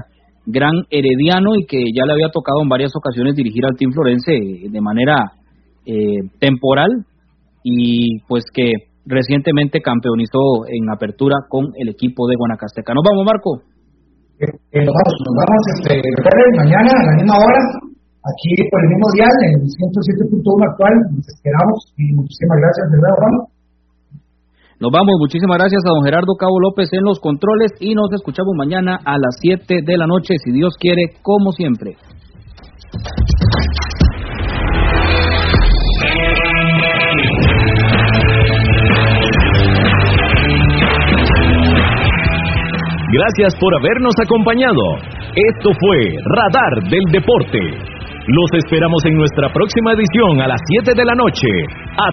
gran 0.45 0.85
herediano 0.89 1.55
y 1.55 1.65
que 1.65 1.79
ya 1.93 2.05
le 2.05 2.13
había 2.13 2.29
tocado 2.29 2.61
en 2.61 2.69
varias 2.69 2.91
ocasiones 2.95 3.35
dirigir 3.35 3.65
al 3.65 3.75
Team 3.77 3.91
Florense 3.91 4.69
de 4.69 4.81
manera 4.81 5.33
eh, 5.85 6.21
temporal 6.39 6.89
y 7.63 8.19
pues 8.27 8.43
que 8.53 8.71
recientemente 9.05 9.81
campeonizó 9.81 10.67
en 10.67 10.89
apertura 10.93 11.37
con 11.49 11.65
el 11.75 11.89
equipo 11.89 12.27
de 12.27 12.35
Guanacasteca. 12.35 12.93
Nos 12.93 13.03
vamos, 13.03 13.25
Marco. 13.25 13.78
Nos 14.39 14.95
vamos, 14.95 15.13
nos 15.19 15.35
vamos 15.35 15.63
este, 15.75 15.99
mañana 16.55 16.91
a 16.95 17.05
la 17.11 17.13
misma 17.19 17.35
hora, 17.35 17.59
aquí 18.23 18.55
por 18.71 18.79
el 18.79 18.89
mismo 18.95 19.07
dial, 19.11 19.35
en 19.51 19.67
107.1 19.67 20.71
actual. 20.71 20.95
Nos 21.11 21.27
esperamos 21.27 21.77
y 21.97 22.15
muchísimas 22.15 22.57
gracias 22.63 22.85
de 22.87 22.97
nuevo, 23.03 23.15
Juan. 23.19 23.35
Nos 24.79 24.91
vamos, 24.95 25.15
muchísimas 25.19 25.57
gracias 25.57 25.83
a 25.83 25.89
don 25.89 26.05
Gerardo 26.05 26.39
Cabo 26.39 26.55
López 26.61 26.87
en 26.93 27.03
los 27.03 27.19
controles 27.19 27.75
y 27.81 27.95
nos 27.95 28.13
escuchamos 28.13 28.55
mañana 28.55 28.95
a 29.03 29.19
las 29.19 29.35
7 29.41 29.83
de 29.83 29.97
la 29.97 30.07
noche, 30.07 30.35
si 30.39 30.53
Dios 30.53 30.77
quiere, 30.79 31.19
como 31.21 31.51
siempre. 31.51 31.97
Gracias 43.11 43.55
por 43.59 43.73
habernos 43.73 44.13
acompañado. 44.21 45.01
Esto 45.33 45.69
fue 45.81 45.97
Radar 46.29 46.89
del 46.93 47.01
Deporte. 47.09 47.57
Los 48.29 48.53
esperamos 48.53 49.01
en 49.05 49.15
nuestra 49.17 49.49
próxima 49.49 49.93
edición 49.97 50.41
a 50.41 50.47
las 50.47 50.61
7 50.85 50.93
de 50.93 51.03
la 51.03 51.15
noche. 51.15 51.49